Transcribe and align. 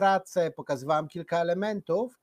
pracę, 0.00 0.50
pokazywałem 0.50 1.08
kilka 1.08 1.40
elementów, 1.40 2.18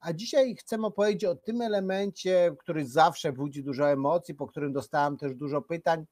a 0.00 0.12
dzisiaj 0.12 0.56
chcę 0.56 0.76
opowiedzieć 0.76 1.24
o 1.24 1.34
tym 1.34 1.60
elemencie, 1.60 2.54
który 2.58 2.86
zawsze 2.86 3.32
budzi 3.32 3.64
dużo 3.64 3.90
emocji, 3.90 4.34
po 4.34 4.46
którym 4.46 4.72
dostałem 4.72 5.16
też 5.16 5.34
dużo 5.34 5.62
pytań, 5.62 6.06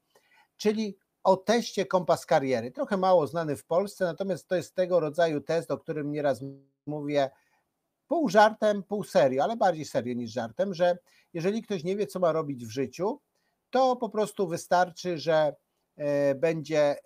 czyli 0.57 0.97
o 1.23 1.37
teście 1.37 1.87
kompas 1.87 2.27
kariery. 2.27 2.71
Trochę 2.71 2.97
mało 2.97 3.27
znany 3.27 3.57
w 3.57 3.65
Polsce, 3.65 4.05
natomiast 4.05 4.49
to 4.49 4.57
jest 4.57 4.75
tego 4.75 5.01
rodzaju 5.01 5.41
test, 5.41 5.71
o 5.71 5.79
którym 5.79 6.13
nieraz 6.13 6.41
mówię 6.87 7.31
pół 8.09 8.29
żartem, 8.29 8.83
pół 8.83 9.05
serio, 9.05 9.45
ale 9.45 9.57
bardziej 9.57 9.85
serio 9.85 10.15
niż 10.15 10.31
żartem, 10.31 10.75
że 10.75 10.99
jeżeli 11.33 11.63
ktoś 11.63 11.85
nie 11.85 11.97
wie, 11.97 12.07
co 12.07 12.21
ma 12.21 12.33
robić 12.33 12.67
w 12.67 12.71
życiu, 12.71 13.21
to 13.71 13.97
po 13.97 14.09
prostu 14.09 14.49
wystarczy, 14.49 15.19
że 15.19 15.55
e, 15.97 16.35
będzie, 16.35 16.81
e, 16.81 16.99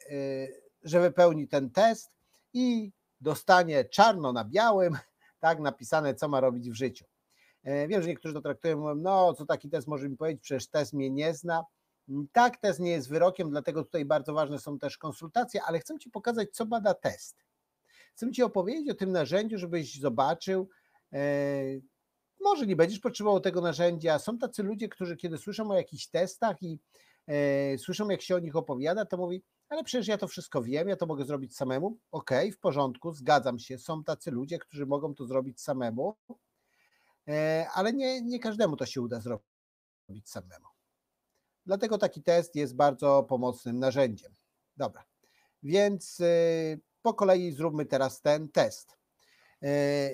że 0.82 1.00
wypełni 1.00 1.48
ten 1.48 1.70
test 1.70 2.10
i 2.52 2.92
dostanie 3.20 3.84
czarno 3.84 4.32
na 4.32 4.44
białym, 4.44 4.98
tak, 5.40 5.60
napisane, 5.60 6.14
co 6.14 6.28
ma 6.28 6.40
robić 6.40 6.70
w 6.70 6.74
życiu. 6.74 7.04
E, 7.62 7.88
wiem, 7.88 8.02
że 8.02 8.08
niektórzy 8.08 8.34
to 8.34 8.40
traktują, 8.40 8.78
mówią, 8.78 8.94
no 8.94 9.34
co 9.34 9.46
taki 9.46 9.70
test 9.70 9.88
może 9.88 10.08
mi 10.08 10.16
powiedzieć, 10.16 10.42
przecież 10.42 10.68
test 10.68 10.92
mnie 10.92 11.10
nie 11.10 11.34
zna. 11.34 11.64
Tak, 12.32 12.56
test 12.56 12.80
nie 12.80 12.90
jest 12.90 13.08
wyrokiem, 13.08 13.50
dlatego 13.50 13.84
tutaj 13.84 14.04
bardzo 14.04 14.34
ważne 14.34 14.58
są 14.58 14.78
też 14.78 14.98
konsultacje, 14.98 15.62
ale 15.62 15.78
chcę 15.78 15.98
Ci 15.98 16.10
pokazać, 16.10 16.50
co 16.52 16.66
bada 16.66 16.94
test. 16.94 17.36
Chcę 18.14 18.32
Ci 18.32 18.42
opowiedzieć 18.42 18.90
o 18.90 18.94
tym 18.94 19.12
narzędziu, 19.12 19.58
żebyś 19.58 20.00
zobaczył, 20.00 20.68
może 22.40 22.66
nie 22.66 22.76
będziesz 22.76 22.98
potrzebował 22.98 23.40
tego 23.40 23.60
narzędzia. 23.60 24.18
Są 24.18 24.38
tacy 24.38 24.62
ludzie, 24.62 24.88
którzy 24.88 25.16
kiedy 25.16 25.38
słyszą 25.38 25.70
o 25.70 25.74
jakichś 25.74 26.06
testach 26.06 26.62
i 26.62 26.78
e, 27.26 27.78
słyszą, 27.78 28.08
jak 28.08 28.22
się 28.22 28.36
o 28.36 28.38
nich 28.38 28.56
opowiada, 28.56 29.04
to 29.04 29.16
mówi, 29.16 29.42
ale 29.68 29.84
przecież 29.84 30.08
ja 30.08 30.18
to 30.18 30.28
wszystko 30.28 30.62
wiem, 30.62 30.88
ja 30.88 30.96
to 30.96 31.06
mogę 31.06 31.24
zrobić 31.24 31.56
samemu. 31.56 31.98
Okej, 32.10 32.48
okay, 32.48 32.52
w 32.52 32.58
porządku, 32.58 33.12
zgadzam 33.12 33.58
się. 33.58 33.78
Są 33.78 34.04
tacy 34.04 34.30
ludzie, 34.30 34.58
którzy 34.58 34.86
mogą 34.86 35.14
to 35.14 35.26
zrobić 35.26 35.60
samemu, 35.60 36.16
e, 37.28 37.66
ale 37.74 37.92
nie, 37.92 38.22
nie 38.22 38.40
każdemu 38.40 38.76
to 38.76 38.86
się 38.86 39.00
uda 39.00 39.20
zrobić 39.20 40.30
samemu. 40.30 40.66
Dlatego 41.66 41.98
taki 41.98 42.22
test 42.22 42.54
jest 42.54 42.76
bardzo 42.76 43.22
pomocnym 43.22 43.78
narzędziem. 43.78 44.32
Dobra, 44.76 45.04
więc 45.62 46.20
e, 46.20 46.26
po 47.02 47.14
kolei 47.14 47.52
zróbmy 47.52 47.86
teraz 47.86 48.20
ten 48.20 48.48
test. 48.48 48.98
E, 49.62 50.10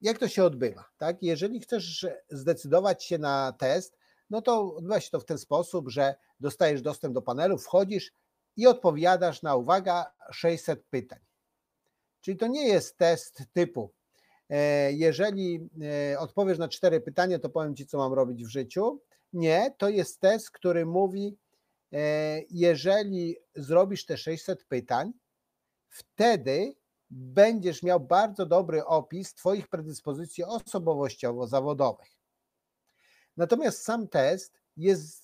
jak 0.00 0.18
to 0.18 0.28
się 0.28 0.44
odbywa? 0.44 0.84
Tak? 0.98 1.22
Jeżeli 1.22 1.60
chcesz 1.60 2.06
zdecydować 2.30 3.04
się 3.04 3.18
na 3.18 3.52
test, 3.52 3.98
no 4.30 4.42
to 4.42 4.74
odbywa 4.74 5.00
się 5.00 5.10
to 5.10 5.20
w 5.20 5.24
ten 5.24 5.38
sposób, 5.38 5.88
że 5.88 6.14
dostajesz 6.40 6.82
dostęp 6.82 7.14
do 7.14 7.22
panelu, 7.22 7.58
wchodzisz 7.58 8.12
i 8.56 8.66
odpowiadasz 8.66 9.42
na 9.42 9.56
uwaga 9.56 10.12
600 10.30 10.84
pytań. 10.90 11.18
Czyli 12.20 12.36
to 12.36 12.46
nie 12.46 12.68
jest 12.68 12.98
test 12.98 13.42
typu 13.52 13.92
e, 14.50 14.92
jeżeli 14.92 15.68
e, 16.12 16.18
odpowiesz 16.18 16.58
na 16.58 16.68
cztery 16.68 17.00
pytania, 17.00 17.38
to 17.38 17.50
powiem 17.50 17.76
ci, 17.76 17.86
co 17.86 17.98
mam 17.98 18.12
robić 18.12 18.44
w 18.44 18.48
życiu. 18.48 19.00
Nie, 19.32 19.74
to 19.78 19.88
jest 19.88 20.20
test, 20.20 20.50
który 20.50 20.86
mówi, 20.86 21.38
e, 21.92 22.42
jeżeli 22.50 23.36
zrobisz 23.54 24.06
te 24.06 24.16
600 24.16 24.64
pytań, 24.64 25.12
wtedy 25.88 26.74
będziesz 27.10 27.82
miał 27.82 28.00
bardzo 28.00 28.46
dobry 28.46 28.84
opis 28.84 29.34
Twoich 29.34 29.68
predyspozycji 29.68 30.44
osobowościowo-zawodowych. 30.44 32.18
Natomiast 33.36 33.82
sam 33.82 34.08
test 34.08 34.60
jest 34.76 35.23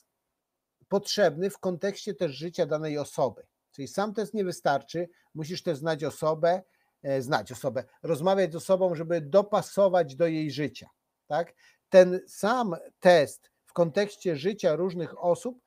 potrzebny 0.91 1.51
w 1.51 1.59
kontekście 1.59 2.15
też 2.15 2.33
życia 2.33 2.67
danej 2.67 2.99
osoby. 2.99 3.47
Czyli 3.71 3.89
sam 3.89 4.15
test 4.15 4.35
nie 4.35 4.45
wystarczy, 4.45 5.09
musisz 5.35 5.63
też 5.63 5.79
znać 5.79 6.05
osobę, 6.05 6.63
e, 7.03 7.23
znać 7.23 7.53
osobę, 7.53 7.85
rozmawiać 8.03 8.53
z 8.53 8.57
osobą, 8.57 8.95
żeby 8.95 9.21
dopasować 9.21 10.17
do 10.17 10.27
jej 10.27 10.51
życia. 10.51 10.89
Tak? 11.27 11.55
Ten 11.89 12.21
sam 12.27 12.77
test 13.01 13.51
w 13.65 13.73
kontekście 13.73 14.37
życia 14.37 14.77
różnych 14.77 15.25
osób 15.25 15.61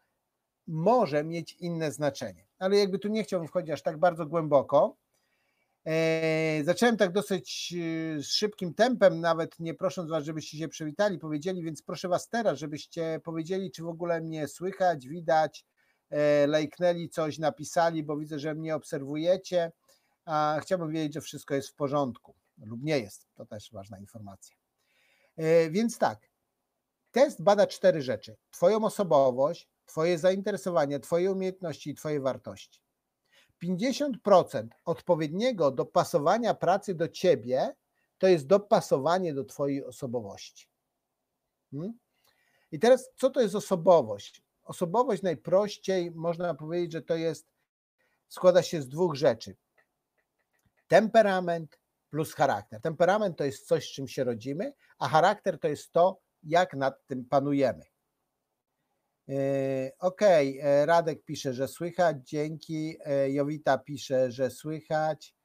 może 0.68 1.24
mieć 1.24 1.54
inne 1.54 1.92
znaczenie. 1.92 2.46
Ale 2.60 2.78
jakby 2.78 3.00
tu 3.00 3.08
nie 3.08 3.24
chciałbym 3.24 3.48
wchodzić 3.48 3.72
aż 3.72 3.82
tak 3.82 3.98
bardzo 3.98 4.26
głęboko, 4.26 4.96
zacząłem 6.64 6.98
tak 6.98 7.12
dosyć 7.12 7.74
e, 8.18 8.24
szybkim 8.24 8.74
tempem, 8.74 9.20
nawet 9.20 9.60
nie 9.60 9.74
prosząc 9.74 10.10
Was, 10.10 10.24
żebyście 10.24 10.58
się 10.58 10.68
przywitali, 10.68 11.20
powiedzieli, 11.20 11.64
więc 11.64 11.82
proszę 11.82 12.08
Was 12.08 12.30
teraz, 12.30 12.60
żebyście 12.60 13.20
powiedzieli, 13.24 13.72
czy 13.72 13.84
w 13.84 13.88
ogóle 13.88 14.22
mnie 14.22 14.48
słychać, 14.48 15.08
widać, 15.08 15.66
e, 16.10 16.48
lajknęli 16.48 17.10
coś, 17.10 17.40
napisali, 17.40 18.04
bo 18.04 18.18
widzę, 18.18 18.40
że 18.40 18.56
mnie 18.56 18.76
obserwujecie, 18.76 19.72
a 20.26 20.60
chciałbym 20.62 20.92
wiedzieć, 20.92 21.14
że 21.14 21.22
wszystko 21.22 21.56
jest 21.56 21.70
w 21.70 21.76
porządku 21.76 22.36
lub 22.58 22.84
nie 22.84 23.00
jest. 23.00 23.28
To 23.34 23.46
też 23.46 23.72
ważna 23.72 24.00
informacja. 24.00 24.56
Więc 25.70 25.98
tak, 25.98 26.30
test 27.12 27.44
bada 27.44 27.68
cztery 27.68 28.02
rzeczy: 28.02 28.36
Twoją 28.52 28.84
osobowość, 28.84 29.70
Twoje 29.86 30.20
zainteresowania, 30.20 31.00
Twoje 31.00 31.32
umiejętności 31.32 31.90
i 31.90 31.96
Twoje 31.96 32.22
wartości. 32.22 32.83
50% 33.64 34.68
odpowiedniego 34.86 35.72
dopasowania 35.72 36.54
pracy 36.54 36.96
do 36.96 37.08
ciebie 37.08 37.76
to 38.18 38.28
jest 38.28 38.48
dopasowanie 38.48 39.34
do 39.34 39.44
twojej 39.44 39.86
osobowości. 39.86 40.68
Hmm? 41.72 41.94
I 42.72 42.80
teraz, 42.80 43.10
co 43.16 43.30
to 43.30 43.42
jest 43.42 43.56
osobowość? 43.56 44.44
Osobowość 44.64 45.22
najprościej 45.22 46.12
można 46.12 46.54
powiedzieć, 46.54 46.92
że 46.92 47.02
to 47.02 47.16
jest, 47.16 47.48
składa 48.28 48.64
się 48.64 48.82
z 48.82 48.88
dwóch 48.88 49.16
rzeczy. 49.16 49.56
Temperament 50.88 51.80
plus 52.10 52.34
charakter. 52.34 52.82
Temperament 52.82 53.38
to 53.38 53.44
jest 53.44 53.68
coś, 53.68 53.90
z 53.90 53.92
czym 53.92 54.08
się 54.08 54.24
rodzimy, 54.24 54.74
a 55.00 55.08
charakter 55.08 55.60
to 55.60 55.68
jest 55.68 55.92
to, 55.92 56.20
jak 56.44 56.74
nad 56.74 57.08
tym 57.08 57.26
panujemy. 57.26 57.93
E, 59.30 59.92
okej, 60.00 60.60
okay. 60.60 60.72
E, 60.72 60.86
Radek 60.86 61.26
pisze, 61.26 61.54
że 61.54 61.68
słychać, 61.68 62.18
dzięki. 62.30 62.98
E, 63.06 63.32
Jowita 63.32 63.78
pisze, 63.78 64.32
że 64.32 64.50
słychać. 64.50 65.36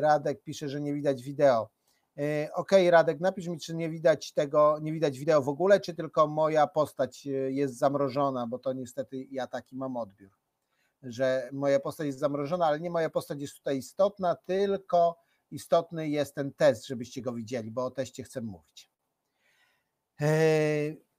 Radek 0.00 0.42
pisze, 0.42 0.68
że 0.68 0.80
nie 0.80 0.94
widać 0.94 1.22
wideo. 1.22 1.70
Okej, 2.12 2.50
okay, 2.54 2.90
Radek, 2.90 3.20
napisz 3.20 3.46
mi, 3.46 3.58
czy 3.58 3.74
nie 3.74 3.90
widać 3.90 4.32
tego, 4.32 4.78
nie 4.82 4.92
widać 4.92 5.18
wideo 5.18 5.42
w 5.42 5.48
ogóle, 5.48 5.80
czy 5.80 5.94
tylko 5.94 6.26
moja 6.26 6.66
postać 6.66 7.26
jest 7.48 7.78
zamrożona, 7.78 8.46
bo 8.46 8.58
to 8.58 8.72
niestety 8.72 9.26
ja 9.30 9.46
taki 9.46 9.76
mam 9.76 9.96
odbiór, 9.96 10.30
że 11.02 11.48
moja 11.52 11.80
postać 11.80 12.06
jest 12.06 12.18
zamrożona, 12.18 12.66
ale 12.66 12.80
nie 12.80 12.90
moja 12.90 13.10
postać 13.10 13.40
jest 13.40 13.56
tutaj 13.56 13.78
istotna, 13.78 14.36
tylko 14.36 15.18
istotny 15.50 16.08
jest 16.08 16.34
ten 16.34 16.52
test, 16.52 16.86
żebyście 16.86 17.22
go 17.22 17.32
widzieli, 17.32 17.70
bo 17.70 17.84
o 17.84 17.90
teście 17.90 18.22
chcę 18.22 18.40
mówić. 18.40 18.90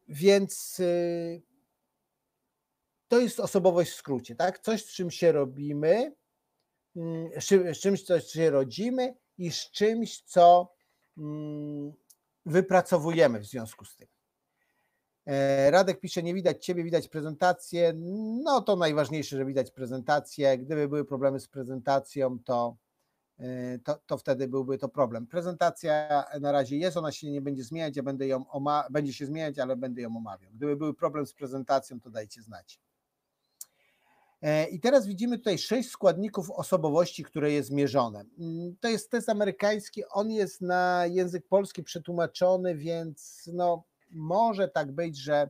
Więc 0.07 0.81
to 3.11 3.19
jest 3.19 3.39
osobowość 3.39 3.91
w 3.91 3.95
skrócie, 3.95 4.35
tak? 4.35 4.59
Coś, 4.59 4.85
z 4.85 4.93
czym 4.93 5.11
się 5.11 5.31
robimy, 5.31 6.15
mm, 6.95 7.29
z 7.73 7.79
czymś, 7.79 8.03
co 8.03 8.19
się 8.19 8.49
rodzimy 8.49 9.15
i 9.37 9.51
z 9.51 9.71
czymś, 9.71 10.21
co 10.21 10.73
mm, 11.17 11.93
wypracowujemy 12.45 13.39
w 13.39 13.45
związku 13.45 13.85
z 13.85 13.95
tym. 13.95 14.07
E, 15.25 15.71
Radek 15.71 15.99
pisze, 15.99 16.23
nie 16.23 16.33
widać 16.33 16.65
Ciebie, 16.65 16.83
widać 16.83 17.07
prezentację. 17.07 17.93
No 18.43 18.61
to 18.61 18.75
najważniejsze, 18.75 19.37
że 19.37 19.45
widać 19.45 19.71
prezentację. 19.71 20.57
Gdyby 20.57 20.87
były 20.87 21.05
problemy 21.05 21.39
z 21.39 21.47
prezentacją, 21.47 22.39
to, 22.39 22.77
e, 23.39 23.79
to, 23.79 23.99
to 24.05 24.17
wtedy 24.17 24.47
byłby 24.47 24.77
to 24.77 24.89
problem. 24.89 25.27
Prezentacja 25.27 26.23
na 26.39 26.51
razie 26.51 26.77
jest, 26.77 26.97
ona 26.97 27.11
się 27.11 27.31
nie 27.31 27.41
będzie 27.41 27.63
zmieniać, 27.63 27.97
ja 27.97 28.03
będę 28.03 28.27
ją 28.27 28.45
będzie 28.89 29.13
się 29.13 29.25
zmieniać, 29.25 29.59
ale 29.59 29.75
będę 29.75 30.01
ją 30.01 30.17
omawiał. 30.17 30.51
Gdyby 30.53 30.75
były 30.75 30.93
problem 30.93 31.25
z 31.25 31.33
prezentacją, 31.33 31.99
to 31.99 32.09
dajcie 32.09 32.41
znać. 32.41 32.79
E, 34.41 34.67
I 34.67 34.79
teraz 34.79 35.07
widzimy 35.07 35.37
tutaj 35.37 35.57
sześć 35.57 35.89
składników 35.89 36.51
osobowości, 36.51 37.23
które 37.23 37.51
jest 37.51 37.71
mierzone. 37.71 38.23
Mm, 38.39 38.75
to 38.79 38.87
jest 38.87 39.11
test 39.11 39.29
amerykański, 39.29 40.03
on 40.05 40.31
jest 40.31 40.61
na 40.61 41.05
język 41.05 41.47
polski 41.47 41.83
przetłumaczony, 41.83 42.75
więc 42.75 43.49
no, 43.53 43.83
może 44.11 44.67
tak 44.67 44.91
być, 44.91 45.17
że, 45.17 45.49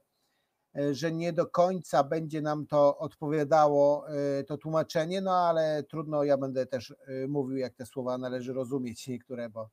e, 0.75 0.94
że 0.94 1.12
nie 1.12 1.33
do 1.33 1.48
końca 1.48 2.04
będzie 2.04 2.42
nam 2.42 2.68
to 2.68 2.98
odpowiadało, 2.98 4.10
e, 4.10 4.44
to 4.44 4.57
tłumaczenie, 4.57 5.21
no 5.21 5.31
ale 5.31 5.83
trudno, 5.83 6.24
ja 6.24 6.38
będę 6.38 6.65
też 6.65 6.95
mówił, 7.27 7.57
jak 7.57 7.75
te 7.75 7.86
słowa 7.86 8.18
należy 8.18 8.54
rozumieć 8.54 9.07
niektóre, 9.07 9.50
bo 9.50 9.69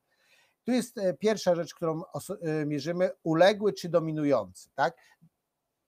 tu 0.64 0.72
jest 0.72 0.96
pierwsza 1.18 1.54
rzecz, 1.54 1.74
którą 1.74 2.02
mierzymy, 2.66 3.10
uległy 3.22 3.72
czy 3.72 3.88
dominujący, 3.88 4.68
tak? 4.74 4.96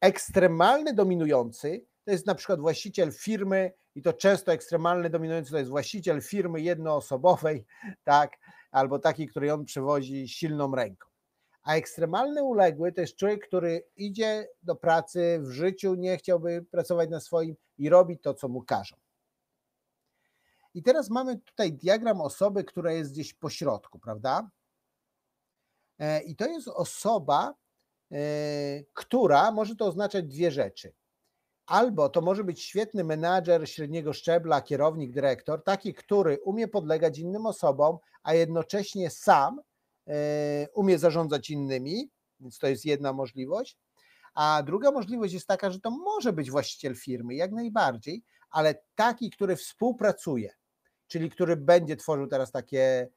Ekstremalny 0.01 0.95
dominujący 0.95 1.90
to 2.11 2.15
jest 2.15 2.27
na 2.27 2.35
przykład 2.35 2.61
właściciel 2.61 3.13
firmy 3.13 3.73
i 3.95 4.03
to 4.03 4.13
często 4.13 4.53
ekstremalny 4.53 5.11
dominujący 5.11 5.51
to 5.51 5.59
jest 5.59 5.71
właściciel 5.71 6.23
firmy 6.23 6.61
jednoosobowej, 6.61 7.67
tak, 8.05 8.37
albo 8.71 8.99
taki, 8.99 9.27
który 9.27 9.53
on 9.53 9.65
przewozi 9.65 10.29
silną 10.29 10.75
ręką. 10.75 11.09
A 11.63 11.75
ekstremalny 11.75 12.43
uległy 12.43 12.93
to 12.93 13.01
jest 13.01 13.17
człowiek, 13.17 13.47
który 13.47 13.87
idzie 13.97 14.49
do 14.63 14.77
pracy 14.77 15.39
w 15.43 15.51
życiu, 15.51 15.95
nie 15.95 16.17
chciałby 16.17 16.65
pracować 16.71 17.11
na 17.11 17.21
swoim 17.21 17.57
i 17.79 17.89
robi 17.89 18.19
to, 18.19 18.35
co 18.35 18.49
mu 18.49 18.63
każą. 18.63 18.97
I 20.75 20.83
teraz 20.83 21.11
mamy 21.11 21.39
tutaj 21.39 21.73
diagram 21.73 22.21
osoby, 22.21 22.65
która 22.65 22.93
jest 22.93 23.13
gdzieś 23.13 23.35
po 23.35 23.51
środku, 23.51 23.99
prawda? 23.99 24.51
E, 25.99 26.23
I 26.23 26.37
to 26.37 26.47
jest 26.47 26.69
osoba, 26.69 27.55
e, 28.13 28.17
która 28.95 29.53
może 29.53 29.77
to 29.77 29.87
oznaczać 29.87 30.25
dwie 30.27 30.51
rzeczy. 30.51 31.00
Albo 31.71 32.09
to 32.09 32.21
może 32.21 32.45
być 32.45 32.63
świetny 32.63 33.05
menadżer 33.05 33.69
średniego 33.69 34.13
szczebla, 34.13 34.63
kierownik, 34.63 35.13
dyrektor, 35.13 35.65
taki, 35.65 35.95
który 35.95 36.39
umie 36.45 36.69
podlegać 36.69 37.19
innym 37.19 37.47
osobom, 37.47 37.99
a 38.23 38.35
jednocześnie 38.35 39.11
sam 39.11 39.61
e, 40.07 40.13
umie 40.75 40.99
zarządzać 40.99 41.51
innymi, 41.51 42.11
więc 42.41 42.59
to 42.59 42.67
jest 42.67 42.85
jedna 42.85 43.13
możliwość. 43.13 43.79
A 44.35 44.63
druga 44.67 44.91
możliwość 44.91 45.35
jest 45.35 45.47
taka, 45.47 45.71
że 45.71 45.81
to 45.81 45.91
może 45.91 46.33
być 46.33 46.51
właściciel 46.51 46.95
firmy, 46.95 47.35
jak 47.35 47.53
najbardziej, 47.53 48.23
ale 48.51 48.83
taki, 48.95 49.31
który 49.31 49.57
współpracuje, 49.57 50.55
czyli 51.07 51.31
który 51.31 51.57
będzie 51.57 51.97
tworzył 51.97 52.27
teraz 52.27 52.53
takie 52.53 53.09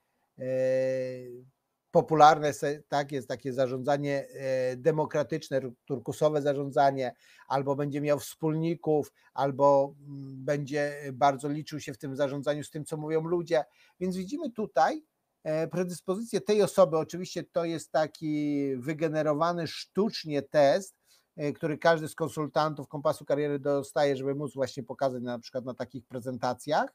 popularne 1.94 2.52
tak 2.88 3.12
jest 3.12 3.28
takie 3.28 3.54
zarządzanie 3.54 4.28
e, 4.30 4.76
demokratyczne, 4.76 5.62
turkusowe 5.86 6.42
zarządzanie, 6.42 7.16
albo 7.48 7.76
będzie 7.76 8.02
miał 8.02 8.20
wspólników, 8.20 9.14
albo 9.34 9.96
mm, 10.00 10.46
będzie 10.46 10.96
bardzo 11.14 11.50
liczył 11.50 11.80
się 11.80 11.94
w 11.94 11.98
tym 11.98 12.16
zarządzaniu 12.16 12.64
z 12.64 12.70
tym, 12.70 12.86
co 12.86 12.98
mówią 12.98 13.22
ludzie. 13.22 13.64
Więc 14.00 14.18
widzimy 14.18 14.52
tutaj 14.52 15.04
e, 15.44 15.68
predyspozycję 15.68 16.42
tej 16.42 16.62
osoby. 16.62 16.98
Oczywiście 16.98 17.44
to 17.44 17.66
jest 17.66 17.92
taki 17.92 18.68
wygenerowany 18.78 19.68
sztucznie 19.68 20.42
test, 20.42 20.96
e, 21.36 21.54
który 21.54 21.78
każdy 21.78 22.08
z 22.08 22.16
konsultantów 22.16 22.88
kompasu 22.88 23.26
kariery 23.26 23.60
dostaje, 23.60 24.18
żeby 24.18 24.36
móc 24.36 24.54
właśnie 24.54 24.84
pokazać 24.84 25.24
na 25.24 25.40
przykład 25.40 25.66
na 25.66 25.74
takich 25.74 26.06
prezentacjach. 26.06 26.94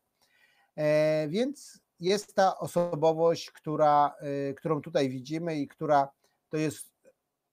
Więc 1.29 1.81
jest 2.01 2.35
ta 2.35 2.59
osobowość, 2.59 3.51
która, 3.51 4.15
y, 4.51 4.55
którą 4.55 4.83
tutaj 4.83 5.09
widzimy 5.09 5.57
i 5.57 5.69
która 5.69 6.09
to 6.49 6.57
jest 6.57 6.93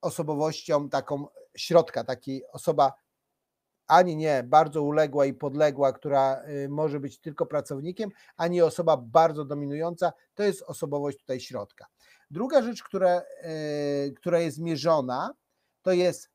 osobowością 0.00 0.88
taką 0.88 1.26
środka, 1.56 2.04
takiej 2.04 2.46
osoba 2.52 2.92
ani 3.86 4.16
nie 4.16 4.42
bardzo 4.46 4.82
uległa 4.82 5.26
i 5.26 5.34
podległa, 5.34 5.92
która 5.92 6.42
y, 6.48 6.68
może 6.68 7.00
być 7.00 7.20
tylko 7.20 7.46
pracownikiem, 7.46 8.10
ani 8.36 8.62
osoba 8.62 8.96
bardzo 8.96 9.44
dominująca, 9.44 10.12
to 10.34 10.42
jest 10.42 10.62
osobowość 10.62 11.18
tutaj 11.18 11.40
środka. 11.40 11.86
Druga 12.30 12.62
rzecz, 12.62 12.82
która, 12.82 13.22
y, 14.06 14.14
która 14.16 14.40
jest 14.40 14.58
mierzona, 14.58 15.34
to 15.82 15.92
jest, 15.92 16.30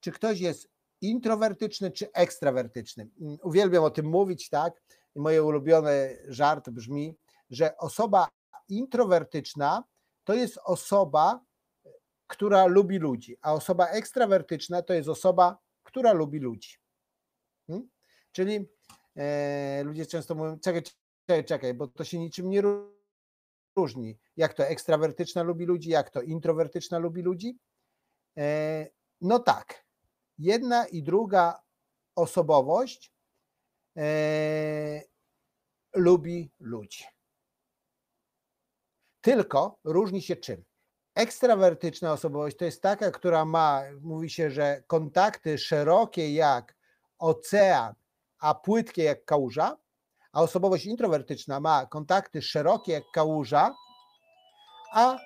czy 0.00 0.12
ktoś 0.12 0.40
jest 0.40 0.68
introwertyczny, 1.00 1.90
czy 1.90 2.12
ekstrawertyczny. 2.12 3.08
Uwielbiam 3.42 3.84
o 3.84 3.90
tym 3.90 4.06
mówić, 4.06 4.48
tak? 4.48 4.82
I 5.14 5.20
moje 5.20 5.42
ulubione 5.42 6.10
żart 6.28 6.70
brzmi, 6.70 7.16
że 7.50 7.76
osoba 7.76 8.28
introwertyczna 8.68 9.84
to 10.24 10.34
jest 10.34 10.58
osoba, 10.64 11.44
która 12.26 12.66
lubi 12.66 12.98
ludzi, 12.98 13.36
a 13.40 13.52
osoba 13.52 13.86
ekstrawertyczna 13.86 14.82
to 14.82 14.94
jest 14.94 15.08
osoba, 15.08 15.58
która 15.82 16.12
lubi 16.12 16.38
ludzi. 16.38 16.76
Hmm? 17.66 17.88
Czyli 18.32 18.68
e, 19.16 19.82
ludzie 19.84 20.06
często 20.06 20.34
mówią, 20.34 20.58
czekaj, 20.58 20.82
czekaj, 21.26 21.44
czekaj, 21.44 21.74
bo 21.74 21.86
to 21.88 22.04
się 22.04 22.18
niczym 22.18 22.50
nie 22.50 22.62
różni. 23.76 24.18
Jak 24.36 24.54
to 24.54 24.66
ekstrawertyczna 24.66 25.42
lubi 25.42 25.66
ludzi, 25.66 25.90
jak 25.90 26.10
to 26.10 26.22
introwertyczna 26.22 26.98
lubi 26.98 27.22
ludzi? 27.22 27.58
E, 28.38 28.86
no 29.20 29.38
tak, 29.38 29.84
jedna 30.38 30.86
i 30.86 31.02
druga 31.02 31.62
osobowość 32.16 33.12
e, 33.96 35.02
lubi 35.94 36.50
ludzi. 36.60 37.04
Tylko 39.24 39.78
różni 39.84 40.22
się 40.22 40.36
czym? 40.36 40.64
Ekstrawertyczna 41.14 42.12
osobowość 42.12 42.56
to 42.56 42.64
jest 42.64 42.82
taka, 42.82 43.10
która 43.10 43.44
ma, 43.44 43.82
mówi 44.00 44.30
się, 44.30 44.50
że 44.50 44.82
kontakty 44.86 45.58
szerokie 45.58 46.34
jak 46.34 46.76
ocean, 47.18 47.94
a 48.38 48.54
płytkie 48.54 49.02
jak 49.02 49.24
kałuża, 49.24 49.76
a 50.32 50.42
osobowość 50.42 50.86
introwertyczna 50.86 51.60
ma 51.60 51.86
kontakty 51.86 52.42
szerokie 52.42 52.92
jak 52.92 53.04
kałuża, 53.14 53.74
a 54.92 55.18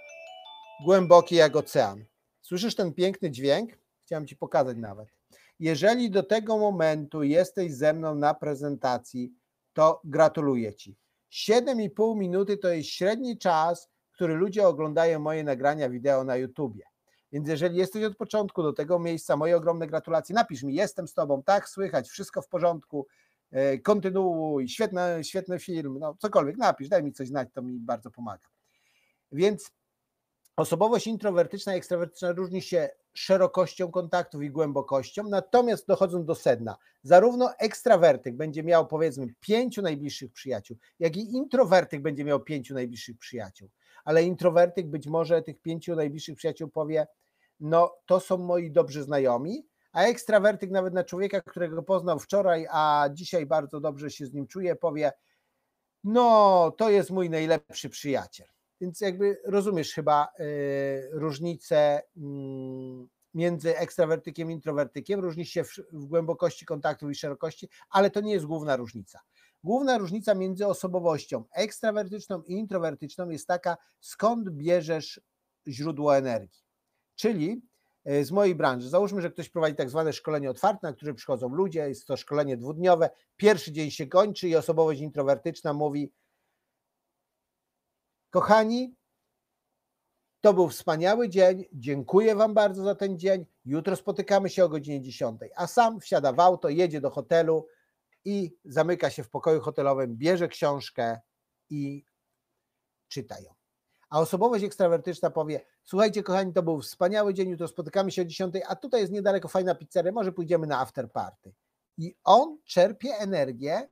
głębokie 0.85 1.37
jak 1.37 1.57
ocean. 1.57 2.05
Słyszysz 2.43 2.75
ten 2.75 2.95
piękny 2.95 3.31
dźwięk? 3.31 3.79
Chciałem 4.03 4.27
Ci 4.27 4.37
pokazać 4.37 4.77
nawet. 4.77 5.09
Jeżeli 5.61 6.11
do 6.11 6.23
tego 6.23 6.59
momentu 6.59 7.23
jesteś 7.23 7.75
ze 7.75 7.93
mną 7.93 8.15
na 8.15 8.35
prezentacji, 8.35 9.35
to 9.73 10.01
gratuluję 10.05 10.75
Ci. 10.75 10.97
7,5 11.33 12.17
minuty 12.17 12.57
to 12.57 12.69
jest 12.69 12.89
średni 12.89 13.39
czas, 13.39 13.89
który 14.13 14.35
ludzie 14.35 14.69
oglądają 14.69 15.19
moje 15.19 15.45
nagrania 15.45 15.91
wideo 15.91 16.25
na 16.25 16.37
YouTubie. 16.37 16.83
Więc 17.33 17.49
jeżeli 17.49 17.77
jesteś 17.77 18.05
od 18.05 18.17
początku 18.17 18.63
do 18.63 18.73
tego 18.73 18.99
miejsca, 18.99 19.37
moje 19.37 19.57
ogromne 19.57 19.87
gratulacje. 19.87 20.35
Napisz 20.35 20.63
mi, 20.63 20.75
jestem 20.75 21.09
z 21.09 21.15
Tobą, 21.15 21.43
tak, 21.43 21.69
słychać, 21.69 22.09
wszystko 22.09 22.43
w 22.43 22.49
porządku, 22.49 23.07
e, 23.51 23.79
kontynuuj, 23.79 24.69
świetny, 24.69 25.01
świetny 25.23 25.59
film, 25.59 25.99
no 26.01 26.15
cokolwiek, 26.19 26.57
napisz, 26.57 26.89
daj 26.89 27.03
mi 27.03 27.13
coś 27.13 27.29
znać, 27.29 27.49
to 27.53 27.63
mi 27.63 27.81
bardzo 27.81 28.11
pomaga. 28.11 28.47
Więc 29.33 29.71
osobowość 30.59 31.07
introwertyczna 31.07 31.75
i 31.75 31.79
ekstrawertyczna 31.79 32.33
różni 32.33 32.63
się 32.63 32.89
szerokością 33.15 33.91
kontaktów 33.91 34.43
i 34.43 34.51
głębokością, 34.51 35.23
natomiast 35.29 35.87
dochodzą 35.87 36.25
do 36.25 36.35
sedna. 36.35 36.77
Zarówno 37.03 37.55
ekstrawertyk 37.59 38.37
będzie 38.37 38.63
miał 38.63 38.87
powiedzmy 38.87 39.27
pięciu 39.41 39.83
najbliższych 39.83 40.33
przyjaciół, 40.33 40.77
jak 40.99 41.17
i 41.17 41.33
introwertyk 41.37 42.03
będzie 42.03 42.25
miał 42.25 42.41
pięciu 42.41 42.75
najbliższych 42.75 43.19
przyjaciół. 43.19 43.71
Ale 44.05 44.23
introwertyk 44.23 44.87
być 44.87 45.07
może 45.07 45.43
tych 45.43 45.61
pięciu 45.61 45.95
najbliższych 45.95 46.37
przyjaciół 46.37 46.69
powie, 46.69 47.07
no 47.61 47.95
to 48.07 48.21
są 48.21 48.39
moi 48.39 48.71
dobrzy 48.71 49.03
znajomi, 49.03 49.67
a 49.93 50.03
ekstrawertyk 50.03 50.71
nawet 50.71 50.95
na 50.95 51.05
człowieka, 51.05 51.41
którego 51.41 51.83
poznał 51.83 52.19
wczoraj, 52.19 52.67
a 52.71 53.09
dzisiaj 53.13 53.47
bardzo 53.47 53.81
dobrze 53.81 54.11
się 54.11 54.27
z 54.27 54.33
nim 54.33 54.47
czuje, 54.47 54.77
powie, 54.77 55.13
no 56.05 56.71
to 56.79 56.91
jest 56.91 57.11
mój 57.11 57.31
najlepszy 57.31 57.89
przyjaciel. 57.89 58.58
Więc 58.81 59.01
jakby 59.01 59.41
rozumiesz 59.45 59.93
chyba 59.93 60.29
y, 60.41 61.09
różnicę 61.13 62.03
mm, 62.17 63.09
między 63.35 63.79
ekstrawertykiem 63.79 64.51
i 64.51 64.55
introwertykiem, 64.55 65.21
różni 65.21 65.47
się 65.47 65.65
w, 65.65 65.77
w 65.93 66.05
głębokości 66.05 66.67
kontaktów 66.67 67.11
i 67.11 67.15
szerokości, 67.15 67.69
ale 67.91 68.11
to 68.11 68.21
nie 68.21 68.33
jest 68.33 68.47
główna 68.47 68.77
różnica. 68.77 69.21
Główna 69.65 69.99
różnica 69.99 70.35
między 70.35 70.67
osobowością 70.67 71.45
ekstrawertyczną 71.55 72.43
i 72.43 72.53
introwertyczną 72.53 73.31
jest 73.31 73.47
taka, 73.47 73.77
skąd 74.01 74.51
bierzesz 74.51 75.21
źródło 75.69 76.17
energii. 76.17 76.63
Czyli 77.15 77.63
y, 78.11 78.25
z 78.25 78.31
mojej 78.31 78.55
branży. 78.55 78.89
Załóżmy, 78.89 79.23
że 79.23 79.31
ktoś 79.31 79.49
prowadzi 79.49 79.77
tak 79.77 79.91
zwane 79.91 80.13
szkolenie 80.13 80.51
otwarte, 80.51 80.87
na 80.87 80.93
które 80.93 81.15
przychodzą 81.15 81.49
ludzie, 81.49 81.89
jest 81.89 82.07
to 82.07 82.17
szkolenie 82.17 82.57
dwudniowe. 82.57 83.11
Pierwszy 83.37 83.73
dzień 83.73 83.91
się 83.91 84.07
kończy 84.07 84.49
i 84.49 84.57
osobowość 84.57 85.01
introwertyczna 85.01 85.73
mówi: 85.73 86.13
Kochani, 88.31 88.95
to 90.41 90.55
był 90.55 90.69
wspaniały 90.69 91.29
dzień. 91.29 91.65
Dziękuję 91.73 92.35
Wam 92.37 92.55
bardzo 92.55 92.85
za 92.85 92.95
ten 92.95 93.19
dzień. 93.19 93.47
Jutro 93.65 93.97
spotykamy 93.97 94.51
się 94.51 94.65
o 94.65 94.69
godzinie 94.69 95.01
10. 95.01 95.41
A 95.57 95.67
sam 95.67 96.01
wsiada 96.01 96.33
w 96.33 96.41
auto, 96.41 96.69
jedzie 96.69 97.01
do 97.01 97.11
hotelu 97.11 97.67
i 98.25 98.57
zamyka 98.65 99.11
się 99.11 99.23
w 99.23 99.31
pokoju 99.31 99.61
hotelowym, 99.61 100.17
bierze 100.17 100.49
książkę 100.49 101.21
i 101.71 102.05
czyta 103.09 103.41
ją. 103.41 103.55
A 104.11 104.21
osobowość 104.21 104.65
ekstrawertyczna 104.65 105.31
powie: 105.31 105.61
Słuchajcie, 105.85 106.23
kochani, 106.23 106.53
to 106.53 106.63
był 106.63 106.81
wspaniały 106.81 107.35
dzień, 107.35 107.49
jutro 107.49 107.69
spotykamy 107.69 108.11
się 108.11 108.23
o 108.23 108.25
10, 108.25 108.55
a 108.67 108.77
tutaj 108.77 109.01
jest 109.01 109.13
niedaleko 109.13 109.49
fajna 109.49 109.75
pizzeria, 109.75 110.13
może 110.13 110.33
pójdziemy 110.33 110.67
na 110.67 110.81
after 110.81 111.13
party. 111.13 111.55
I 111.99 112.17
on 112.25 112.59
czerpie 112.65 113.15
energię 113.15 113.89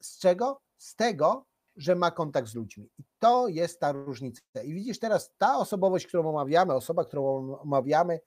z 0.00 0.18
czego? 0.18 0.60
Z 0.76 0.96
tego, 0.96 1.46
że 1.76 1.94
ma 1.94 2.10
kontakt 2.10 2.48
z 2.48 2.54
ludźmi. 2.54 2.90
I 2.98 3.02
to 3.18 3.48
jest 3.48 3.80
ta 3.80 3.92
różnica. 3.92 4.40
I 4.64 4.74
widzisz 4.74 4.98
teraz, 4.98 5.34
ta 5.38 5.58
osobowość, 5.58 6.06
którą 6.06 6.28
omawiamy, 6.28 6.74
osoba, 6.74 7.04
którą 7.04 7.54
omawiamy, 7.58 8.20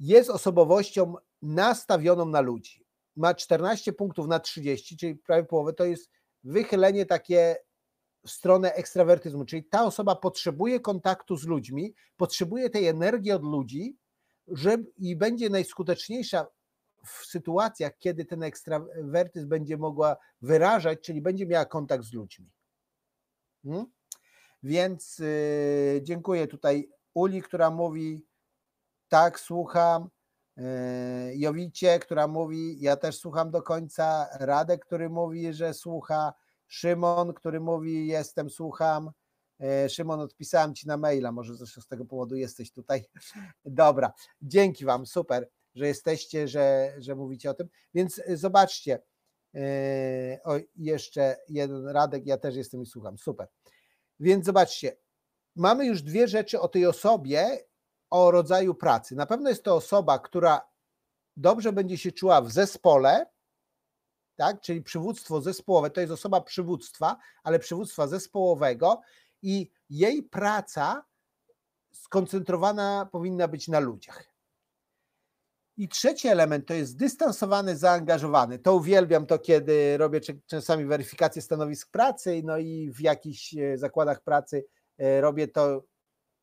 jest 0.00 0.30
osobowością 0.30 1.14
nastawioną 1.42 2.26
na 2.26 2.40
ludzi. 2.40 2.86
Ma 3.16 3.34
14 3.34 3.92
punktów 3.92 4.26
na 4.26 4.40
30, 4.40 4.96
czyli 4.96 5.16
prawie 5.16 5.44
połowę, 5.44 5.72
to 5.72 5.84
jest 5.84 6.10
wychylenie 6.44 7.06
takie 7.06 7.56
w 8.26 8.30
stronę 8.30 8.74
ekstrawertyzmu, 8.74 9.44
czyli 9.44 9.64
ta 9.64 9.84
osoba 9.84 10.16
potrzebuje 10.16 10.80
kontaktu 10.80 11.36
z 11.36 11.46
ludźmi, 11.46 11.94
potrzebuje 12.16 12.70
tej 12.70 12.86
energii 12.86 13.32
od 13.32 13.42
ludzi, 13.42 13.96
żeby, 14.48 14.92
i 14.96 15.16
będzie 15.16 15.50
najskuteczniejsza 15.50 16.46
w 17.06 17.26
sytuacjach, 17.26 17.98
kiedy 17.98 18.24
ten 18.24 18.42
ekstrawertyzm 18.42 19.48
będzie 19.48 19.76
mogła 19.76 20.16
wyrażać, 20.42 21.00
czyli 21.00 21.22
będzie 21.22 21.46
miała 21.46 21.64
kontakt 21.64 22.04
z 22.04 22.12
ludźmi. 22.12 22.50
Hmm? 23.62 23.86
Więc 24.62 25.18
yy, 25.18 26.00
dziękuję 26.02 26.46
tutaj 26.46 26.90
Uli, 27.14 27.42
która 27.42 27.70
mówi, 27.70 28.26
tak, 29.08 29.40
słucham. 29.40 30.08
Yy, 30.56 30.64
Jowicie, 31.36 31.98
która 31.98 32.26
mówi, 32.26 32.80
ja 32.80 32.96
też 32.96 33.18
słucham 33.18 33.50
do 33.50 33.62
końca. 33.62 34.28
Radek, 34.32 34.86
który 34.86 35.10
mówi, 35.10 35.54
że 35.54 35.74
słucha. 35.74 36.32
Szymon, 36.66 37.34
który 37.34 37.60
mówi: 37.60 38.06
Jestem, 38.06 38.50
słucham. 38.50 39.10
E, 39.60 39.88
Szymon, 39.88 40.20
odpisałem 40.20 40.74
ci 40.74 40.86
na 40.86 40.96
maila, 40.96 41.32
może 41.32 41.54
zresztą 41.54 41.80
z 41.80 41.86
tego 41.86 42.04
powodu 42.04 42.36
jesteś 42.36 42.72
tutaj. 42.72 43.04
Dobra, 43.64 44.12
dzięki 44.42 44.84
Wam, 44.84 45.06
super, 45.06 45.48
że 45.74 45.86
jesteście, 45.86 46.48
że, 46.48 46.94
że 46.98 47.14
mówicie 47.14 47.50
o 47.50 47.54
tym. 47.54 47.68
Więc 47.94 48.22
zobaczcie, 48.34 49.02
o, 50.44 50.54
jeszcze 50.76 51.36
jeden 51.48 51.88
Radek, 51.88 52.26
ja 52.26 52.38
też 52.38 52.56
jestem 52.56 52.82
i 52.82 52.86
słucham, 52.86 53.18
super. 53.18 53.48
Więc 54.20 54.46
zobaczcie, 54.46 54.96
mamy 55.56 55.86
już 55.86 56.02
dwie 56.02 56.28
rzeczy 56.28 56.60
o 56.60 56.68
tej 56.68 56.86
osobie, 56.86 57.58
o 58.10 58.30
rodzaju 58.30 58.74
pracy. 58.74 59.16
Na 59.16 59.26
pewno 59.26 59.48
jest 59.48 59.64
to 59.64 59.74
osoba, 59.74 60.18
która 60.18 60.68
dobrze 61.36 61.72
będzie 61.72 61.98
się 61.98 62.12
czuła 62.12 62.40
w 62.40 62.52
zespole, 62.52 63.26
tak? 64.36 64.60
czyli 64.60 64.82
przywództwo 64.82 65.40
zespołowe, 65.40 65.90
to 65.90 66.00
jest 66.00 66.12
osoba 66.12 66.40
przywództwa, 66.40 67.16
ale 67.42 67.58
przywództwa 67.58 68.06
zespołowego 68.06 69.00
i 69.42 69.70
jej 69.90 70.22
praca 70.22 71.04
skoncentrowana 71.92 73.08
powinna 73.12 73.48
być 73.48 73.68
na 73.68 73.80
ludziach. 73.80 74.30
I 75.80 75.88
trzeci 75.88 76.28
element 76.28 76.66
to 76.66 76.74
jest 76.74 76.92
zdystansowany, 76.92 77.76
zaangażowany. 77.76 78.58
To 78.58 78.74
uwielbiam 78.74 79.26
to, 79.26 79.38
kiedy 79.38 79.96
robię 79.96 80.20
czasami 80.46 80.84
weryfikację 80.84 81.42
stanowisk 81.42 81.90
pracy, 81.90 82.42
no 82.44 82.58
i 82.58 82.90
w 82.90 83.00
jakichś 83.00 83.56
e, 83.56 83.78
zakładach 83.78 84.22
pracy 84.22 84.64
e, 84.98 85.20
robię 85.20 85.48
to 85.48 85.84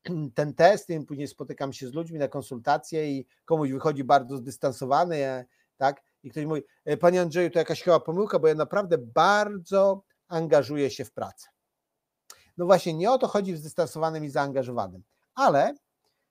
ten 0.34 0.54
test, 0.54 0.90
i 0.90 1.00
później 1.00 1.28
spotykam 1.28 1.72
się 1.72 1.88
z 1.88 1.94
ludźmi 1.94 2.18
na 2.18 2.28
konsultacje 2.28 3.12
i 3.12 3.26
komuś 3.44 3.70
wychodzi 3.70 4.04
bardzo 4.04 4.36
zdystansowany, 4.36 5.16
e, 5.16 5.44
tak? 5.76 6.02
I 6.22 6.30
ktoś 6.30 6.44
mówi, 6.44 6.62
Panie 7.00 7.20
Andrzeju, 7.20 7.50
to 7.50 7.58
jakaś 7.58 7.82
chyba 7.82 8.00
pomyłka, 8.00 8.38
bo 8.38 8.48
ja 8.48 8.54
naprawdę 8.54 8.98
bardzo 8.98 10.02
angażuję 10.28 10.90
się 10.90 11.04
w 11.04 11.12
pracę. 11.12 11.48
No 12.56 12.66
właśnie, 12.66 12.94
nie 12.94 13.10
o 13.10 13.18
to 13.18 13.26
chodzi 13.26 13.54
w 13.54 13.58
zdystansowanym 13.58 14.24
i 14.24 14.28
zaangażowanym, 14.28 15.02
ale 15.34 15.74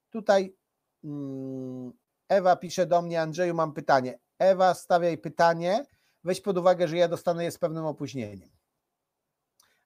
tutaj 0.09 0.55
mm, 1.03 1.93
Ewa 2.29 2.55
pisze 2.55 2.85
do 2.85 3.01
mnie, 3.01 3.21
Andrzeju, 3.21 3.53
mam 3.53 3.73
pytanie. 3.73 4.19
Ewa, 4.39 4.73
stawiaj 4.73 5.17
pytanie. 5.17 5.85
Weź 6.23 6.41
pod 6.41 6.57
uwagę, 6.57 6.87
że 6.87 6.97
ja 6.97 7.07
dostanę 7.07 7.43
je 7.43 7.51
z 7.51 7.57
pewnym 7.57 7.85
opóźnieniem. 7.85 8.49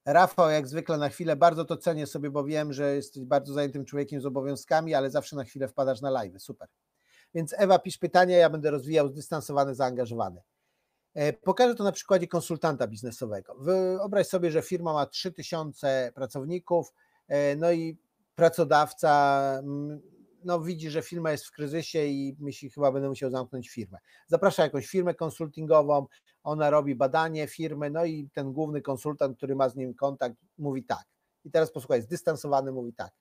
Rafał, 0.05 0.49
jak 0.49 0.67
zwykle 0.67 0.97
na 0.97 1.09
chwilę, 1.09 1.35
bardzo 1.35 1.65
to 1.65 1.77
cenię 1.77 2.07
sobie, 2.07 2.29
bo 2.29 2.43
wiem, 2.43 2.73
że 2.73 2.95
jesteś 2.95 3.25
bardzo 3.25 3.53
zajętym 3.53 3.85
człowiekiem 3.85 4.21
z 4.21 4.25
obowiązkami, 4.25 4.93
ale 4.93 5.09
zawsze 5.09 5.35
na 5.35 5.43
chwilę 5.43 5.67
wpadasz 5.67 6.01
na 6.01 6.09
live. 6.09 6.41
Super. 6.41 6.67
Więc 7.33 7.53
Ewa, 7.57 7.79
pisz 7.79 7.97
pytanie, 7.97 8.35
ja 8.35 8.49
będę 8.49 8.71
rozwijał 8.71 9.07
zdystansowany, 9.09 9.75
zaangażowany. 9.75 10.41
E, 11.13 11.33
pokażę 11.33 11.75
to 11.75 11.83
na 11.83 11.91
przykładzie 11.91 12.27
konsultanta 12.27 12.87
biznesowego. 12.87 13.55
Wyobraź 13.55 14.27
sobie, 14.27 14.51
że 14.51 14.61
firma 14.61 14.93
ma 14.93 15.05
3000 15.05 16.11
pracowników, 16.15 16.93
e, 17.27 17.55
no 17.55 17.71
i 17.71 17.97
pracodawca 18.35 19.61
no, 20.45 20.61
widzi, 20.61 20.89
że 20.89 21.01
firma 21.01 21.31
jest 21.31 21.45
w 21.45 21.51
kryzysie 21.51 22.05
i 22.05 22.37
myśli, 22.39 22.69
chyba 22.69 22.91
będę 22.91 23.09
musiał 23.09 23.29
zamknąć 23.29 23.69
firmę. 23.69 23.97
Zaprasza 24.27 24.63
jakąś 24.63 24.87
firmę 24.87 25.13
konsultingową, 25.13 26.05
ona 26.43 26.69
robi 26.69 26.95
badanie 26.95 27.47
firmy, 27.47 27.89
no 27.89 28.05
i 28.05 28.29
ten 28.33 28.53
główny 28.53 28.81
konsultant, 28.81 29.37
który 29.37 29.55
ma 29.55 29.69
z 29.69 29.75
nim 29.75 29.93
kontakt, 29.93 30.35
mówi 30.57 30.83
tak. 30.83 31.03
I 31.45 31.51
teraz 31.51 31.71
posłuchaj, 31.71 32.01
zdystansowany 32.01 32.71
mówi 32.71 32.93
tak. 32.93 33.11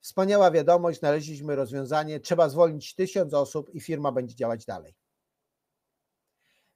Wspaniała 0.00 0.50
wiadomość, 0.50 0.98
znaleźliśmy 0.98 1.56
rozwiązanie, 1.56 2.20
trzeba 2.20 2.48
zwolnić 2.48 2.94
tysiąc 2.94 3.34
osób 3.34 3.74
i 3.74 3.80
firma 3.80 4.12
będzie 4.12 4.34
działać 4.34 4.64
dalej. 4.64 4.94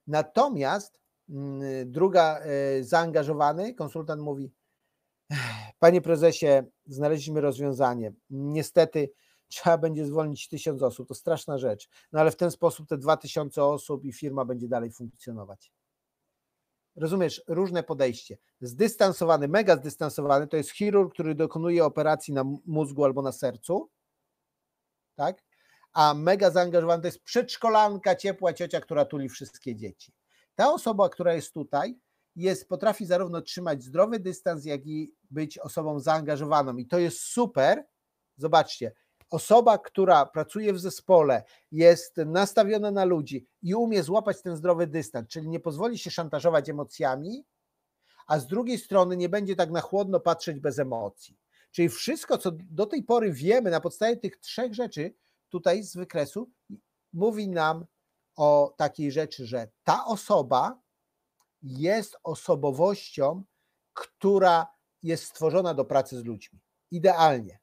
Natomiast 0.07 1.01
mm, 1.29 1.91
druga, 1.91 2.39
e, 2.39 2.83
zaangażowany 2.83 3.73
konsultant 3.73 4.21
mówi, 4.21 4.51
Panie 5.79 6.01
prezesie, 6.01 6.63
znaleźliśmy 6.85 7.41
rozwiązanie. 7.41 8.13
Niestety 8.29 9.09
trzeba 9.47 9.77
będzie 9.77 10.05
zwolnić 10.05 10.47
tysiąc 10.47 10.83
osób. 10.83 11.07
To 11.07 11.15
straszna 11.15 11.57
rzecz. 11.57 11.89
No 12.11 12.19
ale 12.19 12.31
w 12.31 12.35
ten 12.35 12.51
sposób 12.51 12.87
te 12.87 12.97
dwa 12.97 13.17
tysiące 13.17 13.63
osób 13.63 14.05
i 14.05 14.13
firma 14.13 14.45
będzie 14.45 14.67
dalej 14.67 14.91
funkcjonować. 14.91 15.71
Rozumiesz, 16.95 17.43
różne 17.47 17.83
podejście. 17.83 18.37
Zdystansowany, 18.61 19.47
mega 19.47 19.75
zdystansowany 19.75 20.47
to 20.47 20.57
jest 20.57 20.71
chirurg, 20.71 21.13
który 21.13 21.35
dokonuje 21.35 21.85
operacji 21.85 22.33
na 22.33 22.43
mózgu 22.65 23.03
albo 23.03 23.21
na 23.21 23.31
sercu. 23.31 23.89
Tak? 25.15 25.43
A 25.93 26.13
mega 26.13 26.51
zaangażowany 26.51 27.01
to 27.01 27.07
jest 27.07 27.23
przedszkolanka, 27.23 28.15
ciepła 28.15 28.53
ciocia, 28.53 28.81
która 28.81 29.05
tuli 29.05 29.29
wszystkie 29.29 29.75
dzieci. 29.75 30.13
Ta 30.55 30.73
osoba, 30.73 31.09
która 31.09 31.33
jest 31.33 31.53
tutaj, 31.53 31.99
jest, 32.37 32.69
potrafi 32.69 33.05
zarówno 33.05 33.41
trzymać 33.41 33.83
zdrowy 33.83 34.19
dystans, 34.19 34.65
jak 34.65 34.85
i 34.85 35.13
być 35.31 35.57
osobą 35.57 35.99
zaangażowaną. 35.99 36.77
I 36.77 36.85
to 36.85 36.99
jest 36.99 37.19
super. 37.19 37.85
Zobaczcie, 38.35 38.91
osoba, 39.29 39.77
która 39.77 40.25
pracuje 40.25 40.73
w 40.73 40.79
zespole, 40.79 41.43
jest 41.71 42.17
nastawiona 42.17 42.91
na 42.91 43.05
ludzi 43.05 43.47
i 43.61 43.75
umie 43.75 44.03
złapać 44.03 44.41
ten 44.41 44.55
zdrowy 44.55 44.87
dystans, 44.87 45.27
czyli 45.27 45.49
nie 45.49 45.59
pozwoli 45.59 45.97
się 45.97 46.11
szantażować 46.11 46.69
emocjami, 46.69 47.45
a 48.27 48.39
z 48.39 48.47
drugiej 48.47 48.77
strony 48.77 49.17
nie 49.17 49.29
będzie 49.29 49.55
tak 49.55 49.71
na 49.71 49.81
chłodno 49.81 50.19
patrzeć 50.19 50.59
bez 50.59 50.79
emocji. 50.79 51.37
Czyli 51.71 51.89
wszystko, 51.89 52.37
co 52.37 52.51
do 52.53 52.85
tej 52.85 53.03
pory 53.03 53.31
wiemy 53.31 53.71
na 53.71 53.81
podstawie 53.81 54.17
tych 54.17 54.37
trzech 54.37 54.73
rzeczy 54.73 55.13
tutaj 55.49 55.83
z 55.83 55.95
wykresu, 55.95 56.49
mówi 57.13 57.49
nam 57.49 57.85
o 58.35 58.73
takiej 58.77 59.11
rzeczy, 59.11 59.45
że 59.45 59.67
ta 59.83 60.05
osoba 60.05 60.81
jest 61.61 62.17
osobowością, 62.23 63.43
która 63.93 64.67
jest 65.03 65.23
stworzona 65.23 65.73
do 65.73 65.85
pracy 65.85 66.19
z 66.19 66.25
ludźmi. 66.25 66.59
Idealnie. 66.91 67.59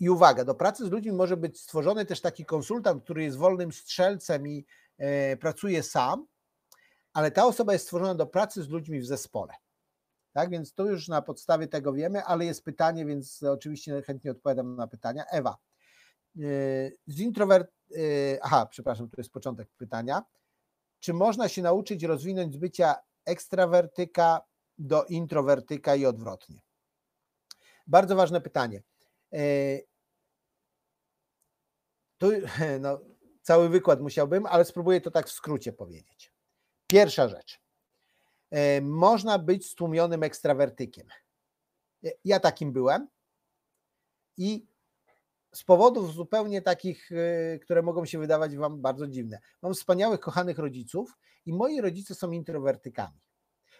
I 0.00 0.10
uwaga, 0.10 0.44
do 0.44 0.54
pracy 0.54 0.86
z 0.86 0.90
ludźmi 0.90 1.12
może 1.12 1.36
być 1.36 1.60
stworzony 1.60 2.06
też 2.06 2.20
taki 2.20 2.44
konsultant, 2.44 3.04
który 3.04 3.24
jest 3.24 3.36
wolnym 3.36 3.72
strzelcem 3.72 4.48
i 4.48 4.66
e, 4.98 5.36
pracuje 5.36 5.82
sam, 5.82 6.26
ale 7.12 7.30
ta 7.30 7.46
osoba 7.46 7.72
jest 7.72 7.84
stworzona 7.84 8.14
do 8.14 8.26
pracy 8.26 8.62
z 8.62 8.68
ludźmi 8.68 9.00
w 9.00 9.06
zespole. 9.06 9.54
Tak, 10.32 10.50
więc 10.50 10.74
to 10.74 10.84
już 10.84 11.08
na 11.08 11.22
podstawie 11.22 11.68
tego 11.68 11.92
wiemy, 11.92 12.24
ale 12.24 12.44
jest 12.44 12.64
pytanie, 12.64 13.06
więc 13.06 13.42
oczywiście 13.42 14.02
chętnie 14.02 14.30
odpowiadam 14.30 14.76
na 14.76 14.86
pytania. 14.86 15.24
Ewa, 15.30 15.56
e, 16.36 16.42
z 17.06 17.20
introvert, 17.20 17.70
e, 17.96 18.00
aha, 18.42 18.66
przepraszam, 18.70 19.08
tu 19.08 19.14
jest 19.18 19.30
początek 19.30 19.68
pytania. 19.76 20.22
Czy 21.00 21.12
można 21.12 21.48
się 21.48 21.62
nauczyć 21.62 22.02
rozwinąć 22.02 22.54
z 22.54 22.56
bycia 22.56 22.94
ekstrawertyka 23.24 24.40
do 24.78 25.04
introwertyka 25.04 25.96
i 25.96 26.06
odwrotnie? 26.06 26.60
Bardzo 27.86 28.16
ważne 28.16 28.40
pytanie. 28.40 28.82
E, 29.32 29.40
tu 32.18 32.30
no, 32.80 33.00
cały 33.42 33.68
wykład 33.68 34.00
musiałbym, 34.00 34.46
ale 34.46 34.64
spróbuję 34.64 35.00
to 35.00 35.10
tak 35.10 35.28
w 35.28 35.32
skrócie 35.32 35.72
powiedzieć. 35.72 36.32
Pierwsza 36.86 37.28
rzecz. 37.28 37.60
E, 38.50 38.80
można 38.80 39.38
być 39.38 39.66
stłumionym 39.66 40.22
ekstrawertykiem. 40.22 41.06
E, 42.04 42.10
ja 42.24 42.40
takim 42.40 42.72
byłem 42.72 43.08
i 44.36 44.66
z 45.54 45.64
powodów 45.64 46.14
zupełnie 46.14 46.62
takich, 46.62 47.12
y, 47.12 47.60
które 47.62 47.82
mogą 47.82 48.04
się 48.04 48.18
wydawać 48.18 48.56
Wam 48.56 48.80
bardzo 48.80 49.06
dziwne. 49.06 49.40
Mam 49.62 49.74
wspaniałych, 49.74 50.20
kochanych 50.20 50.58
rodziców 50.58 51.18
i 51.46 51.52
moi 51.52 51.80
rodzice 51.80 52.14
są 52.14 52.30
introwertykami. 52.30 53.20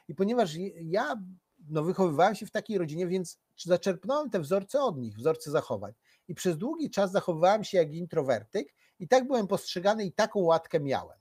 I 0.09 0.15
ponieważ 0.15 0.55
ja 0.83 1.23
no, 1.69 1.83
wychowywałem 1.83 2.35
się 2.35 2.47
w 2.47 2.51
takiej 2.51 2.79
rodzinie, 2.79 3.07
więc 3.07 3.39
zaczerpnąłem 3.57 4.31
te 4.31 4.41
wzorce 4.41 4.83
od 4.83 4.99
nich, 4.99 5.17
wzorce 5.17 5.51
zachowań. 5.51 5.93
I 6.29 6.35
przez 6.35 6.59
długi 6.59 6.91
czas 6.91 7.13
zachowywałem 7.13 7.65
się 7.65 7.79
jak 7.79 7.93
introwertyk 7.93 8.75
i 8.99 9.09
tak 9.09 9.27
byłem 9.27 9.47
postrzegany 9.47 10.05
i 10.05 10.13
taką 10.13 10.41
łatkę 10.41 10.81
miałem. 10.81 11.19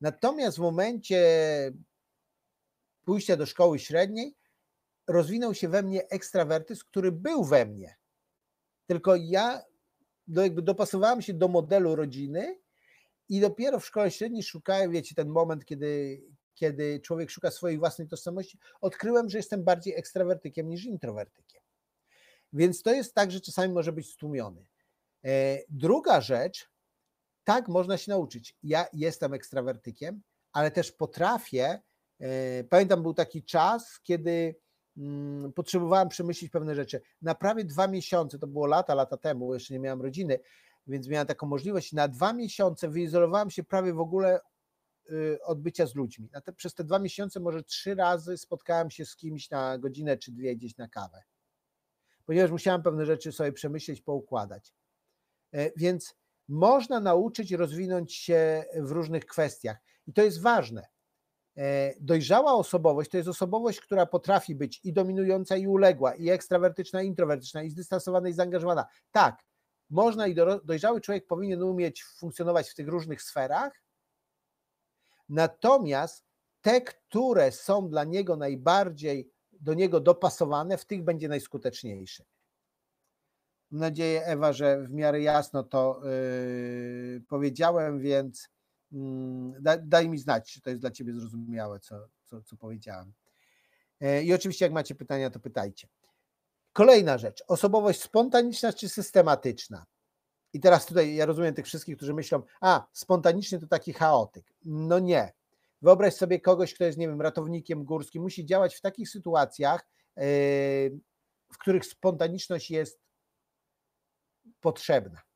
Natomiast 0.00 0.56
w 0.56 0.60
momencie 0.60 1.22
pójścia 3.04 3.36
do 3.36 3.46
szkoły 3.46 3.78
średniej 3.78 4.36
rozwinął 5.06 5.54
się 5.54 5.68
we 5.68 5.82
mnie 5.82 6.08
ekstrawertyzm, 6.08 6.82
który 6.86 7.12
był 7.12 7.44
we 7.44 7.66
mnie. 7.66 7.96
Tylko 8.86 9.16
ja 9.16 9.62
do, 10.28 10.42
jakby 10.42 10.62
dopasowałem 10.62 11.22
się 11.22 11.34
do 11.34 11.48
modelu 11.48 11.96
rodziny 11.96 12.58
i 13.28 13.40
dopiero 13.40 13.80
w 13.80 13.86
szkole 13.86 14.10
średniej 14.10 14.42
szukałem, 14.42 14.90
wiecie, 14.90 15.14
ten 15.14 15.28
moment, 15.28 15.64
kiedy, 15.64 16.22
kiedy 16.54 17.00
człowiek 17.00 17.30
szuka 17.30 17.50
swojej 17.50 17.78
własnej 17.78 18.08
tożsamości, 18.08 18.58
odkryłem, 18.80 19.28
że 19.28 19.38
jestem 19.38 19.64
bardziej 19.64 19.94
ekstrawertykiem 19.94 20.68
niż 20.68 20.84
introwertykiem. 20.84 21.62
Więc 22.52 22.82
to 22.82 22.92
jest 22.92 23.14
tak, 23.14 23.30
że 23.30 23.40
czasami 23.40 23.74
może 23.74 23.92
być 23.92 24.12
stłumiony. 24.12 24.66
E, 25.24 25.58
druga 25.68 26.20
rzecz, 26.20 26.70
tak 27.44 27.68
można 27.68 27.98
się 27.98 28.10
nauczyć. 28.10 28.56
Ja 28.62 28.86
jestem 28.92 29.34
ekstrawertykiem, 29.34 30.22
ale 30.52 30.70
też 30.70 30.92
potrafię. 30.92 31.80
E, 32.20 32.64
pamiętam, 32.64 33.02
był 33.02 33.14
taki 33.14 33.44
czas, 33.44 34.00
kiedy 34.02 34.56
potrzebowałem 35.54 36.08
przemyśleć 36.08 36.50
pewne 36.50 36.74
rzeczy. 36.74 37.00
Na 37.22 37.34
prawie 37.34 37.64
dwa 37.64 37.88
miesiące, 37.88 38.38
to 38.38 38.46
było 38.46 38.66
lata, 38.66 38.94
lata 38.94 39.16
temu, 39.16 39.54
jeszcze 39.54 39.74
nie 39.74 39.80
miałem 39.80 40.02
rodziny, 40.02 40.38
więc 40.86 41.08
miałem 41.08 41.26
taką 41.26 41.46
możliwość. 41.46 41.92
Na 41.92 42.08
dwa 42.08 42.32
miesiące 42.32 42.88
wyizolowałem 42.88 43.50
się 43.50 43.64
prawie 43.64 43.92
w 43.92 44.00
ogóle 44.00 44.40
y, 45.10 45.38
odbycia 45.44 45.86
z 45.86 45.94
ludźmi. 45.94 46.28
Te, 46.44 46.52
przez 46.52 46.74
te 46.74 46.84
dwa 46.84 46.98
miesiące 46.98 47.40
może 47.40 47.62
trzy 47.62 47.94
razy 47.94 48.38
spotkałem 48.38 48.90
się 48.90 49.06
z 49.06 49.16
kimś 49.16 49.50
na 49.50 49.78
godzinę 49.78 50.16
czy 50.16 50.32
dwie 50.32 50.56
gdzieś 50.56 50.76
na 50.76 50.88
kawę, 50.88 51.22
ponieważ 52.26 52.50
musiałem 52.50 52.82
pewne 52.82 53.06
rzeczy 53.06 53.32
sobie 53.32 53.52
przemyśleć, 53.52 54.02
poukładać. 54.02 54.74
E, 55.52 55.70
więc 55.76 56.14
można 56.48 57.00
nauczyć 57.00 57.52
rozwinąć 57.52 58.14
się 58.14 58.64
w 58.76 58.90
różnych 58.90 59.26
kwestiach 59.26 59.76
i 60.06 60.12
to 60.12 60.22
jest 60.22 60.42
ważne. 60.42 60.86
E, 61.58 61.94
dojrzała 62.00 62.52
osobowość 62.52 63.10
to 63.10 63.16
jest 63.16 63.28
osobowość, 63.28 63.80
która 63.80 64.06
potrafi 64.06 64.54
być 64.54 64.80
i 64.84 64.92
dominująca, 64.92 65.56
i 65.56 65.66
uległa, 65.66 66.14
i 66.14 66.28
ekstrawertyczna, 66.30 67.02
i 67.02 67.06
introwertyczna, 67.06 67.62
i 67.62 67.70
zdystansowana, 67.70 68.28
i 68.28 68.32
zaangażowana. 68.32 68.86
Tak, 69.10 69.44
można 69.90 70.26
i 70.26 70.34
dojrzały 70.64 71.00
człowiek 71.00 71.26
powinien 71.26 71.62
umieć 71.62 72.04
funkcjonować 72.04 72.70
w 72.70 72.74
tych 72.74 72.88
różnych 72.88 73.22
sferach, 73.22 73.82
natomiast 75.28 76.24
te, 76.60 76.80
które 76.80 77.52
są 77.52 77.88
dla 77.88 78.04
niego 78.04 78.36
najbardziej 78.36 79.30
do 79.52 79.74
niego 79.74 80.00
dopasowane, 80.00 80.78
w 80.78 80.84
tych 80.84 81.04
będzie 81.04 81.28
najskuteczniejszy. 81.28 82.24
Mam 83.70 83.80
nadzieję, 83.80 84.24
Ewa, 84.24 84.52
że 84.52 84.82
w 84.82 84.90
miarę 84.90 85.20
jasno 85.20 85.62
to 85.62 86.00
yy, 86.04 87.22
powiedziałem, 87.28 88.00
więc 88.00 88.48
yy, 88.92 89.78
daj 89.82 90.08
mi 90.08 90.18
znać, 90.18 90.52
czy 90.52 90.60
to 90.60 90.70
jest 90.70 90.82
dla 90.82 90.90
Ciebie 90.90 91.12
zrozumiałe, 91.14 91.80
co, 91.80 92.08
co, 92.24 92.42
co 92.42 92.56
powiedziałem. 92.56 93.12
Yy, 94.00 94.22
I 94.22 94.34
oczywiście, 94.34 94.64
jak 94.64 94.72
macie 94.72 94.94
pytania, 94.94 95.30
to 95.30 95.40
pytajcie. 95.40 95.88
Kolejna 96.72 97.18
rzecz, 97.18 97.44
osobowość 97.48 98.02
spontaniczna 98.02 98.72
czy 98.72 98.88
systematyczna? 98.88 99.86
I 100.52 100.60
teraz 100.60 100.86
tutaj 100.86 101.14
ja 101.14 101.26
rozumiem 101.26 101.54
tych 101.54 101.66
wszystkich, 101.66 101.96
którzy 101.96 102.14
myślą, 102.14 102.42
a 102.60 102.86
spontaniczny 102.92 103.58
to 103.58 103.66
taki 103.66 103.92
chaotyk. 103.92 104.54
No 104.64 104.98
nie. 104.98 105.32
Wyobraź 105.82 106.14
sobie 106.14 106.40
kogoś, 106.40 106.74
kto 106.74 106.84
jest, 106.84 106.98
nie 106.98 107.08
wiem, 107.08 107.20
ratownikiem 107.20 107.84
górskim, 107.84 108.22
musi 108.22 108.46
działać 108.46 108.74
w 108.74 108.80
takich 108.80 109.08
sytuacjach, 109.08 109.86
yy, 110.16 110.22
w 111.52 111.58
których 111.58 111.86
spontaniczność 111.86 112.70
jest 112.70 113.00
potrzebna. 114.60 115.27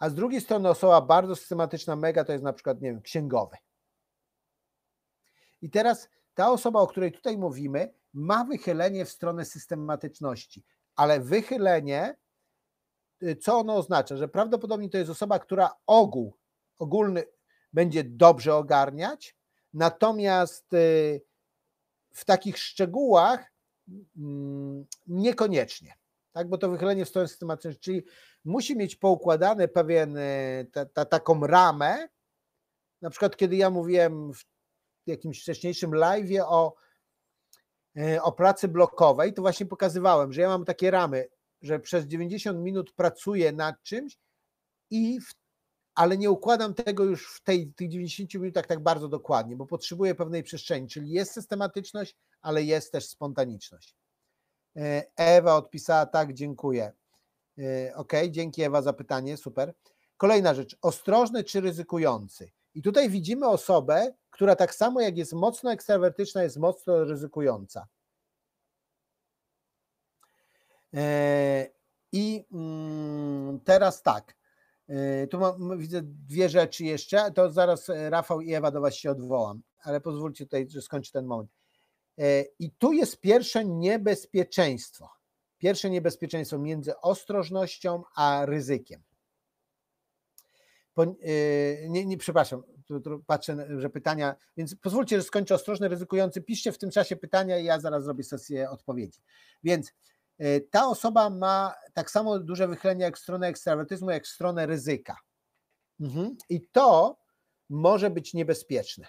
A 0.00 0.10
z 0.10 0.14
drugiej 0.14 0.40
strony 0.40 0.68
osoba 0.68 1.00
bardzo 1.00 1.36
systematyczna, 1.36 1.96
mega, 1.96 2.24
to 2.24 2.32
jest 2.32 2.44
na 2.44 2.52
przykład, 2.52 2.80
nie 2.80 2.90
wiem, 2.90 3.02
księgowy. 3.02 3.56
I 5.62 5.70
teraz 5.70 6.08
ta 6.34 6.50
osoba, 6.50 6.80
o 6.80 6.86
której 6.86 7.12
tutaj 7.12 7.38
mówimy, 7.38 7.94
ma 8.12 8.44
wychylenie 8.44 9.04
w 9.04 9.10
stronę 9.10 9.44
systematyczności, 9.44 10.64
ale 10.96 11.20
wychylenie, 11.20 12.16
y, 13.22 13.36
co 13.36 13.58
ono 13.58 13.76
oznacza? 13.76 14.16
Że 14.16 14.28
prawdopodobnie 14.28 14.90
to 14.90 14.98
jest 14.98 15.10
osoba, 15.10 15.38
która 15.38 15.70
ogół, 15.86 16.36
ogólny 16.78 17.24
będzie 17.72 18.04
dobrze 18.04 18.54
ogarniać, 18.54 19.36
natomiast 19.74 20.72
y, 20.74 21.22
w 22.12 22.24
takich 22.24 22.58
szczegółach 22.58 23.52
mm, 24.16 24.86
niekoniecznie. 25.06 25.99
Tak, 26.32 26.48
bo 26.48 26.58
to 26.58 26.70
wychylenie 26.70 27.04
w 27.04 27.08
stronę 27.08 27.28
systematyczności, 27.28 27.80
czyli 27.80 28.02
musi 28.44 28.76
mieć 28.76 28.96
poukładane 28.96 29.68
pewien, 29.68 30.16
y, 30.16 30.66
ta, 30.72 30.86
ta, 30.86 31.04
taką 31.04 31.46
ramę. 31.46 32.08
Na 33.02 33.10
przykład, 33.10 33.36
kiedy 33.36 33.56
ja 33.56 33.70
mówiłem 33.70 34.32
w 34.32 34.44
jakimś 35.06 35.42
wcześniejszym 35.42 35.94
live 35.94 36.30
o 36.44 36.74
E, 37.96 38.22
o 38.22 38.32
pracy 38.32 38.68
blokowej, 38.68 39.34
to 39.34 39.42
właśnie 39.42 39.66
pokazywałem, 39.66 40.32
że 40.32 40.40
ja 40.40 40.48
mam 40.48 40.64
takie 40.64 40.90
ramy, 40.90 41.28
że 41.62 41.80
przez 41.80 42.06
90 42.06 42.58
minut 42.58 42.92
pracuję 42.92 43.52
nad 43.52 43.82
czymś 43.82 44.18
i 44.90 45.20
w, 45.20 45.32
ale 45.94 46.18
nie 46.18 46.30
układam 46.30 46.74
tego 46.74 47.04
już 47.04 47.34
w 47.34 47.42
tej, 47.42 47.72
tych 47.72 47.88
90 47.88 48.34
minutach 48.34 48.66
tak 48.66 48.82
bardzo 48.82 49.08
dokładnie, 49.08 49.56
bo 49.56 49.66
potrzebuję 49.66 50.14
pewnej 50.14 50.42
przestrzeni, 50.42 50.88
czyli 50.88 51.10
jest 51.10 51.32
systematyczność, 51.32 52.16
ale 52.40 52.62
jest 52.62 52.92
też 52.92 53.08
spontaniczność. 53.08 53.96
E, 54.76 55.06
Ewa 55.16 55.56
odpisała 55.56 56.06
tak, 56.06 56.34
dziękuję. 56.34 56.92
E, 57.58 57.94
ok, 57.94 58.12
dzięki 58.30 58.62
Ewa 58.62 58.82
za 58.82 58.92
pytanie, 58.92 59.36
super. 59.36 59.74
Kolejna 60.16 60.54
rzecz, 60.54 60.76
ostrożny 60.82 61.44
czy 61.44 61.60
ryzykujący? 61.60 62.50
I 62.74 62.82
tutaj 62.82 63.10
widzimy 63.10 63.48
osobę, 63.48 64.12
która 64.30 64.56
tak 64.56 64.74
samo 64.74 65.00
jak 65.00 65.16
jest 65.16 65.32
mocno 65.32 65.72
ekstrawertyczna, 65.72 66.42
jest 66.42 66.56
mocno 66.56 67.04
ryzykująca. 67.04 67.86
E, 70.94 71.66
I 72.12 72.44
mm, 72.52 73.60
teraz 73.60 74.02
tak. 74.02 74.40
Tu 75.30 75.38
mam, 75.38 75.78
widzę 75.78 76.00
dwie 76.02 76.48
rzeczy 76.48 76.84
jeszcze, 76.84 77.30
to 77.30 77.50
zaraz 77.50 77.90
Rafał 78.08 78.40
i 78.40 78.54
Ewa 78.54 78.70
do 78.70 78.80
Was 78.80 78.94
się 78.94 79.10
odwołam, 79.10 79.62
ale 79.82 80.00
pozwólcie 80.00 80.44
tutaj, 80.44 80.68
że 80.68 80.82
skończę 80.82 81.12
ten 81.12 81.26
moment. 81.26 81.59
I 82.58 82.70
tu 82.70 82.92
jest 82.92 83.20
pierwsze 83.20 83.64
niebezpieczeństwo. 83.64 85.10
Pierwsze 85.58 85.90
niebezpieczeństwo 85.90 86.58
między 86.58 87.00
ostrożnością 87.00 88.02
a 88.16 88.46
ryzykiem. 88.46 89.02
Y, 90.98 91.86
nie, 91.88 92.06
nie 92.06 92.18
przepraszam, 92.18 92.62
patrzę, 93.26 93.66
że 93.78 93.90
pytania, 93.90 94.36
więc 94.56 94.74
pozwólcie, 94.74 95.16
że 95.16 95.22
skończę 95.22 95.54
ostrożny, 95.54 95.88
ryzykujący. 95.88 96.42
Piszcie 96.42 96.72
w 96.72 96.78
tym 96.78 96.90
czasie 96.90 97.16
pytania 97.16 97.58
i 97.58 97.64
ja 97.64 97.80
zaraz 97.80 98.04
zrobię 98.04 98.24
sesję 98.24 98.70
odpowiedzi. 98.70 99.20
Więc 99.64 99.92
y, 100.40 100.68
ta 100.70 100.86
osoba 100.86 101.30
ma 101.30 101.74
tak 101.92 102.10
samo 102.10 102.38
duże 102.38 102.68
wychylenie 102.68 103.04
jak 103.04 103.18
stronę 103.18 103.46
ekstrawertyzmu, 103.48 104.10
jak 104.10 104.26
stronę 104.26 104.66
ryzyka. 104.66 105.16
Mhm. 106.00 106.36
I 106.48 106.60
to 106.72 107.18
może 107.68 108.10
być 108.10 108.34
niebezpieczne. 108.34 109.06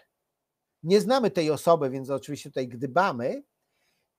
Nie 0.83 1.01
znamy 1.01 1.31
tej 1.31 1.51
osoby, 1.51 1.89
więc 1.89 2.09
oczywiście 2.09 2.49
tutaj 2.49 2.67
gdybamy, 2.67 3.43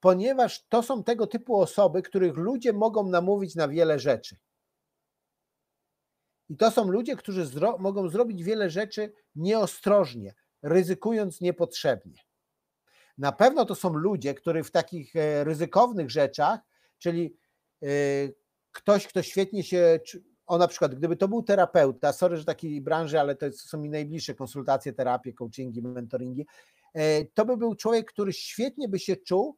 ponieważ 0.00 0.66
to 0.68 0.82
są 0.82 1.04
tego 1.04 1.26
typu 1.26 1.60
osoby, 1.60 2.02
których 2.02 2.36
ludzie 2.36 2.72
mogą 2.72 3.08
namówić 3.08 3.54
na 3.54 3.68
wiele 3.68 3.98
rzeczy. 3.98 4.36
I 6.48 6.56
to 6.56 6.70
są 6.70 6.88
ludzie, 6.88 7.16
którzy 7.16 7.46
zro 7.46 7.78
mogą 7.78 8.08
zrobić 8.08 8.42
wiele 8.42 8.70
rzeczy 8.70 9.12
nieostrożnie, 9.34 10.34
ryzykując 10.62 11.40
niepotrzebnie. 11.40 12.18
Na 13.18 13.32
pewno 13.32 13.64
to 13.64 13.74
są 13.74 13.94
ludzie, 13.94 14.34
którzy 14.34 14.64
w 14.64 14.70
takich 14.70 15.16
e, 15.16 15.44
ryzykownych 15.44 16.10
rzeczach, 16.10 16.60
czyli 16.98 17.36
e, 17.82 17.86
ktoś, 18.72 19.06
kto 19.06 19.22
świetnie 19.22 19.64
się, 19.64 20.00
o 20.52 20.58
na 20.58 20.68
przykład, 20.68 20.94
gdyby 20.94 21.16
to 21.16 21.28
był 21.28 21.42
terapeuta, 21.42 22.12
sorry, 22.12 22.36
że 22.36 22.44
takiej 22.44 22.80
branży, 22.80 23.20
ale 23.20 23.34
to 23.34 23.52
są 23.52 23.78
mi 23.78 23.90
najbliższe 23.90 24.34
konsultacje, 24.34 24.92
terapie, 24.92 25.32
coachingi, 25.32 25.82
mentoringi, 25.82 26.46
e, 26.94 27.24
to 27.24 27.44
by 27.44 27.56
był 27.56 27.74
człowiek, 27.74 28.12
który 28.12 28.32
świetnie 28.32 28.88
by 28.88 28.98
się 28.98 29.16
czuł 29.16 29.56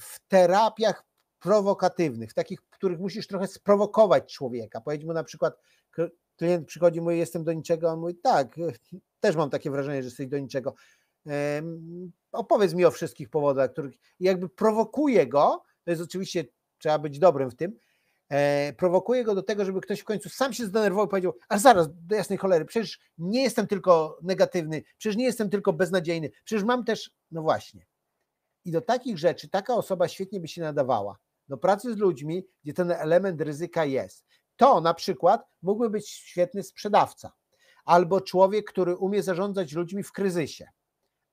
w 0.00 0.20
terapiach 0.28 1.04
prowokatywnych, 1.40 2.34
takich, 2.34 2.60
w 2.60 2.70
których 2.70 2.98
musisz 2.98 3.26
trochę 3.26 3.46
sprowokować 3.46 4.34
człowieka. 4.34 4.80
Powiedz 4.80 5.04
mu 5.04 5.12
na 5.12 5.24
przykład, 5.24 5.54
klient 6.36 6.66
przychodzi, 6.66 7.00
mówi, 7.00 7.18
jestem 7.18 7.44
do 7.44 7.52
niczego, 7.52 7.90
on 7.90 8.00
mówi, 8.00 8.14
tak, 8.14 8.56
też 9.20 9.36
mam 9.36 9.50
takie 9.50 9.70
wrażenie, 9.70 10.02
że 10.02 10.06
jesteś 10.06 10.26
do 10.26 10.38
niczego. 10.38 10.74
Opowiedz 12.32 12.74
mi 12.74 12.84
o 12.84 12.90
wszystkich 12.90 13.28
powodach, 13.28 13.72
których 13.72 13.94
jakby 14.20 14.48
prowokuje 14.48 15.26
go, 15.26 15.62
to 15.84 15.90
jest 15.90 16.02
oczywiście, 16.02 16.44
trzeba 16.78 16.98
być 16.98 17.18
dobrym 17.18 17.50
w 17.50 17.54
tym, 17.54 17.78
e, 18.32 18.72
prowokuje 18.72 19.24
go 19.24 19.34
do 19.34 19.42
tego, 19.42 19.64
żeby 19.64 19.80
ktoś 19.80 20.00
w 20.00 20.04
końcu 20.04 20.28
sam 20.28 20.52
się 20.52 20.66
zdenerwował 20.66 21.06
i 21.06 21.08
powiedział, 21.08 21.32
a 21.48 21.58
zaraz, 21.58 21.88
do 21.90 22.14
jasnej 22.14 22.38
cholery, 22.38 22.64
przecież 22.64 23.00
nie 23.18 23.42
jestem 23.42 23.66
tylko 23.66 24.18
negatywny, 24.22 24.82
przecież 24.98 25.16
nie 25.16 25.24
jestem 25.24 25.50
tylko 25.50 25.72
beznadziejny, 25.72 26.30
przecież 26.44 26.64
mam 26.64 26.84
też, 26.84 27.10
no 27.30 27.42
właśnie. 27.42 27.86
I 28.64 28.72
do 28.72 28.80
takich 28.80 29.18
rzeczy 29.18 29.48
taka 29.48 29.74
osoba 29.74 30.08
świetnie 30.08 30.40
by 30.40 30.48
się 30.48 30.62
nadawała. 30.62 31.18
Do 31.48 31.58
pracy 31.58 31.94
z 31.94 31.96
ludźmi, 31.96 32.46
gdzie 32.62 32.72
ten 32.72 32.90
element 32.90 33.40
ryzyka 33.40 33.84
jest. 33.84 34.24
To 34.56 34.80
na 34.80 34.94
przykład 34.94 35.46
mógłby 35.62 35.90
być 35.90 36.08
świetny 36.08 36.62
sprzedawca 36.62 37.32
albo 37.84 38.20
człowiek, 38.20 38.70
który 38.70 38.96
umie 38.96 39.22
zarządzać 39.22 39.72
ludźmi 39.72 40.02
w 40.02 40.12
kryzysie. 40.12 40.68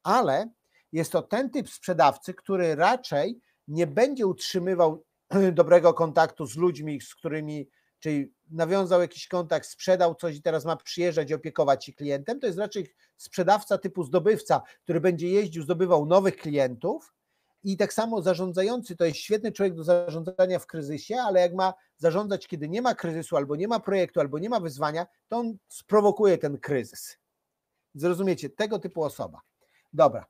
Ale 0.03 0.49
jest 0.91 1.11
to 1.11 1.21
ten 1.21 1.49
typ 1.49 1.69
sprzedawcy, 1.69 2.33
który 2.33 2.75
raczej 2.75 3.39
nie 3.67 3.87
będzie 3.87 4.27
utrzymywał 4.27 5.03
dobrego 5.53 5.93
kontaktu 5.93 6.45
z 6.45 6.55
ludźmi, 6.55 7.01
z 7.01 7.15
którymi, 7.15 7.69
czyli 7.99 8.33
nawiązał 8.49 9.01
jakiś 9.01 9.27
kontakt, 9.27 9.67
sprzedał 9.67 10.15
coś 10.15 10.35
i 10.35 10.41
teraz 10.41 10.65
ma 10.65 10.75
przyjeżdżać 10.75 11.29
i 11.29 11.33
opiekować 11.33 11.85
się 11.85 11.93
klientem. 11.93 12.39
To 12.39 12.47
jest 12.47 12.59
raczej 12.59 12.93
sprzedawca 13.17 13.77
typu 13.77 14.03
zdobywca, 14.03 14.61
który 14.83 15.01
będzie 15.01 15.29
jeździł, 15.29 15.63
zdobywał 15.63 16.05
nowych 16.05 16.37
klientów 16.37 17.13
i 17.63 17.77
tak 17.77 17.93
samo 17.93 18.21
zarządzający 18.21 18.95
to 18.95 19.05
jest 19.05 19.17
świetny 19.17 19.51
człowiek 19.51 19.75
do 19.75 19.83
zarządzania 19.83 20.59
w 20.59 20.67
kryzysie, 20.67 21.15
ale 21.15 21.39
jak 21.39 21.53
ma 21.53 21.73
zarządzać, 21.97 22.47
kiedy 22.47 22.69
nie 22.69 22.81
ma 22.81 22.95
kryzysu, 22.95 23.37
albo 23.37 23.55
nie 23.55 23.67
ma 23.67 23.79
projektu, 23.79 24.19
albo 24.19 24.39
nie 24.39 24.49
ma 24.49 24.59
wyzwania, 24.59 25.07
to 25.27 25.37
on 25.37 25.57
sprowokuje 25.67 26.37
ten 26.37 26.57
kryzys. 26.57 27.17
Zrozumiecie, 27.95 28.49
tego 28.49 28.79
typu 28.79 29.03
osoba. 29.03 29.41
Dobra. 29.93 30.25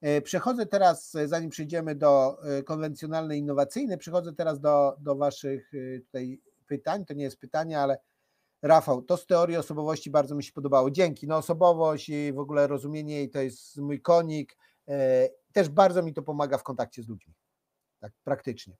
E, 0.00 0.20
przechodzę 0.20 0.66
teraz, 0.66 1.14
e, 1.14 1.28
zanim 1.28 1.50
przejdziemy 1.50 1.94
do 1.94 2.42
e, 2.44 2.62
konwencjonalnej, 2.62 3.38
innowacyjnej, 3.38 3.98
przechodzę 3.98 4.32
teraz 4.32 4.60
do, 4.60 4.96
do 5.00 5.16
Waszych 5.16 5.72
tutaj 6.06 6.40
pytań. 6.66 7.04
To 7.04 7.14
nie 7.14 7.24
jest 7.24 7.38
pytanie, 7.38 7.80
ale 7.80 7.98
Rafał, 8.62 9.02
to 9.02 9.16
z 9.16 9.26
teorii 9.26 9.56
osobowości 9.56 10.10
bardzo 10.10 10.34
mi 10.34 10.44
się 10.44 10.52
podobało. 10.52 10.90
Dzięki. 10.90 11.26
No 11.26 11.36
osobowość 11.36 12.08
i 12.08 12.32
w 12.32 12.38
ogóle 12.38 12.66
rozumienie 12.66 13.14
jej 13.14 13.30
to 13.30 13.40
jest 13.40 13.76
mój 13.76 14.02
konik. 14.02 14.56
Też 15.52 15.68
bardzo 15.68 16.02
mi 16.02 16.14
to 16.14 16.22
pomaga 16.22 16.58
w 16.58 16.62
kontakcie 16.62 17.02
z 17.02 17.08
ludźmi. 17.08 17.34
Tak 18.00 18.12
praktycznie. 18.24 18.76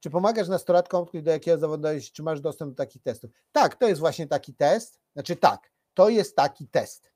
Czy 0.00 0.10
pomagasz 0.10 0.48
nastolatkom, 0.48 1.06
do 1.22 1.30
jakiego 1.30 1.58
zawodu 1.58 1.88
czy 2.12 2.22
masz 2.22 2.40
dostęp 2.40 2.70
do 2.70 2.76
takich 2.76 3.02
testów? 3.02 3.30
Tak, 3.52 3.74
to 3.74 3.88
jest 3.88 4.00
właśnie 4.00 4.26
taki 4.26 4.54
test. 4.54 5.00
Znaczy 5.12 5.36
tak, 5.36 5.70
to 5.94 6.08
jest 6.08 6.36
taki 6.36 6.68
test. 6.68 7.12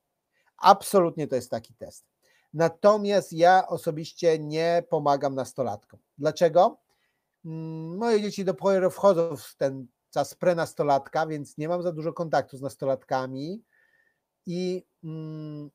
Absolutnie 0.57 1.27
to 1.27 1.37
jest 1.37 1.51
taki 1.51 1.75
test. 1.75 2.14
Natomiast 2.55 3.33
ja 3.33 3.67
osobiście 3.69 4.39
nie 4.39 4.83
pomagam 4.91 5.35
nastolatkom. 5.35 6.01
Dlaczego? 6.19 6.81
Mm, 7.45 7.97
moje 7.97 8.23
dzieci 8.23 8.45
dopiero 8.45 8.91
wchodzą 8.91 9.37
w 9.37 9.55
ten 9.57 9.87
czas 10.11 10.35
prenastolatka, 10.35 11.27
więc 11.27 11.59
nie 11.59 11.69
mam 11.69 11.83
za 11.83 11.93
dużo 11.93 12.13
kontaktu 12.13 12.57
z 12.57 12.63
nastolatkami 12.63 13.65
i 14.47 14.87
mm, 15.05 15.71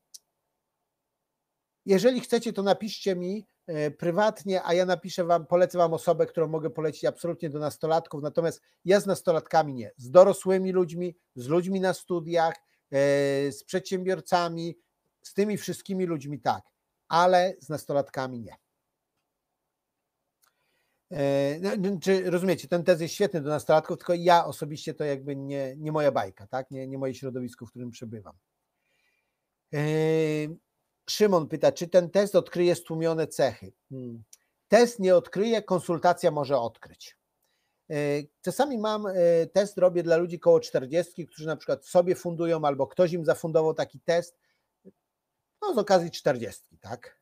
jeżeli 1.86 2.20
chcecie, 2.20 2.52
to 2.52 2.62
napiszcie 2.62 3.16
mi 3.16 3.46
e, 3.66 3.90
prywatnie, 3.90 4.62
a 4.64 4.74
ja 4.74 4.86
napiszę 4.86 5.24
wam, 5.24 5.46
polecę 5.46 5.78
wam 5.78 5.94
osobę, 5.94 6.26
którą 6.26 6.48
mogę 6.48 6.70
polecić 6.70 7.04
absolutnie 7.04 7.50
do 7.50 7.58
nastolatków, 7.58 8.22
natomiast 8.22 8.60
ja 8.84 9.00
z 9.00 9.06
nastolatkami 9.06 9.74
nie, 9.74 9.92
z 9.96 10.10
dorosłymi 10.10 10.72
ludźmi, 10.72 11.16
z 11.34 11.48
ludźmi 11.48 11.80
na 11.80 11.94
studiach, 11.94 12.54
e, 12.54 13.52
z 13.52 13.64
przedsiębiorcami, 13.64 14.78
z 15.22 15.34
tymi 15.34 15.56
wszystkimi 15.56 16.06
ludźmi 16.06 16.40
tak, 16.40 16.69
ale 17.10 17.54
z 17.60 17.68
nastolatkami 17.68 18.40
nie. 18.40 18.56
E, 21.12 21.58
no, 21.60 21.98
czy 22.00 22.30
rozumiecie, 22.30 22.68
ten 22.68 22.84
tez 22.84 23.00
jest 23.00 23.14
świetny 23.14 23.40
do 23.40 23.50
nastolatków, 23.50 23.98
tylko 23.98 24.14
ja 24.14 24.44
osobiście 24.44 24.94
to 24.94 25.04
jakby 25.04 25.36
nie, 25.36 25.76
nie 25.76 25.92
moja 25.92 26.12
bajka, 26.12 26.46
tak? 26.46 26.70
nie, 26.70 26.88
nie 26.88 26.98
moje 26.98 27.14
środowisko, 27.14 27.66
w 27.66 27.70
którym 27.70 27.90
przebywam. 27.90 28.34
Szymon 31.10 31.48
pyta, 31.48 31.72
czy 31.72 31.88
ten 31.88 32.10
test 32.10 32.34
odkryje 32.34 32.74
stłumione 32.74 33.26
cechy? 33.26 33.72
Hmm. 33.88 34.22
Test 34.68 34.98
nie 34.98 35.16
odkryje, 35.16 35.62
konsultacja 35.62 36.30
może 36.30 36.58
odkryć. 36.58 37.16
E, 37.90 37.94
czasami 38.42 38.78
mam, 38.78 39.06
e, 39.06 39.12
test 39.46 39.78
robię 39.78 40.02
dla 40.02 40.16
ludzi 40.16 40.40
koło 40.40 40.60
40, 40.60 41.26
którzy 41.26 41.46
na 41.46 41.56
przykład 41.56 41.86
sobie 41.86 42.14
fundują 42.14 42.64
albo 42.64 42.86
ktoś 42.86 43.12
im 43.12 43.24
zafundował 43.24 43.74
taki 43.74 44.00
test, 44.00 44.38
no 45.62 45.74
z 45.74 45.78
okazji 45.78 46.10
40, 46.10 46.78
tak? 46.80 47.20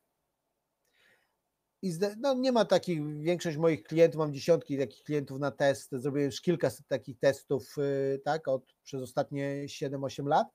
I 1.83 1.92
no, 2.18 2.35
nie 2.35 2.53
ma 2.53 2.64
takich, 2.64 3.20
większość 3.20 3.57
moich 3.57 3.83
klientów, 3.83 4.18
mam 4.18 4.35
dziesiątki 4.35 4.79
takich 4.79 5.03
klientów 5.03 5.38
na 5.38 5.51
test, 5.51 5.88
zrobiłem 5.92 6.27
już 6.27 6.40
kilkaset 6.40 6.87
takich 6.87 7.18
testów, 7.18 7.79
y, 7.79 8.20
tak, 8.24 8.48
od, 8.48 8.74
przez 8.85 9.03
ostatnie 9.03 9.64
7-8 9.66 10.27
lat. 10.27 10.48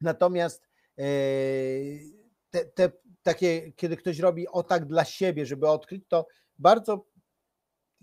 Natomiast 0.00 0.68
yy, 0.96 1.06
te, 2.50 2.64
te, 2.64 2.92
takie, 3.22 3.72
kiedy 3.72 3.96
ktoś 3.96 4.18
robi 4.18 4.48
o 4.48 4.62
tak 4.62 4.86
dla 4.86 5.04
siebie, 5.04 5.46
żeby 5.46 5.68
odkryć, 5.68 6.04
to 6.08 6.26
bardzo, 6.58 7.06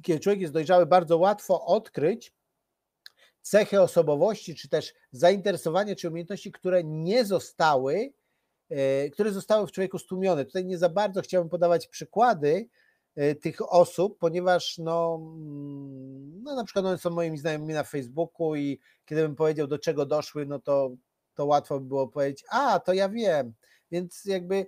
kiedy 0.02 0.20
człowiek 0.20 0.42
jest 0.42 0.54
dojrzały, 0.54 0.86
bardzo 0.86 1.18
łatwo 1.18 1.66
odkryć 1.66 2.34
cechy 3.42 3.82
osobowości, 3.82 4.56
czy 4.56 4.70
też 4.70 4.94
zainteresowanie, 5.12 5.96
czy 5.96 6.10
umiejętności, 6.10 6.52
które 6.52 6.84
nie 6.84 7.26
zostały, 7.26 8.14
które 9.14 9.32
zostały 9.32 9.68
w 9.68 9.72
człowieku 9.72 10.00
stłumione. 10.00 10.46
Tutaj 10.46 10.66
nie 10.66 10.78
za 10.78 10.90
bardzo 10.90 11.22
chciałbym 11.22 11.50
podawać 11.50 11.88
przykłady 11.88 12.70
yy, 13.16 13.36
tych 13.36 13.74
osób, 13.74 14.18
ponieważ 14.20 14.78
no, 14.78 15.20
mm, 15.22 16.44
no 16.44 16.56
na 16.56 16.64
przykład 16.64 16.86
one 16.86 16.98
są 16.98 17.10
moimi 17.10 17.38
znajomymi 17.38 17.74
na 17.74 17.84
Facebooku 17.84 18.56
i 18.56 18.80
kiedy 19.06 19.22
bym 19.22 19.36
powiedział, 19.36 19.68
do 19.68 19.80
czego 19.80 20.06
doszły, 20.06 20.46
no 20.46 20.60
to, 20.60 20.92
to 21.34 21.46
łatwo 21.46 21.80
by 21.80 21.86
było 21.86 22.08
powiedzieć, 22.08 22.46
a 22.50 22.80
to 22.80 22.94
ja 22.94 23.10
wiem, 23.10 23.54
więc 23.92 24.26
jakby 24.26 24.66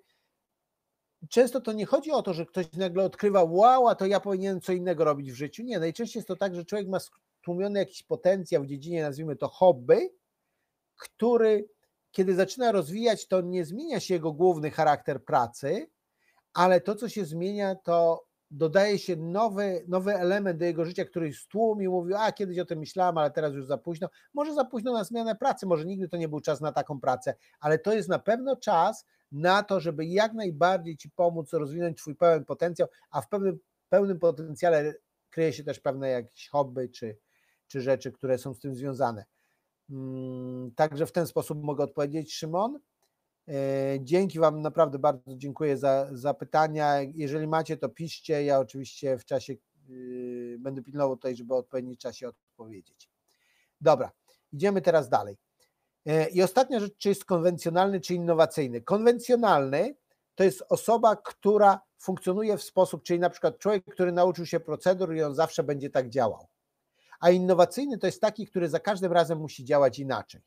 często 1.30 1.62
to 1.62 1.74
nie 1.74 1.86
chodzi 1.86 2.12
o 2.12 2.22
to, 2.22 2.34
że 2.34 2.46
ktoś 2.46 2.72
nagle 2.74 3.04
odkrywa, 3.04 3.44
wow, 3.44 3.88
a 3.88 3.96
to 3.96 4.06
ja 4.06 4.20
powinienem 4.20 4.62
co 4.62 4.74
innego 4.74 5.04
robić 5.04 5.32
w 5.32 5.36
życiu. 5.36 5.64
Nie, 5.64 5.80
najczęściej 5.80 6.20
jest 6.20 6.28
to 6.28 6.36
tak, 6.36 6.56
że 6.56 6.66
człowiek 6.66 6.88
ma 6.88 7.00
stłumiony 7.42 7.80
jakiś 7.80 8.04
potencjał 8.04 8.64
w 8.64 8.68
dziedzinie, 8.68 9.02
nazwijmy 9.02 9.36
to 9.36 9.48
hobby, 9.48 10.10
który 10.96 11.70
kiedy 12.16 12.36
zaczyna 12.36 12.72
rozwijać, 12.72 13.28
to 13.28 13.42
nie 13.42 13.66
zmienia 13.66 14.00
się 14.00 14.14
jego 14.14 14.34
główny 14.34 14.72
charakter 14.72 15.26
pracy, 15.26 15.88
ale 16.54 16.82
to, 16.82 16.96
co 16.96 17.10
się 17.10 17.26
zmienia, 17.26 17.76
to 17.76 18.26
dodaje 18.52 19.00
się 19.00 19.16
nowy, 19.16 19.86
nowy 19.88 20.16
element 20.16 20.60
do 20.60 20.66
jego 20.66 20.86
życia, 20.86 21.06
który 21.06 21.34
stłumił, 21.34 21.92
mówił, 21.92 22.16
a 22.18 22.32
kiedyś 22.32 22.60
o 22.60 22.66
tym 22.66 22.80
myślałem, 22.80 23.18
ale 23.18 23.32
teraz 23.32 23.54
już 23.54 23.66
za 23.66 23.78
późno. 23.78 24.10
Może 24.34 24.54
za 24.54 24.66
późno 24.66 24.94
na 24.94 25.04
zmianę 25.04 25.36
pracy, 25.36 25.66
może 25.66 25.86
nigdy 25.86 26.10
to 26.10 26.18
nie 26.18 26.28
był 26.28 26.40
czas 26.40 26.62
na 26.62 26.72
taką 26.72 27.00
pracę, 27.00 27.36
ale 27.60 27.80
to 27.80 27.94
jest 27.94 28.10
na 28.10 28.20
pewno 28.20 28.56
czas 28.56 29.06
na 29.32 29.64
to, 29.64 29.80
żeby 29.80 30.06
jak 30.06 30.34
najbardziej 30.34 30.98
Ci 30.98 31.10
pomóc 31.10 31.54
rozwinąć 31.54 31.98
Twój 31.98 32.16
pełen 32.16 32.46
potencjał, 32.46 32.88
a 33.12 33.22
w 33.22 33.30
pewnym, 33.30 33.60
pełnym 33.90 34.20
potencjale 34.20 34.94
kryje 35.30 35.54
się 35.54 35.64
też 35.64 35.80
pewne 35.80 36.10
jakieś 36.10 36.50
hobby 36.50 36.90
czy, 36.90 37.18
czy 37.68 37.82
rzeczy, 37.82 38.12
które 38.12 38.38
są 38.38 38.54
z 38.54 38.60
tym 38.60 38.76
związane. 38.76 39.26
Mm, 39.90 40.72
także 40.76 41.06
w 41.06 41.12
ten 41.12 41.28
sposób 41.28 41.64
mogę 41.64 41.84
odpowiedzieć, 41.84 42.34
Szymon. 42.34 42.80
E, 43.48 43.54
dzięki 44.02 44.40
Wam, 44.40 44.62
naprawdę 44.62 45.00
bardzo 45.00 45.36
dziękuję 45.36 45.78
za, 45.78 46.08
za 46.12 46.34
pytania. 46.34 47.02
Jeżeli 47.02 47.48
macie, 47.48 47.78
to 47.78 47.90
piszcie. 47.90 48.44
Ja 48.44 48.60
oczywiście 48.60 49.18
w 49.18 49.26
czasie 49.26 49.54
yy, 49.88 50.58
będę 50.60 50.82
pilnował 50.82 51.16
tutaj, 51.16 51.36
żeby 51.36 51.48
w 51.48 51.58
odpowiednim 51.58 51.98
czasie 51.98 52.28
odpowiedzieć. 52.28 53.10
Dobra, 53.82 54.12
idziemy 54.54 54.82
teraz 54.82 55.10
dalej. 55.10 55.38
E, 56.06 56.30
I 56.30 56.42
ostatnia 56.42 56.80
rzecz, 56.80 56.98
czy 56.98 57.10
jest 57.10 57.26
konwencjonalny, 57.26 58.02
czy 58.02 58.14
innowacyjny. 58.14 58.82
Konwencjonalny 58.82 59.96
to 60.36 60.44
jest 60.44 60.64
osoba, 60.70 61.16
która 61.16 61.82
funkcjonuje 61.98 62.58
w 62.58 62.64
sposób, 62.64 63.04
czyli 63.04 63.20
na 63.20 63.30
przykład 63.30 63.60
człowiek, 63.60 63.86
który 63.86 64.12
nauczył 64.12 64.46
się 64.46 64.60
procedur 64.60 65.16
i 65.16 65.24
on 65.24 65.36
zawsze 65.36 65.64
będzie 65.64 65.90
tak 65.90 66.10
działał. 66.10 66.48
A 67.20 67.30
innowacyjny 67.30 67.98
to 67.98 68.06
jest 68.06 68.22
taki, 68.22 68.48
który 68.48 68.70
za 68.70 68.80
każdym 68.80 69.14
razem 69.14 69.40
musi 69.40 69.66
działać 69.66 70.00
inaczej. 70.00 70.42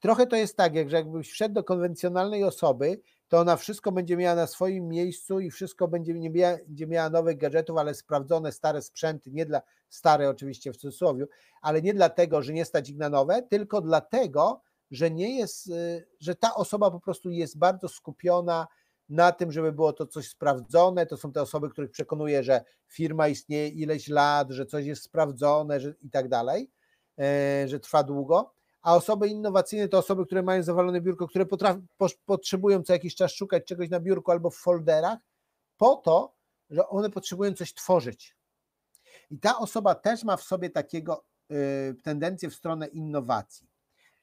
Trochę 0.00 0.26
to 0.26 0.36
jest 0.36 0.56
tak, 0.56 0.74
jak 0.74 0.90
że 0.90 0.96
jakbyś 0.96 1.30
wszedł 1.30 1.54
do 1.54 1.64
konwencjonalnej 1.64 2.44
osoby, 2.44 3.00
to 3.28 3.38
ona 3.38 3.56
wszystko 3.56 3.92
będzie 3.92 4.16
miała 4.16 4.34
na 4.34 4.46
swoim 4.46 4.88
miejscu 4.88 5.40
i 5.40 5.50
wszystko 5.50 5.88
będzie, 5.88 6.14
nie 6.14 6.30
miała, 6.30 6.56
będzie 6.66 6.86
miała 6.86 7.10
nowych 7.10 7.36
gadżetów, 7.36 7.78
ale 7.78 7.94
sprawdzone 7.94 8.52
stare 8.52 8.82
sprzęty, 8.82 9.30
nie 9.30 9.46
dla 9.46 9.62
stare 9.88 10.28
oczywiście 10.28 10.72
w 10.72 10.76
cudzysłowie, 10.76 11.26
ale 11.60 11.82
nie 11.82 11.94
dlatego, 11.94 12.42
że 12.42 12.52
nie 12.52 12.64
stać 12.64 12.90
ich 12.90 12.96
na 12.96 13.08
nowe, 13.08 13.42
tylko 13.42 13.80
dlatego, 13.80 14.62
że 14.90 15.10
nie 15.10 15.38
jest, 15.38 15.66
y, 15.66 16.06
że 16.20 16.34
ta 16.34 16.54
osoba 16.54 16.90
po 16.90 17.00
prostu 17.00 17.30
jest 17.30 17.58
bardzo 17.58 17.88
skupiona 17.88 18.66
na 19.12 19.32
tym, 19.32 19.52
żeby 19.52 19.72
było 19.72 19.92
to 19.92 20.06
coś 20.06 20.28
sprawdzone. 20.28 21.06
To 21.06 21.16
są 21.16 21.32
te 21.32 21.42
osoby, 21.42 21.70
których 21.70 21.90
przekonuje, 21.90 22.42
że 22.42 22.64
firma 22.88 23.28
istnieje 23.28 23.68
ileś 23.68 24.08
lat, 24.08 24.50
że 24.50 24.66
coś 24.66 24.86
jest 24.86 25.02
sprawdzone 25.02 25.80
że, 25.80 25.94
i 26.02 26.10
tak 26.10 26.28
dalej, 26.28 26.70
e, 27.18 27.64
że 27.68 27.80
trwa 27.80 28.02
długo 28.02 28.54
a 28.82 28.96
osoby 28.96 29.28
innowacyjne 29.28 29.88
to 29.88 29.98
osoby, 29.98 30.26
które 30.26 30.42
mają 30.42 30.62
zawalone 30.62 31.00
biurko, 31.00 31.28
które 31.28 31.46
potrzebują 32.26 32.82
co 32.82 32.92
jakiś 32.92 33.14
czas 33.14 33.32
szukać 33.32 33.64
czegoś 33.64 33.90
na 33.90 34.00
biurku 34.00 34.30
albo 34.30 34.50
w 34.50 34.56
folderach, 34.56 35.18
po 35.76 35.96
to, 35.96 36.34
że 36.70 36.88
one 36.88 37.10
potrzebują 37.10 37.52
coś 37.52 37.74
tworzyć. 37.74 38.36
I 39.30 39.38
ta 39.38 39.58
osoba 39.58 39.94
też 39.94 40.24
ma 40.24 40.36
w 40.36 40.42
sobie 40.42 40.70
takiego 40.70 41.24
y, 41.50 41.94
tendencję 42.02 42.50
w 42.50 42.54
stronę 42.54 42.86
innowacji. 42.86 43.68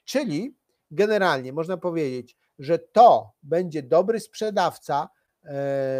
Czyli 0.04 0.56
generalnie 0.90 1.52
można 1.52 1.76
powiedzieć, 1.76 2.36
że 2.60 2.78
to 2.78 3.32
będzie 3.42 3.82
dobry 3.82 4.20
sprzedawca 4.20 5.08
y, 5.44 5.48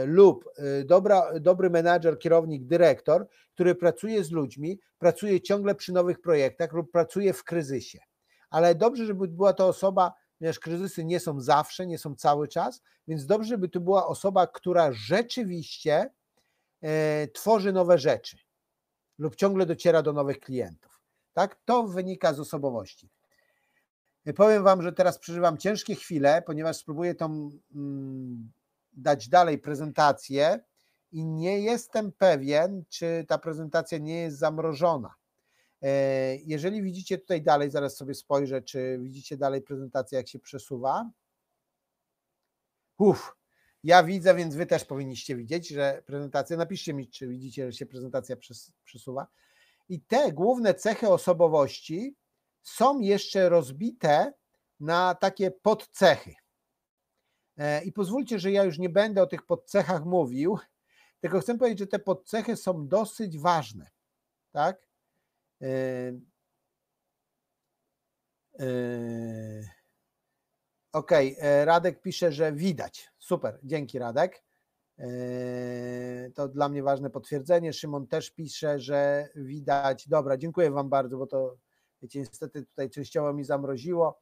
lub 0.06 0.44
y, 0.80 0.84
dobra, 0.84 1.40
dobry 1.40 1.70
menadżer, 1.70 2.18
kierownik, 2.18 2.66
dyrektor, 2.66 3.26
który 3.54 3.74
pracuje 3.74 4.24
z 4.24 4.30
ludźmi, 4.30 4.80
pracuje 4.98 5.40
ciągle 5.40 5.74
przy 5.74 5.92
nowych 5.92 6.20
projektach 6.20 6.72
lub 6.72 6.90
pracuje 6.90 7.32
w 7.32 7.44
kryzysie 7.44 7.98
ale 8.50 8.74
dobrze, 8.74 9.06
żeby 9.06 9.28
była 9.28 9.52
to 9.52 9.66
osoba, 9.66 10.12
ponieważ 10.38 10.58
kryzysy 10.58 11.04
nie 11.04 11.20
są 11.20 11.40
zawsze, 11.40 11.86
nie 11.86 11.98
są 11.98 12.14
cały 12.14 12.48
czas, 12.48 12.82
więc 13.08 13.26
dobrze, 13.26 13.48
żeby 13.48 13.68
to 13.68 13.80
była 13.80 14.06
osoba, 14.06 14.46
która 14.46 14.92
rzeczywiście 14.92 16.10
e, 16.82 17.28
tworzy 17.28 17.72
nowe 17.72 17.98
rzeczy 17.98 18.36
lub 19.18 19.36
ciągle 19.36 19.66
dociera 19.66 20.02
do 20.02 20.12
nowych 20.12 20.40
klientów. 20.40 21.00
Tak? 21.32 21.60
To 21.64 21.82
wynika 21.82 22.34
z 22.34 22.40
osobowości. 22.40 23.10
E, 24.24 24.32
powiem 24.32 24.62
Wam, 24.62 24.82
że 24.82 24.92
teraz 24.92 25.18
przeżywam 25.18 25.58
ciężkie 25.58 25.94
chwile, 25.94 26.42
ponieważ 26.46 26.76
spróbuję 26.76 27.14
tą 27.14 27.50
mm, 27.74 28.52
dać 28.92 29.28
dalej 29.28 29.58
prezentację 29.58 30.60
i 31.12 31.24
nie 31.24 31.60
jestem 31.60 32.12
pewien, 32.12 32.84
czy 32.88 33.24
ta 33.28 33.38
prezentacja 33.38 33.98
nie 33.98 34.20
jest 34.20 34.38
zamrożona. 34.38 35.14
E, 35.82 36.36
jeżeli 36.36 36.82
widzicie 36.82 37.18
tutaj 37.18 37.42
dalej, 37.42 37.70
zaraz 37.70 37.96
sobie 37.96 38.14
spojrzę, 38.14 38.62
czy 38.62 38.98
widzicie 38.98 39.36
dalej 39.36 39.62
prezentację, 39.62 40.18
jak 40.18 40.28
się 40.28 40.38
przesuwa. 40.38 41.10
Uff, 42.98 43.36
ja 43.84 44.02
widzę, 44.02 44.34
więc 44.34 44.54
wy 44.54 44.66
też 44.66 44.84
powinniście 44.84 45.36
widzieć, 45.36 45.68
że 45.68 46.02
prezentacja, 46.06 46.56
napiszcie 46.56 46.94
mi, 46.94 47.08
czy 47.08 47.28
widzicie, 47.28 47.72
że 47.72 47.78
się 47.78 47.86
prezentacja 47.86 48.36
przesuwa. 48.84 49.26
I 49.88 50.00
te 50.00 50.32
główne 50.32 50.74
cechy 50.74 51.08
osobowości 51.08 52.16
są 52.62 53.00
jeszcze 53.00 53.48
rozbite 53.48 54.32
na 54.80 55.14
takie 55.14 55.50
podcechy. 55.50 56.34
E, 57.56 57.84
I 57.84 57.92
pozwólcie, 57.92 58.38
że 58.38 58.52
ja 58.52 58.64
już 58.64 58.78
nie 58.78 58.88
będę 58.88 59.22
o 59.22 59.26
tych 59.26 59.42
podcechach 59.46 60.04
mówił, 60.04 60.58
tylko 61.20 61.40
chcę 61.40 61.58
powiedzieć, 61.58 61.78
że 61.78 61.86
te 61.86 61.98
podcechy 61.98 62.56
są 62.56 62.88
dosyć 62.88 63.38
ważne. 63.38 63.90
Tak? 64.52 64.86
E, 65.62 65.66
e, 68.58 68.66
OK, 70.92 71.10
Radek 71.64 72.02
pisze, 72.02 72.32
że 72.32 72.52
widać. 72.52 73.10
Super, 73.18 73.58
dzięki 73.62 73.98
Radek. 73.98 74.44
To 76.34 76.48
dla 76.48 76.68
mnie 76.68 76.82
ważne 76.82 77.10
potwierdzenie. 77.10 77.72
Szymon 77.72 78.06
też 78.06 78.30
pisze, 78.30 78.78
że 78.78 79.28
widać. 79.34 80.08
Dobra, 80.08 80.36
dziękuję 80.36 80.70
Wam 80.70 80.88
bardzo, 80.88 81.18
bo 81.18 81.26
to 81.26 81.56
wiecie, 82.02 82.18
niestety 82.18 82.66
tutaj 82.66 82.90
częściowo 82.90 83.32
mi 83.32 83.44
zamroziło. 83.44 84.20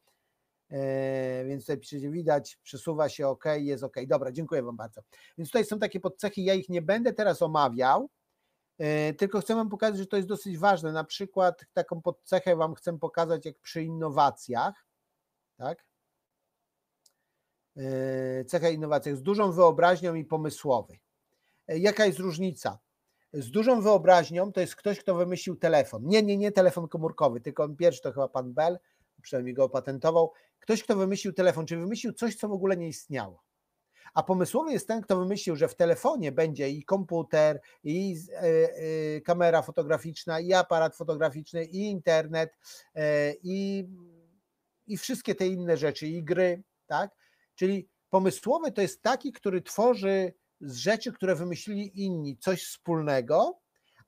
E, 0.71 1.45
więc 1.45 1.63
tutaj 1.63 1.77
piszecie, 1.77 2.09
widać, 2.09 2.59
przesuwa 2.63 3.09
się, 3.09 3.27
ok, 3.27 3.45
jest 3.57 3.83
ok. 3.83 3.95
Dobra, 4.07 4.31
dziękuję 4.31 4.63
Wam 4.63 4.75
bardzo. 4.75 5.01
Więc 5.37 5.49
tutaj 5.49 5.65
są 5.65 5.79
takie 5.79 5.99
podcechy, 5.99 6.41
ja 6.41 6.53
ich 6.53 6.69
nie 6.69 6.81
będę 6.81 7.13
teraz 7.13 7.41
omawiał, 7.41 8.09
e, 8.77 9.13
tylko 9.13 9.41
chcę 9.41 9.55
Wam 9.55 9.69
pokazać, 9.69 9.97
że 9.97 10.05
to 10.05 10.17
jest 10.17 10.29
dosyć 10.29 10.57
ważne. 10.57 10.91
Na 10.91 11.03
przykład 11.03 11.65
taką 11.73 12.01
podcechę 12.01 12.55
Wam 12.55 12.75
chcę 12.75 12.99
pokazać, 12.99 13.45
jak 13.45 13.59
przy 13.59 13.83
innowacjach, 13.83 14.85
tak? 15.57 15.85
E, 17.77 18.45
cecha 18.45 18.69
innowacjach 18.69 19.17
z 19.17 19.21
dużą 19.21 19.51
wyobraźnią 19.51 20.15
i 20.15 20.25
pomysłowy. 20.25 20.99
Jaka 21.67 22.05
jest 22.05 22.19
różnica? 22.19 22.79
Z 23.33 23.51
dużą 23.51 23.81
wyobraźnią 23.81 24.51
to 24.51 24.61
jest 24.61 24.75
ktoś, 24.75 24.99
kto 24.99 25.15
wymyślił 25.15 25.55
telefon. 25.55 26.05
Nie, 26.05 26.23
nie, 26.23 26.37
nie 26.37 26.51
telefon 26.51 26.87
komórkowy, 26.87 27.41
tylko 27.41 27.63
on 27.63 27.75
pierwszy 27.75 28.01
to 28.01 28.11
chyba 28.11 28.27
pan 28.27 28.53
Bell, 28.53 28.79
przynajmniej 29.21 29.53
go 29.53 29.63
opatentował. 29.63 30.31
Ktoś, 30.59 30.83
kto 30.83 30.95
wymyślił 30.95 31.33
telefon, 31.33 31.65
czyli 31.65 31.81
wymyślił 31.81 32.13
coś, 32.13 32.35
co 32.35 32.47
w 32.47 32.51
ogóle 32.51 32.77
nie 32.77 32.87
istniało. 32.87 33.43
A 34.13 34.23
pomysłowy 34.23 34.71
jest 34.71 34.87
ten, 34.87 35.01
kto 35.01 35.19
wymyślił, 35.19 35.55
że 35.55 35.67
w 35.67 35.75
telefonie 35.75 36.31
będzie 36.31 36.69
i 36.69 36.83
komputer, 36.83 37.61
i 37.83 38.15
e, 38.31 38.41
e, 38.41 39.21
kamera 39.21 39.61
fotograficzna, 39.61 40.39
i 40.39 40.53
aparat 40.53 40.95
fotograficzny, 40.95 41.65
i 41.65 41.89
internet, 41.89 42.57
e, 42.95 43.33
i, 43.43 43.87
i 44.87 44.97
wszystkie 44.97 45.35
te 45.35 45.47
inne 45.47 45.77
rzeczy, 45.77 46.07
i 46.07 46.23
gry, 46.23 46.63
tak? 46.87 47.11
Czyli 47.55 47.89
pomysłowy 48.09 48.71
to 48.71 48.81
jest 48.81 49.01
taki, 49.01 49.31
który 49.31 49.61
tworzy 49.61 50.33
z 50.61 50.75
rzeczy, 50.75 51.11
które 51.11 51.35
wymyślili 51.35 52.03
inni, 52.03 52.37
coś 52.37 52.63
wspólnego, 52.63 53.59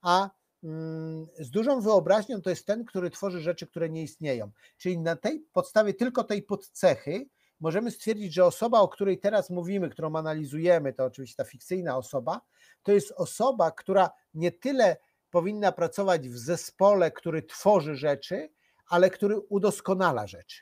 a 0.02 0.30
Mm, 0.64 1.28
z 1.40 1.50
dużą 1.50 1.82
wyobraźnią 1.82 2.42
to 2.42 2.50
jest 2.50 2.66
ten, 2.66 2.86
który 2.86 3.10
tworzy 3.10 3.40
rzeczy, 3.40 3.68
które 3.68 3.90
nie 3.90 4.04
istnieją. 4.04 4.52
Czyli 4.78 4.98
na 4.98 5.16
tej 5.16 5.46
podstawie 5.54 5.94
tylko 5.94 6.24
tej 6.24 6.44
podcechy 6.44 7.26
możemy 7.60 7.92
stwierdzić, 7.92 8.34
że 8.34 8.46
osoba, 8.46 8.80
o 8.80 8.88
której 8.88 9.20
teraz 9.20 9.50
mówimy, 9.50 9.90
którą 9.90 10.16
analizujemy, 10.16 10.94
to 10.94 11.06
oczywiście 11.06 11.36
ta 11.38 11.44
fikcyjna 11.44 11.98
osoba, 11.98 12.42
to 12.84 12.92
jest 12.92 13.12
osoba, 13.12 13.72
która 13.72 14.10
nie 14.34 14.52
tyle 14.52 14.98
powinna 15.30 15.72
pracować 15.72 16.30
w 16.30 16.38
zespole, 16.38 17.12
który 17.12 17.44
tworzy 17.44 17.96
rzeczy, 17.96 18.50
ale 18.88 19.10
który 19.10 19.40
udoskonala 19.40 20.28
rzeczy. 20.28 20.62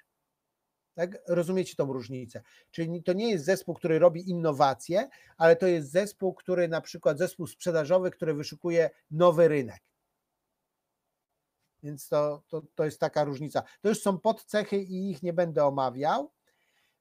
Tak? 0.95 1.17
Rozumiecie 1.27 1.75
tą 1.75 1.93
różnicę? 1.93 2.41
Czyli 2.71 3.03
to 3.03 3.13
nie 3.13 3.29
jest 3.29 3.45
zespół, 3.45 3.75
który 3.75 3.99
robi 3.99 4.29
innowacje, 4.29 5.09
ale 5.37 5.55
to 5.55 5.67
jest 5.67 5.91
zespół, 5.91 6.33
który 6.33 6.67
na 6.67 6.81
przykład 6.81 7.17
zespół 7.17 7.47
sprzedażowy, 7.47 8.11
który 8.11 8.33
wyszukuje 8.33 8.89
nowy 9.11 9.47
rynek. 9.47 9.81
Więc 11.83 12.07
to, 12.07 12.43
to, 12.47 12.61
to 12.75 12.85
jest 12.85 12.99
taka 12.99 13.23
różnica. 13.23 13.63
To 13.81 13.89
już 13.89 14.01
są 14.01 14.19
podcechy 14.19 14.77
i 14.77 15.11
ich 15.11 15.23
nie 15.23 15.33
będę 15.33 15.65
omawiał. 15.65 16.31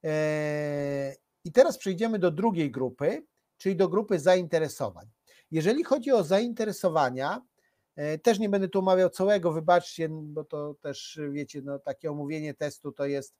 E, 0.05 1.14
I 1.44 1.53
teraz 1.53 1.79
przejdziemy 1.79 2.18
do 2.18 2.31
drugiej 2.31 2.70
grupy, 2.70 3.27
czyli 3.57 3.77
do 3.77 3.88
grupy 3.88 4.18
zainteresowań. 4.18 5.07
Jeżeli 5.51 5.85
chodzi 5.85 6.12
o 6.12 6.22
zainteresowania, 6.22 7.42
e, 7.96 8.18
też 8.18 8.38
nie 8.38 8.48
będę 8.48 8.68
tu 8.68 8.79
omawiał 8.79 9.11
całego, 9.11 9.53
wybaczcie, 9.53 10.09
bo 10.11 10.44
to 10.44 10.74
też 10.74 11.20
wiecie, 11.31 11.62
no, 11.62 11.79
takie 11.79 12.11
omówienie 12.11 12.55
testu 12.55 12.92
to 12.92 13.07
jest 13.07 13.35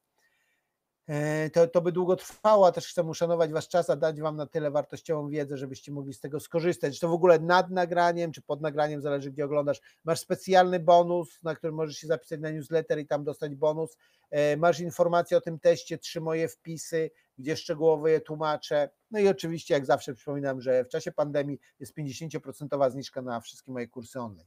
to, 1.53 1.67
to 1.67 1.81
by 1.81 1.93
długo 1.93 2.17
trwało, 2.17 2.67
a 2.67 2.73
też 2.73 2.87
chcę 2.87 3.03
uszanować 3.03 3.53
Wasz 3.53 3.69
czas, 3.69 3.91
a 3.91 3.97
dać 3.97 4.21
Wam 4.21 4.37
na 4.37 4.47
tyle 4.47 4.71
wartościową 4.71 5.29
wiedzę, 5.29 5.57
żebyście 5.57 5.93
mogli 5.93 6.15
z 6.15 6.21
tego 6.21 6.41
skorzystać. 6.41 6.95
Czy 6.95 7.01
to 7.01 7.09
w 7.09 7.13
ogóle 7.13 7.39
nad 7.39 7.71
nagraniem, 7.71 8.33
czy 8.33 8.43
pod 8.43 8.61
nagraniem, 8.61 9.03
zależy 9.03 9.31
gdzie 9.31 9.45
oglądasz. 9.45 9.81
Masz 10.05 10.21
specjalny 10.21 10.81
bonus, 10.81 11.43
na 11.43 11.55
który 11.55 11.73
możesz 11.73 11.97
się 11.97 12.07
zapisać 12.07 12.41
na 12.41 12.51
newsletter 12.51 12.99
i 12.99 13.07
tam 13.07 13.25
dostać 13.25 13.55
bonus. 13.55 13.97
E, 14.31 14.57
masz 14.57 14.81
informacje 14.81 15.37
o 15.37 15.41
tym 15.41 15.59
teście, 15.59 15.99
trzy 15.99 16.21
moje 16.21 16.49
wpisy, 16.49 17.11
gdzie 17.39 17.57
szczegółowo 17.57 18.09
je 18.09 18.21
tłumaczę. 18.21 18.91
No 19.11 19.19
i 19.19 19.29
oczywiście, 19.29 19.75
jak 19.75 19.87
zawsze 19.87 20.15
przypominam, 20.15 20.61
że 20.61 20.85
w 20.85 20.89
czasie 20.89 21.13
pandemii 21.13 21.59
jest 21.81 21.97
50% 21.97 22.91
zniżka 22.91 23.23
na 23.23 23.41
wszystkie 23.41 23.73
moje 23.73 23.89
kursy 23.89 24.21
online. 24.21 24.47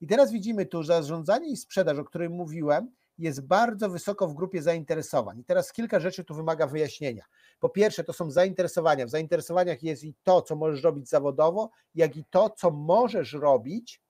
I 0.00 0.06
teraz 0.06 0.32
widzimy 0.32 0.66
tu 0.66 0.82
zarządzanie 0.82 1.50
i 1.50 1.56
sprzedaż, 1.56 1.98
o 1.98 2.04
którym 2.04 2.32
mówiłem, 2.32 2.90
jest 3.20 3.46
bardzo 3.46 3.88
wysoko 3.88 4.28
w 4.28 4.34
grupie 4.34 4.62
zainteresowań. 4.62 5.38
I 5.38 5.44
teraz 5.44 5.72
kilka 5.72 6.00
rzeczy 6.00 6.24
tu 6.24 6.34
wymaga 6.34 6.66
wyjaśnienia. 6.66 7.24
Po 7.60 7.68
pierwsze, 7.68 8.04
to 8.04 8.12
są 8.12 8.30
zainteresowania. 8.30 9.06
W 9.06 9.10
zainteresowaniach 9.10 9.82
jest 9.82 10.04
i 10.04 10.14
to, 10.22 10.42
co 10.42 10.56
możesz 10.56 10.82
robić 10.82 11.08
zawodowo, 11.08 11.70
jak 11.94 12.16
i 12.16 12.24
to, 12.24 12.50
co 12.50 12.70
możesz 12.70 13.32
robić 13.32 14.02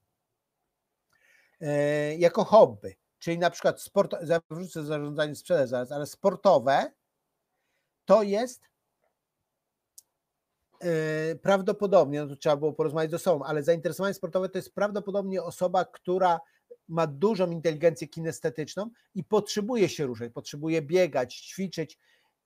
e, 1.61 2.17
jako 2.17 2.45
hobby. 2.45 2.97
Czyli 3.19 3.39
na 3.39 3.51
przykład 3.51 3.83
sport, 3.83 4.15
zawrócę 4.23 4.85
zarządzanie 4.85 5.35
sprzedaży 5.35 5.67
zaraz, 5.67 5.93
ale 5.93 6.07
sportowe 6.07 6.93
to 8.05 8.23
jest 8.23 8.63
e, 10.81 11.35
prawdopodobnie, 11.35 12.23
no 12.23 12.29
to 12.29 12.37
trzeba 12.37 12.57
było 12.57 12.73
porozmawiać 12.73 13.11
ze 13.11 13.19
sobą, 13.19 13.45
ale 13.45 13.63
zainteresowanie 13.63 14.15
sportowe 14.15 14.49
to 14.49 14.59
jest 14.59 14.75
prawdopodobnie 14.75 15.43
osoba, 15.43 15.85
która 15.85 16.41
ma 16.91 17.07
dużą 17.07 17.51
inteligencję 17.51 18.09
kinestetyczną 18.09 18.91
i 19.15 19.25
potrzebuje 19.25 19.89
się 19.89 20.07
ruszać, 20.07 20.33
potrzebuje 20.33 20.83
biegać, 20.83 21.35
ćwiczyć. 21.37 21.99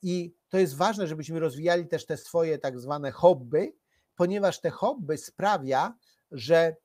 I 0.03 0.35
to 0.49 0.59
jest 0.59 0.77
ważne, 0.77 1.07
żebyśmy 1.07 1.41
rozwijali 1.41 1.87
też 1.87 2.07
te 2.07 2.17
swoje 2.17 2.59
tak 2.59 2.81
zwane 2.81 3.11
hobby, 3.11 3.77
ponieważ 4.17 4.61
te 4.61 4.71
hobby 4.71 5.19
sprawia, 5.19 5.95
że 6.31 6.77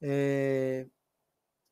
yy, 0.00 0.90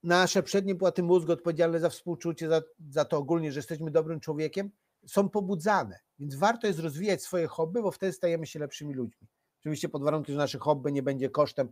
nasze 0.02 0.42
przednie 0.42 0.74
płaty 0.74 1.02
mózgu 1.02 1.32
odpowiedzialne 1.32 1.80
za 1.80 1.90
współczucie, 1.90 2.48
za, 2.48 2.62
za 2.90 3.04
to 3.04 3.18
ogólnie, 3.18 3.52
że 3.52 3.58
jesteśmy 3.58 3.90
dobrym 3.90 4.20
człowiekiem, 4.20 4.70
są 5.06 5.28
pobudzane. 5.28 5.98
Więc 6.18 6.34
warto 6.34 6.66
jest 6.66 6.78
rozwijać 6.78 7.22
swoje 7.22 7.46
hobby, 7.46 7.82
bo 7.82 7.90
wtedy 7.90 8.12
stajemy 8.12 8.46
się 8.46 8.58
lepszymi 8.58 8.94
ludźmi. 8.94 9.28
Oczywiście 9.68 9.88
pod 9.88 10.02
warunkiem, 10.02 10.33
że 10.33 10.38
nasze 10.38 10.59
hobby 10.59 10.92
nie 10.92 11.02
będzie 11.02 11.31
kosztem 11.31 11.68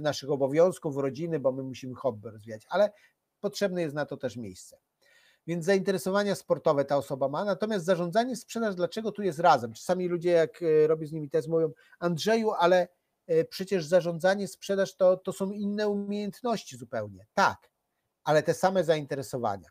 naszych 0.00 0.30
obowiązków, 0.30 0.96
rodziny, 0.96 1.40
bo 1.40 1.52
my 1.52 1.62
musimy 1.62 1.94
hobby 1.94 2.30
rozwijać, 2.30 2.62
ale 2.68 2.92
potrzebne 3.40 3.82
jest 3.82 3.94
na 3.94 4.06
to 4.06 4.16
też 4.16 4.36
miejsce. 4.36 4.78
Więc 5.46 5.64
zainteresowania 5.64 6.34
sportowe 6.34 6.84
ta 6.84 6.96
osoba 6.96 7.28
ma, 7.28 7.44
natomiast 7.44 7.84
zarządzanie 7.84 8.36
sprzedaż, 8.36 8.74
dlaczego 8.74 9.12
tu 9.12 9.22
jest 9.22 9.38
razem? 9.38 9.72
Czasami 9.72 10.08
ludzie, 10.08 10.30
jak 10.30 10.62
e, 10.62 10.86
robię 10.86 11.06
z 11.06 11.12
nimi 11.12 11.30
test, 11.30 11.48
mówią, 11.48 11.72
Andrzeju, 11.98 12.50
ale 12.50 12.88
e, 13.26 13.44
przecież 13.44 13.86
zarządzanie 13.86 14.48
sprzedaż 14.48 14.96
to, 14.96 15.16
to 15.16 15.32
są 15.32 15.50
inne 15.50 15.88
umiejętności 15.88 16.76
zupełnie. 16.76 17.26
Tak, 17.34 17.70
ale 18.24 18.42
te 18.42 18.54
same 18.54 18.84
zainteresowania. 18.84 19.68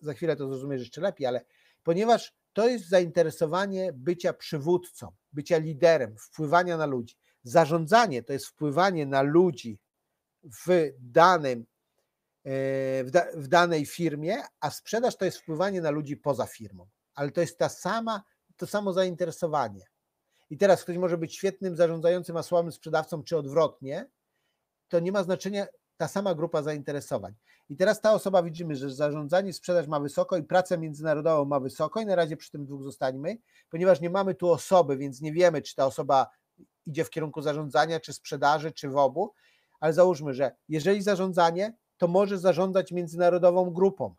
Za 0.00 0.14
chwilę 0.14 0.36
to 0.36 0.48
zrozumiesz 0.48 0.80
jeszcze 0.80 1.00
lepiej, 1.00 1.26
ale 1.26 1.44
ponieważ 1.82 2.34
to 2.52 2.68
jest 2.68 2.88
zainteresowanie 2.88 3.92
bycia 3.92 4.32
przywódcą, 4.32 5.12
bycia 5.32 5.58
liderem, 5.58 6.16
wpływania 6.18 6.76
na 6.76 6.86
ludzi. 6.86 7.16
Zarządzanie 7.42 8.22
to 8.22 8.32
jest 8.32 8.46
wpływanie 8.46 9.06
na 9.06 9.22
ludzi 9.22 9.78
w 10.44 10.92
danym 10.98 11.60
e, 12.44 13.04
w, 13.04 13.10
da, 13.10 13.26
w, 13.34 13.48
danej 13.48 13.86
firmie, 13.86 14.42
a 14.60 14.70
sprzedaż 14.70 15.16
to 15.16 15.24
jest 15.24 15.38
wpływanie 15.38 15.80
na 15.80 15.90
ludzi 15.90 16.16
poza 16.16 16.46
firmą. 16.46 16.88
Ale 17.14 17.30
to 17.30 17.40
jest 17.40 17.58
ta 17.58 17.68
sama, 17.68 18.22
to 18.56 18.66
samo 18.66 18.92
zainteresowanie. 18.92 19.84
I 20.50 20.58
teraz 20.58 20.82
ktoś 20.82 20.96
może 20.96 21.18
być 21.18 21.36
świetnym 21.36 21.76
zarządzającym, 21.76 22.36
a 22.36 22.42
słabym 22.42 22.72
sprzedawcą, 22.72 23.22
czy 23.22 23.36
odwrotnie, 23.36 24.10
to 24.88 25.00
nie 25.00 25.12
ma 25.12 25.22
znaczenia 25.22 25.66
ta 26.00 26.08
sama 26.08 26.34
grupa 26.34 26.62
zainteresowań. 26.62 27.34
I 27.68 27.76
teraz 27.76 28.00
ta 28.00 28.12
osoba 28.12 28.42
widzimy, 28.42 28.76
że 28.76 28.90
zarządzanie 28.90 29.52
sprzedaż 29.52 29.86
ma 29.86 30.00
wysoko 30.00 30.36
i 30.36 30.42
pracę 30.42 30.78
międzynarodową 30.78 31.44
ma 31.44 31.60
wysoko 31.60 32.00
i 32.00 32.06
na 32.06 32.14
razie 32.14 32.36
przy 32.36 32.50
tym 32.50 32.66
dwóch 32.66 32.82
zostańmy, 32.82 33.38
ponieważ 33.70 34.00
nie 34.00 34.10
mamy 34.10 34.34
tu 34.34 34.50
osoby, 34.50 34.96
więc 34.96 35.20
nie 35.20 35.32
wiemy, 35.32 35.62
czy 35.62 35.74
ta 35.74 35.86
osoba 35.86 36.30
idzie 36.86 37.04
w 37.04 37.10
kierunku 37.10 37.42
zarządzania, 37.42 38.00
czy 38.00 38.12
sprzedaży, 38.12 38.72
czy 38.72 38.88
w 38.88 38.96
obu, 38.96 39.34
ale 39.80 39.92
załóżmy, 39.92 40.34
że 40.34 40.56
jeżeli 40.68 41.02
zarządzanie, 41.02 41.76
to 41.96 42.08
może 42.08 42.38
zarządzać 42.38 42.92
międzynarodową 42.92 43.70
grupą. 43.70 44.14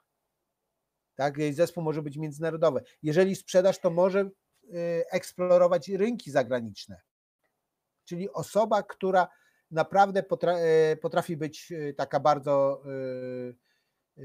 Tak, 1.16 1.38
jej 1.38 1.54
zespół 1.54 1.84
może 1.84 2.02
być 2.02 2.18
międzynarodowy. 2.18 2.84
Jeżeli 3.04 3.36
sprzedaż, 3.36 3.80
to 3.80 3.90
może 3.90 4.20
y, 4.20 4.30
eksplorować 5.12 5.90
rynki 5.90 6.32
zagraniczne. 6.32 7.02
Czyli 8.06 8.30
osoba, 8.34 8.84
która 8.84 9.28
naprawdę 9.72 10.24
e, 10.42 10.96
potrafi 10.96 11.38
być 11.38 11.72
e, 11.72 11.94
taka 11.94 12.20
bardzo 12.20 12.84
e, 12.86 14.22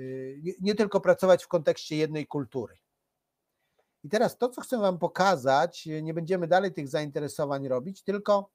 nie 0.61 0.75
tylko 0.75 1.01
pracować 1.01 1.45
w 1.45 1.49
kontekście 1.49 1.97
jednej 1.97 2.27
kultury. 2.27 2.79
I 4.05 4.09
teraz 4.09 4.39
to, 4.39 4.49
co 4.49 4.61
chcę 4.61 4.79
Wam 4.79 4.99
pokazać, 4.99 5.87
nie 6.03 6.15
będziemy 6.15 6.47
dalej 6.47 6.73
tych 6.73 6.89
zainteresowań 6.89 7.69
robić, 7.69 8.03
tylko 8.03 8.51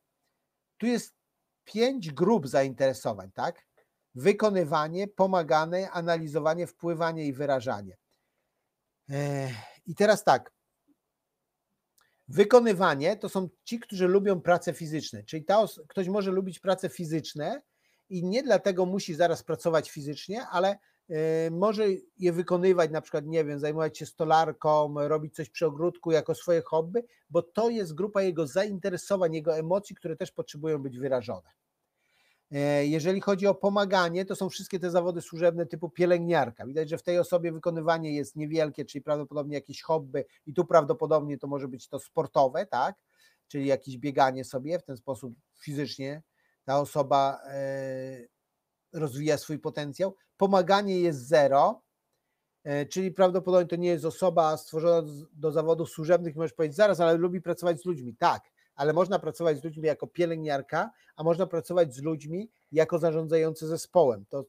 tu 0.77 0.85
jest 0.85 1.13
pięć 1.63 2.11
grup 2.11 2.47
zainteresowań, 2.47 3.31
tak? 3.31 3.65
Wykonywanie, 4.15 5.07
pomaganie, 5.07 5.91
analizowanie, 5.91 6.67
wpływanie 6.67 7.25
i 7.25 7.33
wyrażanie. 7.33 7.97
I 9.85 9.95
teraz 9.95 10.23
tak. 10.23 10.51
Wykonywanie 12.27 13.17
to 13.17 13.29
są 13.29 13.49
ci, 13.63 13.79
którzy 13.79 14.07
lubią 14.07 14.41
prace 14.41 14.73
fizyczne, 14.73 15.23
czyli 15.23 15.45
ta, 15.45 15.65
ktoś 15.87 16.07
może 16.07 16.31
lubić 16.31 16.59
prace 16.59 16.89
fizyczne 16.89 17.61
i 18.09 18.23
nie 18.23 18.43
dlatego 18.43 18.85
musi 18.85 19.13
zaraz 19.15 19.43
pracować 19.43 19.91
fizycznie, 19.91 20.47
ale 20.47 20.77
e, 21.09 21.51
może 21.51 21.83
je 22.17 22.33
wykonywać, 22.33 22.91
na 22.91 23.01
przykład, 23.01 23.25
nie 23.25 23.45
wiem, 23.45 23.59
zajmować 23.59 23.97
się 23.97 24.05
stolarką, 24.05 25.07
robić 25.07 25.35
coś 25.35 25.49
przy 25.49 25.65
ogródku 25.65 26.11
jako 26.11 26.35
swoje 26.35 26.61
hobby, 26.61 27.03
bo 27.29 27.41
to 27.41 27.69
jest 27.69 27.93
grupa 27.93 28.21
jego 28.21 28.47
zainteresowań, 28.47 29.33
jego 29.33 29.57
emocji, 29.57 29.95
które 29.95 30.15
też 30.15 30.31
potrzebują 30.31 30.77
być 30.77 30.97
wyrażone. 30.97 31.60
E, 32.51 32.85
jeżeli 32.85 33.21
chodzi 33.21 33.47
o 33.47 33.55
pomaganie, 33.55 34.25
to 34.25 34.35
są 34.35 34.49
wszystkie 34.49 34.79
te 34.79 34.91
zawody 34.91 35.21
służebne 35.21 35.65
typu 35.65 35.89
pielęgniarka. 35.89 36.65
Widać, 36.65 36.89
że 36.89 36.97
w 36.97 37.03
tej 37.03 37.19
osobie 37.19 37.51
wykonywanie 37.51 38.15
jest 38.15 38.35
niewielkie, 38.35 38.85
czyli 38.85 39.01
prawdopodobnie 39.01 39.55
jakieś 39.55 39.81
hobby 39.81 40.25
i 40.45 40.53
tu 40.53 40.65
prawdopodobnie 40.65 41.37
to 41.37 41.47
może 41.47 41.67
być 41.67 41.87
to 41.87 41.99
sportowe, 41.99 42.65
tak? 42.65 42.95
Czyli 43.47 43.65
jakieś 43.65 43.97
bieganie 43.97 44.45
sobie 44.45 44.79
w 44.79 44.83
ten 44.83 44.97
sposób 44.97 45.33
fizycznie 45.59 46.23
ta 46.63 46.79
osoba 46.79 47.39
e, 47.45 48.27
rozwija 48.93 49.37
swój 49.37 49.59
potencjał. 49.59 50.15
Pomaganie 50.37 50.99
jest 50.99 51.27
zero, 51.27 51.81
e, 52.63 52.85
czyli 52.85 53.11
prawdopodobnie 53.11 53.67
to 53.67 53.75
nie 53.75 53.89
jest 53.89 54.05
osoba 54.05 54.57
stworzona 54.57 55.07
do 55.33 55.51
zawodów 55.51 55.89
służebnych, 55.89 56.35
możesz 56.35 56.53
powiedzieć 56.53 56.77
zaraz, 56.77 56.99
ale 56.99 57.17
lubi 57.17 57.41
pracować 57.41 57.81
z 57.81 57.85
ludźmi. 57.85 58.15
Tak, 58.15 58.50
ale 58.75 58.93
można 58.93 59.19
pracować 59.19 59.59
z 59.59 59.63
ludźmi 59.63 59.87
jako 59.87 60.07
pielęgniarka, 60.07 60.91
a 61.15 61.23
można 61.23 61.47
pracować 61.47 61.95
z 61.95 62.01
ludźmi 62.01 62.49
jako 62.71 62.99
zarządzający 62.99 63.67
zespołem. 63.67 64.25
To 64.29 64.45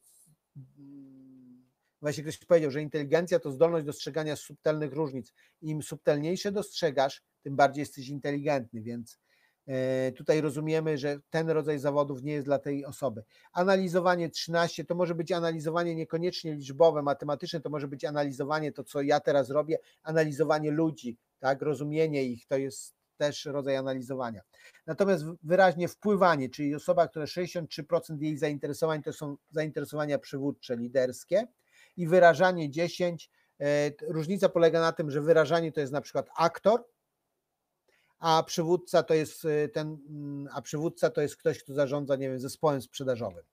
właśnie 2.03 2.23
ktoś 2.23 2.37
powiedział, 2.37 2.71
że 2.71 2.81
inteligencja 2.81 3.39
to 3.39 3.51
zdolność 3.51 3.85
dostrzegania 3.85 4.35
subtelnych 4.35 4.93
różnic. 4.93 5.33
Im 5.61 5.83
subtelniejsze 5.83 6.51
dostrzegasz, 6.51 7.21
tym 7.43 7.55
bardziej 7.55 7.81
jesteś 7.81 8.09
inteligentny, 8.09 8.81
więc 8.81 9.19
e, 9.67 10.11
tutaj 10.11 10.41
rozumiemy, 10.41 10.97
że 10.97 11.19
ten 11.29 11.49
rodzaj 11.49 11.79
zawodów 11.79 12.23
nie 12.23 12.33
jest 12.33 12.45
dla 12.45 12.59
tej 12.59 12.85
osoby. 12.85 13.23
Analizowanie 13.53 14.29
13 14.29 14.85
to 14.85 14.95
może 14.95 15.15
być 15.15 15.31
analizowanie 15.31 15.95
niekoniecznie 15.95 16.53
liczbowe, 16.53 17.01
matematyczne, 17.01 17.61
to 17.61 17.69
może 17.69 17.87
być 17.87 18.05
analizowanie 18.05 18.71
to, 18.71 18.83
co 18.83 19.01
ja 19.01 19.19
teraz 19.19 19.49
robię, 19.49 19.77
analizowanie 20.03 20.71
ludzi, 20.71 21.17
tak, 21.39 21.61
rozumienie 21.61 22.23
ich, 22.23 22.45
to 22.47 22.57
jest 22.57 23.02
też 23.17 23.45
rodzaj 23.45 23.75
analizowania. 23.75 24.41
Natomiast 24.87 25.23
wyraźnie 25.43 25.87
wpływanie, 25.87 26.49
czyli 26.49 26.75
osoba, 26.75 27.07
która 27.07 27.25
63% 27.25 28.21
jej 28.21 28.37
zainteresowań 28.37 29.03
to 29.03 29.13
są 29.13 29.37
zainteresowania 29.51 30.19
przywódcze, 30.19 30.77
liderskie 30.77 31.47
i 31.97 32.07
wyrażanie 32.07 32.69
10. 32.69 33.29
E, 33.59 33.91
różnica 34.07 34.49
polega 34.49 34.81
na 34.81 34.91
tym, 34.91 35.11
że 35.11 35.21
wyrażanie 35.21 35.71
to 35.71 35.79
jest 35.79 35.93
na 35.93 36.01
przykład 36.01 36.29
aktor, 36.37 36.85
a 38.19 38.43
przywódca 38.43 39.03
to 39.03 39.13
jest 39.13 39.45
e, 39.45 39.67
ten, 39.67 39.97
mm, 40.09 40.47
a 40.53 40.61
przywódca 40.61 41.09
to 41.09 41.21
jest 41.21 41.37
ktoś, 41.37 41.63
kto 41.63 41.73
zarządza, 41.73 42.15
nie 42.15 42.29
wiem, 42.29 42.39
zespołem 42.39 42.81
sprzedażowym. 42.81 43.43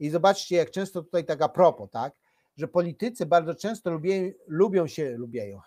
I 0.00 0.10
zobaczcie, 0.10 0.56
jak 0.56 0.70
często 0.70 1.02
tutaj 1.02 1.24
tak 1.24 1.42
a 1.42 1.48
propos, 1.48 1.90
tak, 1.90 2.14
że 2.56 2.68
politycy 2.68 3.26
bardzo 3.26 3.54
często 3.54 3.90
lubią, 3.90 4.12
lubią 4.46 4.86
się, 4.86 5.16
lubią, 5.16 5.60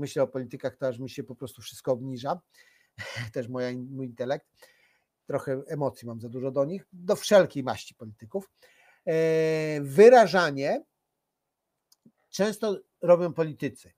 myślę 0.00 0.22
o 0.22 0.26
politykach, 0.26 0.76
to 0.76 0.86
aż 0.86 0.98
mi 0.98 1.10
się 1.10 1.24
po 1.24 1.34
prostu 1.34 1.62
wszystko 1.62 1.92
obniża, 1.92 2.40
też 3.32 3.48
moja, 3.48 3.70
mój 3.90 4.06
intelekt, 4.06 4.46
trochę 5.26 5.62
emocji 5.66 6.08
mam 6.08 6.20
za 6.20 6.28
dużo 6.28 6.50
do 6.50 6.64
nich, 6.64 6.86
do 6.92 7.16
wszelkiej 7.16 7.62
maści 7.62 7.94
polityków. 7.94 8.50
E, 9.06 9.80
wyrażanie 9.80 10.84
często 12.30 12.80
robią 13.00 13.32
politycy. 13.32 13.92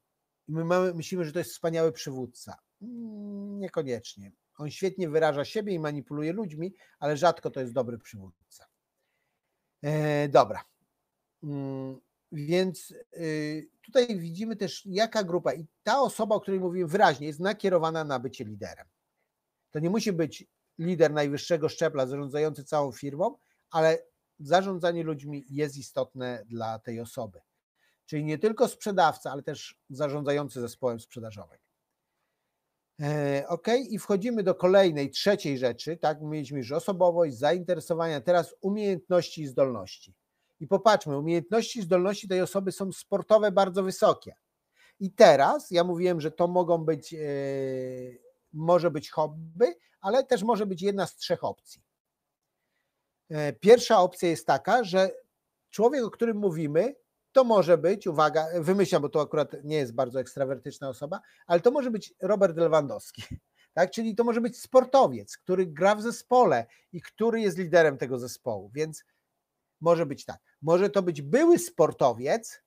My 0.49 0.65
mamy, 0.65 0.95
myślimy, 0.95 1.25
że 1.25 1.33
to 1.33 1.39
jest 1.39 1.51
wspaniały 1.51 1.93
przywódca. 1.93 2.59
Mm, 2.83 3.59
niekoniecznie. 3.59 4.33
On 4.59 4.71
świetnie 4.71 5.09
wyraża 5.09 5.45
siebie 5.45 5.75
i 5.75 5.79
manipuluje 5.79 6.33
ludźmi, 6.33 6.75
ale 6.99 7.17
rzadko 7.17 7.51
to 7.51 7.61
jest 7.61 7.73
dobry 7.73 7.99
przywódca. 7.99 8.67
E, 9.83 10.29
dobra. 10.29 10.65
Więc 12.33 12.95
y, 13.17 13.69
tutaj 13.83 14.19
widzimy 14.19 14.57
też, 14.57 14.87
jaka 14.87 15.25
grupa, 15.25 15.53
i 15.53 15.67
ta 15.83 16.01
osoba, 16.01 16.35
o 16.35 16.41
której 16.41 16.61
mówimy 16.61 16.87
wyraźnie, 16.87 17.27
jest 17.27 17.41
nakierowana 17.41 18.05
na 18.05 18.19
bycie 18.19 18.45
liderem. 18.45 18.87
To 19.71 19.79
nie 19.79 19.91
musi 19.91 20.13
być 20.13 20.45
lider 20.79 21.13
najwyższego 21.13 21.69
szczebla 21.69 22.07
zarządzający 22.07 22.65
całą 22.65 22.93
firmą, 22.93 23.37
ale 23.71 23.99
zarządzanie 24.39 25.03
ludźmi 25.03 25.45
jest 25.51 25.77
istotne 25.77 26.45
dla 26.47 26.79
tej 26.79 27.01
osoby. 27.01 27.41
Czyli 28.07 28.25
nie 28.25 28.39
tylko 28.39 28.69
sprzedawca, 28.69 29.33
ale 29.33 29.43
też 29.43 29.79
zarządzający 29.91 30.61
zespołem 30.61 31.01
sprzedażowym. 31.01 31.59
E, 33.01 33.45
ok, 33.49 33.67
i 33.89 33.99
wchodzimy 33.99 34.43
do 34.43 34.55
kolejnej, 34.55 35.11
trzeciej 35.11 35.59
rzeczy. 35.59 35.97
Tak, 35.97 36.23
mieliśmy 36.23 36.59
już 36.59 36.73
osobowość, 36.73 37.39
zainteresowania, 37.39 38.21
teraz 38.21 38.55
umiejętności 38.61 39.43
i 39.43 39.47
zdolności. 39.47 40.15
I 40.63 40.67
popatrzmy, 40.67 41.19
umiejętności 41.19 41.83
zdolności 41.83 42.29
tej 42.29 42.41
osoby 42.41 42.73
są 42.73 42.93
sportowe 42.93 43.53
bardzo 43.53 43.83
wysokie. 43.83 44.35
I 45.01 45.13
teraz 45.13 45.71
ja 45.71 45.85
mówiłem, 45.85 46.21
że 46.21 46.31
to 46.31 46.49
mogą 46.49 46.79
być, 46.79 47.13
yy, 47.13 48.19
może 48.53 48.91
być 48.91 49.11
hobby, 49.11 49.67
ale 50.01 50.25
też 50.25 50.43
może 50.43 50.67
być 50.67 50.83
jedna 50.83 51.07
z 51.07 51.17
trzech 51.17 51.45
opcji. 51.45 51.83
Yy, 53.31 53.53
pierwsza 53.61 53.99
opcja 53.99 54.29
jest 54.29 54.47
taka, 54.47 54.85
że 54.85 55.11
człowiek, 55.71 56.05
o 56.05 56.11
którym 56.11 56.37
mówimy, 56.37 56.95
to 57.33 57.45
może 57.45 57.79
być, 57.79 58.07
uwaga, 58.07 58.47
wymyślam, 58.61 59.03
bo 59.03 59.09
to 59.09 59.21
akurat 59.21 59.53
nie 59.65 59.77
jest 59.77 59.95
bardzo 59.95 60.21
ekstrawertyczna 60.21 60.89
osoba, 60.89 61.21
ale 61.47 61.61
to 61.61 61.71
może 61.71 61.91
być 61.91 62.15
Robert 62.21 62.57
Lewandowski. 62.57 63.23
Tak? 63.75 63.91
Czyli 63.91 64.15
to 64.15 64.25
może 64.25 64.41
być 64.41 64.61
sportowiec, 64.61 65.37
który 65.37 65.67
gra 65.67 65.95
w 65.95 66.03
zespole 66.03 66.67
i 66.93 67.03
który 67.03 67.41
jest 67.41 67.59
liderem 67.59 67.99
tego 67.99 68.19
zespołu. 68.19 68.71
Więc 68.75 69.05
może 69.83 70.07
być 70.07 70.25
tak. 70.25 70.39
Może 70.63 70.91
to 70.91 71.03
być 71.03 71.23
były 71.23 71.59
sportowiec, 71.59 72.63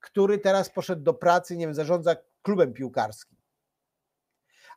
który 0.00 0.38
teraz 0.38 0.70
poszedł 0.70 1.02
do 1.02 1.14
pracy, 1.14 1.56
nie 1.56 1.66
wiem, 1.66 1.74
zarządza 1.74 2.16
klubem 2.42 2.72
piłkarskim. 2.72 3.38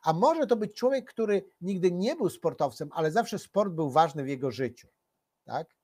A 0.02 0.12
może 0.12 0.46
to 0.46 0.56
być 0.56 0.74
człowiek, 0.74 1.10
który 1.10 1.44
nigdy 1.60 1.92
nie 1.92 2.16
był 2.16 2.30
sportowcem, 2.30 2.88
ale 2.92 3.10
zawsze 3.10 3.38
sport 3.38 3.72
był 3.72 3.90
ważny 3.90 4.24
w 4.24 4.28
jego 4.28 4.50
życiu. 4.50 4.88
Tak? 5.44 5.76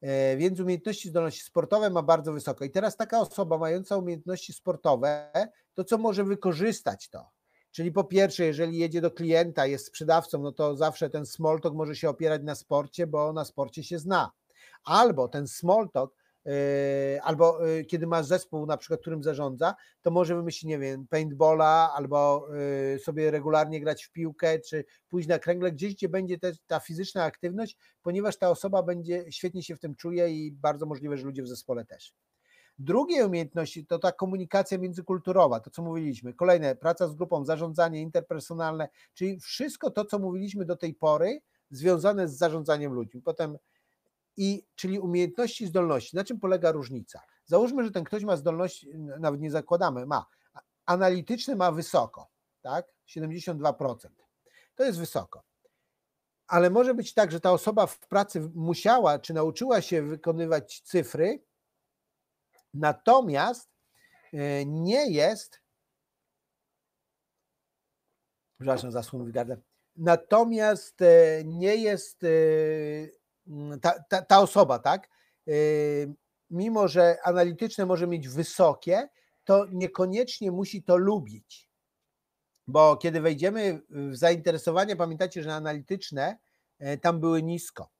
E, 0.00 0.36
więc 0.36 0.60
umiejętności, 0.60 1.08
zdolności 1.08 1.42
sportowe 1.42 1.90
ma 1.90 2.02
bardzo 2.02 2.32
wysoko. 2.32 2.64
I 2.64 2.70
teraz 2.70 2.96
taka 2.96 3.20
osoba 3.20 3.58
mająca 3.58 3.96
umiejętności 3.96 4.52
sportowe, 4.52 5.32
to 5.74 5.84
co 5.84 5.98
może 5.98 6.24
wykorzystać 6.24 7.08
to? 7.08 7.30
Czyli 7.70 7.92
po 7.92 8.04
pierwsze, 8.04 8.44
jeżeli 8.44 8.78
jedzie 8.78 9.00
do 9.00 9.10
klienta, 9.10 9.66
jest 9.66 9.86
sprzedawcą, 9.86 10.42
no 10.42 10.52
to 10.52 10.76
zawsze 10.76 11.10
ten 11.10 11.26
small 11.26 11.60
talk 11.60 11.74
może 11.74 11.96
się 11.96 12.08
opierać 12.08 12.42
na 12.42 12.54
sporcie, 12.54 13.06
bo 13.06 13.32
na 13.32 13.44
sporcie 13.44 13.84
się 13.84 13.98
zna 13.98 14.30
albo 14.88 15.28
ten 15.28 15.48
small 15.48 15.90
talk, 15.90 16.14
yy, 16.44 16.52
albo 17.22 17.66
yy, 17.66 17.84
kiedy 17.84 18.06
masz 18.06 18.26
zespół, 18.26 18.66
na 18.66 18.76
przykład, 18.76 19.00
którym 19.00 19.22
zarządza, 19.22 19.74
to 20.02 20.10
może 20.10 20.36
wymyślić, 20.36 20.64
nie 20.64 20.78
wiem, 20.78 21.06
paintballa, 21.10 21.92
albo 21.94 22.48
yy, 22.92 22.98
sobie 22.98 23.30
regularnie 23.30 23.80
grać 23.80 24.04
w 24.04 24.12
piłkę, 24.12 24.58
czy 24.58 24.84
pójść 25.08 25.28
na 25.28 25.38
kręgle, 25.38 25.72
gdzieś, 25.72 25.94
gdzie 25.94 26.08
będzie 26.08 26.38
te, 26.38 26.52
ta 26.66 26.80
fizyczna 26.80 27.24
aktywność, 27.24 27.76
ponieważ 28.02 28.38
ta 28.38 28.50
osoba 28.50 28.82
będzie 28.82 29.24
świetnie 29.32 29.62
się 29.62 29.76
w 29.76 29.80
tym 29.80 29.94
czuje 29.94 30.30
i 30.30 30.52
bardzo 30.52 30.86
możliwe, 30.86 31.16
że 31.16 31.24
ludzie 31.24 31.42
w 31.42 31.48
zespole 31.48 31.84
też. 31.84 32.14
Drugie 32.78 33.26
umiejętności 33.26 33.86
to 33.86 33.98
ta 33.98 34.12
komunikacja 34.12 34.78
międzykulturowa, 34.78 35.60
to 35.60 35.70
co 35.70 35.82
mówiliśmy. 35.82 36.34
Kolejne, 36.34 36.76
praca 36.76 37.08
z 37.08 37.14
grupą, 37.14 37.44
zarządzanie 37.44 38.02
interpersonalne, 38.02 38.88
czyli 39.14 39.40
wszystko 39.40 39.90
to, 39.90 40.04
co 40.04 40.18
mówiliśmy 40.18 40.64
do 40.64 40.76
tej 40.76 40.94
pory, 40.94 41.40
związane 41.70 42.28
z 42.28 42.36
zarządzaniem 42.36 42.92
ludźmi. 42.92 43.22
Potem 43.22 43.58
i 44.38 44.66
czyli 44.74 44.98
umiejętności, 44.98 45.66
zdolności. 45.66 46.16
Na 46.16 46.24
czym 46.24 46.40
polega 46.40 46.72
różnica? 46.72 47.20
Załóżmy, 47.44 47.84
że 47.84 47.90
ten 47.90 48.04
ktoś 48.04 48.24
ma 48.24 48.36
zdolności, 48.36 48.90
nawet 48.96 49.40
nie 49.40 49.50
zakładamy, 49.50 50.06
ma 50.06 50.26
analityczny 50.86 51.56
ma 51.56 51.72
wysoko, 51.72 52.30
tak? 52.62 52.86
72%. 53.08 54.08
To 54.74 54.84
jest 54.84 54.98
wysoko. 54.98 55.42
Ale 56.46 56.70
może 56.70 56.94
być 56.94 57.14
tak, 57.14 57.32
że 57.32 57.40
ta 57.40 57.52
osoba 57.52 57.86
w 57.86 57.98
pracy 57.98 58.50
musiała 58.54 59.18
czy 59.18 59.34
nauczyła 59.34 59.80
się 59.80 60.02
wykonywać 60.02 60.80
cyfry, 60.80 61.44
natomiast 62.74 63.70
e, 64.32 64.64
nie 64.66 65.10
jest 65.10 65.60
przepraszam, 68.58 68.92
zasłon 68.92 69.24
wygardę. 69.24 69.56
Natomiast 69.96 71.02
e, 71.02 71.44
nie 71.44 71.76
jest 71.76 72.24
e, 72.24 72.28
ta, 73.82 74.02
ta, 74.08 74.22
ta 74.22 74.40
osoba, 74.40 74.78
tak, 74.78 75.08
mimo 76.50 76.88
że 76.88 77.16
analityczne 77.24 77.86
może 77.86 78.06
mieć 78.06 78.28
wysokie, 78.28 79.08
to 79.44 79.66
niekoniecznie 79.72 80.52
musi 80.52 80.82
to 80.82 80.96
lubić. 80.96 81.68
Bo 82.66 82.96
kiedy 82.96 83.20
wejdziemy 83.20 83.80
w 83.90 84.16
zainteresowanie, 84.16 84.96
pamiętacie, 84.96 85.42
że 85.42 85.54
analityczne 85.54 86.38
e, 86.78 86.98
tam 86.98 87.20
były 87.20 87.42
nisko. 87.42 87.90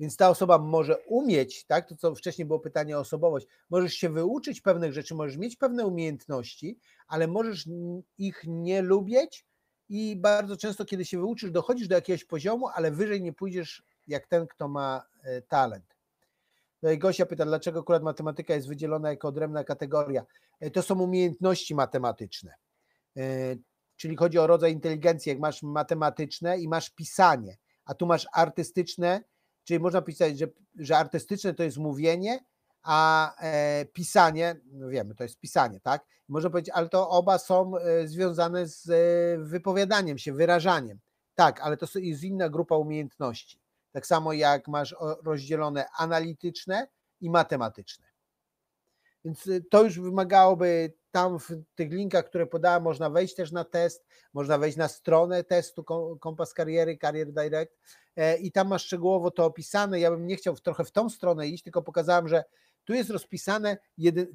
Więc 0.00 0.16
ta 0.16 0.28
osoba 0.28 0.58
może 0.58 0.98
umieć, 0.98 1.64
tak, 1.64 1.88
to 1.88 1.96
co 1.96 2.14
wcześniej 2.14 2.46
było 2.46 2.60
pytanie 2.60 2.96
o 2.96 3.00
osobowość, 3.00 3.46
możesz 3.70 3.94
się 3.94 4.10
wyuczyć 4.10 4.60
pewnych 4.60 4.92
rzeczy, 4.92 5.14
możesz 5.14 5.36
mieć 5.36 5.56
pewne 5.56 5.86
umiejętności, 5.86 6.78
ale 7.06 7.26
możesz 7.26 7.64
ich 8.18 8.42
nie 8.46 8.82
lubić 8.82 9.46
i 9.88 10.16
bardzo 10.16 10.56
często, 10.56 10.84
kiedy 10.84 11.04
się 11.04 11.18
wyuczysz, 11.18 11.50
dochodzisz 11.50 11.88
do 11.88 11.94
jakiegoś 11.94 12.24
poziomu, 12.24 12.68
ale 12.74 12.90
wyżej 12.90 13.22
nie 13.22 13.32
pójdziesz 13.32 13.82
jak 14.08 14.26
ten, 14.26 14.46
kto 14.46 14.68
ma 14.68 15.02
e, 15.22 15.42
talent. 15.42 15.96
No 16.82 16.90
i 16.90 16.98
Gosia 16.98 17.26
pyta, 17.26 17.44
dlaczego 17.44 17.80
akurat 17.80 18.02
matematyka 18.02 18.54
jest 18.54 18.68
wydzielona 18.68 19.10
jako 19.10 19.28
odrębna 19.28 19.64
kategoria. 19.64 20.24
E, 20.60 20.70
to 20.70 20.82
są 20.82 21.00
umiejętności 21.00 21.74
matematyczne. 21.74 22.54
E, 23.16 23.22
czyli 23.96 24.16
chodzi 24.16 24.38
o 24.38 24.46
rodzaj 24.46 24.72
inteligencji, 24.72 25.30
jak 25.30 25.38
masz 25.38 25.62
matematyczne 25.62 26.58
i 26.58 26.68
masz 26.68 26.90
pisanie, 26.90 27.56
a 27.84 27.94
tu 27.94 28.06
masz 28.06 28.26
artystyczne, 28.32 29.24
czyli 29.64 29.80
można 29.80 30.02
pisać, 30.02 30.38
że, 30.38 30.46
że 30.78 30.98
artystyczne 30.98 31.54
to 31.54 31.62
jest 31.62 31.76
mówienie, 31.76 32.44
a 32.82 33.34
pisanie, 33.92 34.56
no 34.64 34.88
wiemy, 34.88 35.14
to 35.14 35.22
jest 35.22 35.40
pisanie, 35.40 35.80
tak? 35.80 36.04
Można 36.28 36.50
powiedzieć, 36.50 36.74
ale 36.74 36.88
to 36.88 37.10
oba 37.10 37.38
są 37.38 37.72
związane 38.04 38.66
z 38.66 38.88
wypowiadaniem 39.48 40.18
się, 40.18 40.32
wyrażaniem. 40.32 40.98
Tak, 41.34 41.60
ale 41.60 41.76
to 41.76 41.86
jest 41.94 42.24
inna 42.24 42.48
grupa 42.48 42.76
umiejętności. 42.76 43.58
Tak 43.98 44.06
samo 44.06 44.32
jak 44.32 44.68
masz 44.68 44.94
rozdzielone 45.24 45.86
analityczne 45.96 46.88
i 47.20 47.30
matematyczne. 47.30 48.06
Więc 49.24 49.46
y, 49.46 49.64
to 49.70 49.84
już 49.84 50.00
wymagałoby 50.00 50.92
tam 51.10 51.38
w 51.38 51.50
tych 51.74 51.92
linkach, 51.92 52.24
które 52.24 52.46
podałem, 52.46 52.82
można 52.82 53.10
wejść 53.10 53.34
też 53.34 53.52
na 53.52 53.64
test, 53.64 54.06
można 54.32 54.58
wejść 54.58 54.76
na 54.76 54.88
stronę 54.88 55.44
testu 55.44 55.84
Kompas 56.20 56.54
Kariery, 56.54 56.98
Career 56.98 57.32
Direct 57.32 57.78
e, 58.16 58.36
i 58.36 58.52
tam 58.52 58.68
masz 58.68 58.84
szczegółowo 58.84 59.30
to 59.30 59.44
opisane. 59.44 60.00
Ja 60.00 60.10
bym 60.10 60.26
nie 60.26 60.36
chciał 60.36 60.56
trochę 60.56 60.84
w 60.84 60.92
tą 60.92 61.10
stronę 61.10 61.48
iść, 61.48 61.64
tylko 61.64 61.82
pokazałem, 61.82 62.28
że 62.28 62.44
tu 62.84 62.92
jest 62.94 63.10
rozpisane 63.10 63.76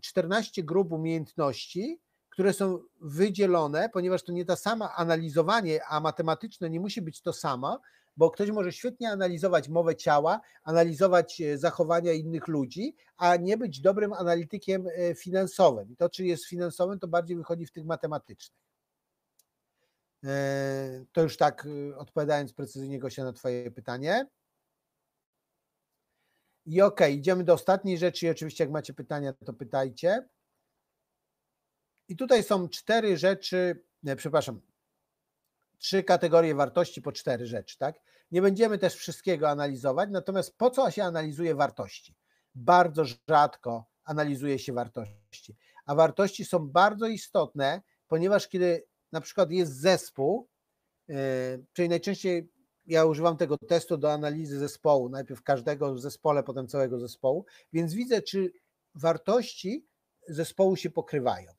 14 0.02 0.64
grup 0.64 0.92
umiejętności, 0.92 2.00
które 2.30 2.54
są 2.54 2.80
wydzielone, 3.02 3.90
ponieważ 3.90 4.24
to 4.24 4.32
nie 4.32 4.46
ta 4.46 4.56
sama 4.56 4.96
analizowanie, 4.96 5.86
a 5.90 6.00
matematyczne 6.00 6.70
nie 6.70 6.80
musi 6.80 7.02
być 7.02 7.22
to 7.22 7.34
samo, 7.34 7.80
bo 8.18 8.32
ktoś 8.32 8.52
może 8.52 8.72
świetnie 8.72 9.12
analizować 9.12 9.70
mowę 9.70 9.96
ciała, 9.96 10.42
analizować 10.64 11.42
e, 11.42 11.58
zachowania 11.58 12.14
innych 12.14 12.48
ludzi, 12.48 12.96
a 13.18 13.36
nie 13.36 13.58
być 13.58 13.82
dobrym 13.82 14.14
analitykiem 14.14 14.88
e, 14.88 15.16
finansowym. 15.16 15.92
I 15.92 15.96
to, 15.96 16.10
czy 16.10 16.26
jest 16.26 16.46
finansowym, 16.46 17.00
to 17.00 17.08
bardziej 17.08 17.38
wychodzi 17.38 17.66
w 17.66 17.72
tych 17.72 17.86
matematycznych. 17.86 18.60
E, 20.24 21.06
to 21.12 21.22
już 21.22 21.38
tak 21.38 21.68
odpowiadając 21.98 22.54
precyzyjnie 22.54 23.00
Gosia 23.00 23.24
na 23.24 23.34
Twoje 23.34 23.72
pytanie. 23.72 24.28
I 26.66 26.82
ok, 26.82 27.00
idziemy 27.10 27.44
do 27.44 27.54
ostatniej 27.54 27.98
rzeczy. 27.98 28.26
I 28.26 28.30
oczywiście, 28.30 28.64
jak 28.64 28.72
macie 28.72 28.94
pytania, 28.94 29.34
to 29.34 29.54
pytajcie. 29.54 30.28
I 32.08 32.16
tutaj 32.16 32.44
są 32.44 32.70
cztery 32.70 33.18
rzeczy, 33.18 33.84
nie, 34.04 34.16
przepraszam, 34.16 34.62
trzy 35.84 36.04
kategorie 36.04 36.56
wartości 36.56 37.02
po 37.02 37.12
cztery 37.12 37.46
rzeczy, 37.46 37.78
tak? 37.78 38.00
Nie 38.32 38.42
będziemy 38.42 38.78
też 38.78 38.96
wszystkiego 38.96 39.50
analizować, 39.50 40.10
natomiast 40.12 40.58
po 40.58 40.70
co 40.70 40.92
się 40.92 41.04
analizuje 41.04 41.56
wartości? 41.56 42.16
Bardzo 42.56 43.04
rzadko 43.30 43.86
analizuje 44.04 44.60
się 44.60 44.74
wartości, 44.74 45.56
a 45.86 45.96
wartości 45.96 46.46
są 46.46 46.70
bardzo 46.70 47.08
istotne, 47.08 47.82
ponieważ 48.08 48.48
kiedy 48.48 48.84
na 49.12 49.22
przykład 49.22 49.52
jest 49.52 49.80
zespół, 49.80 50.48
yy, 51.08 51.16
czyli 51.74 51.90
najczęściej 51.90 52.52
ja 52.86 53.06
używam 53.06 53.38
tego 53.38 53.58
testu 53.58 53.98
do 53.98 54.12
analizy 54.12 54.60
zespołu, 54.60 55.10
najpierw 55.10 55.44
każdego 55.44 55.94
w 55.94 56.00
zespole, 56.00 56.44
potem 56.44 56.68
całego 56.68 57.00
zespołu, 57.00 57.46
więc 57.74 57.94
widzę, 57.94 58.22
czy 58.22 58.52
wartości 58.96 59.88
zespołu 60.28 60.76
się 60.76 60.90
pokrywają. 60.90 61.52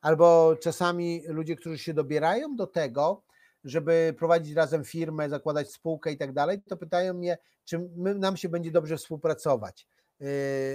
Albo 0.00 0.56
czasami 0.56 1.22
ludzie, 1.26 1.56
którzy 1.56 1.78
się 1.78 1.94
dobierają 1.94 2.56
do 2.56 2.66
tego, 2.66 3.22
żeby 3.64 4.14
prowadzić 4.18 4.54
razem 4.54 4.84
firmę, 4.84 5.28
zakładać 5.28 5.72
spółkę 5.72 6.12
i 6.12 6.16
tak 6.16 6.32
dalej, 6.32 6.62
to 6.62 6.76
pytają 6.76 7.14
mnie, 7.14 7.38
czy 7.64 7.78
my, 7.96 8.14
nam 8.14 8.36
się 8.36 8.48
będzie 8.48 8.70
dobrze 8.70 8.96
współpracować. 8.96 9.86
Yy, 10.20 10.28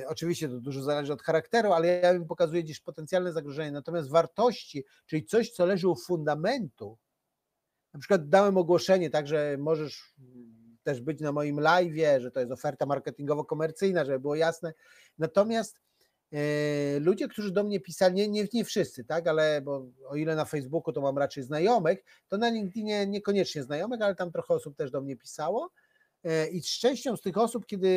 oczywiście 0.08 0.50
to 0.50 0.60
dużo 0.60 0.84
zależy 0.84 1.14
od 1.14 1.22
charakteru, 1.22 1.74
ale 1.74 1.88
ja 1.88 2.14
im 2.14 2.26
pokazuję 2.26 2.64
gdzieś 2.64 2.80
potencjalne 2.80 3.34
zagrożenie. 3.34 3.72
Natomiast 3.72 4.10
wartości, 4.10 4.86
czyli 5.06 5.26
coś, 5.26 5.50
co 5.50 5.66
leży 5.66 5.88
u 5.88 5.96
fundamentu, 5.96 6.98
na 7.94 8.00
przykład 8.00 8.30
dałem 8.30 8.58
ogłoszenie, 8.58 9.10
tak, 9.10 9.28
że 9.28 9.58
możesz 9.60 10.14
też 10.84 11.02
być 11.02 11.22
na 11.22 11.32
moim 11.32 11.60
live, 11.60 12.22
że 12.22 12.32
to 12.32 12.40
jest 12.40 12.52
oferta 12.52 12.86
marketingowo-komercyjna, 12.86 14.06
żeby 14.06 14.20
było 14.20 14.36
jasne. 14.36 14.74
Natomiast 15.18 15.82
ludzie, 17.00 17.28
którzy 17.28 17.52
do 17.52 17.64
mnie 17.64 17.80
pisali, 17.80 18.16
nie, 18.16 18.28
nie, 18.28 18.48
nie 18.54 18.66
wszyscy, 18.66 19.04
tak, 19.04 19.28
ale 19.28 19.62
bo 19.62 19.86
o 20.08 20.16
ile 20.16 20.36
na 20.36 20.46
Facebooku 20.46 20.94
to 20.94 21.02
mam 21.02 21.18
raczej 21.18 21.44
znajomych, 21.44 22.04
to 22.28 22.38
na 22.38 22.50
LinkedInie 22.50 23.08
niekoniecznie 23.08 23.64
znajomych, 23.64 24.02
ale 24.02 24.16
tam 24.16 24.32
trochę 24.32 24.54
osób 24.54 24.76
też 24.76 24.92
do 24.92 25.02
mnie 25.02 25.16
pisało. 25.16 25.72
E, 26.24 26.48
I 26.48 26.62
z 26.62 26.80
częścią 26.80 27.18
z 27.18 27.22
tych 27.22 27.38
osób, 27.38 27.66
kiedy 27.66 27.88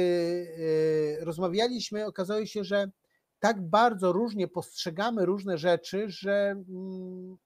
e, 1.20 1.24
rozmawialiśmy, 1.24 2.07
okazało 2.07 2.47
się, 2.47 2.64
że 2.64 2.91
tak 3.39 3.61
bardzo 3.68 4.12
różnie 4.12 4.49
postrzegamy 4.49 5.26
różne 5.26 5.59
rzeczy, 5.59 6.05
że 6.09 6.51
mm, 6.51 7.37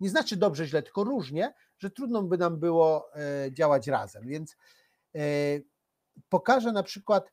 nie 0.00 0.10
znaczy 0.10 0.36
dobrze, 0.36 0.66
źle, 0.66 0.82
tylko 0.82 1.04
różnie, 1.04 1.54
że 1.78 1.90
trudno 1.90 2.22
by 2.22 2.38
nam 2.38 2.58
było 2.58 3.10
działać 3.50 3.86
razem. 3.86 4.26
Więc 4.26 4.56
pokażę 6.28 6.72
na 6.72 6.82
przykład 6.82 7.32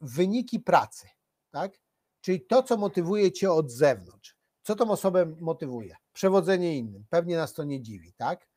wyniki 0.00 0.60
pracy, 0.60 1.08
tak? 1.50 1.72
Czyli 2.20 2.46
to, 2.46 2.62
co 2.62 2.76
motywuje 2.76 3.32
cię 3.32 3.52
od 3.52 3.70
zewnątrz. 3.70 4.36
Co 4.62 4.74
tą 4.74 4.90
osobę 4.90 5.26
motywuje? 5.40 5.96
Przewodzenie 6.12 6.78
innym. 6.78 7.04
Pewnie 7.10 7.36
nas 7.36 7.54
to 7.54 7.64
nie 7.64 7.82
dziwi, 7.82 8.12
tak? 8.12 8.48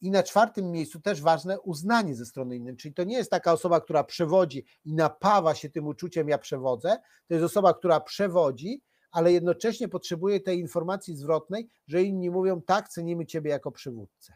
I 0.00 0.10
na 0.10 0.22
czwartym 0.22 0.70
miejscu 0.70 1.00
też 1.00 1.20
ważne 1.20 1.60
uznanie 1.60 2.14
ze 2.14 2.26
strony 2.26 2.56
innej. 2.56 2.76
Czyli 2.76 2.94
to 2.94 3.04
nie 3.04 3.16
jest 3.16 3.30
taka 3.30 3.52
osoba, 3.52 3.80
która 3.80 4.04
przewodzi 4.04 4.64
i 4.84 4.94
napawa 4.94 5.54
się 5.54 5.70
tym 5.70 5.86
uczuciem, 5.86 6.28
ja 6.28 6.38
przewodzę. 6.38 6.96
To 7.28 7.34
jest 7.34 7.44
osoba, 7.44 7.74
która 7.74 8.00
przewodzi, 8.00 8.82
ale 9.10 9.32
jednocześnie 9.32 9.88
potrzebuje 9.88 10.40
tej 10.40 10.58
informacji 10.58 11.16
zwrotnej, 11.16 11.68
że 11.86 12.02
inni 12.02 12.30
mówią, 12.30 12.62
tak, 12.62 12.88
cenimy 12.88 13.26
ciebie 13.26 13.50
jako 13.50 13.72
przywódcę. 13.72 14.34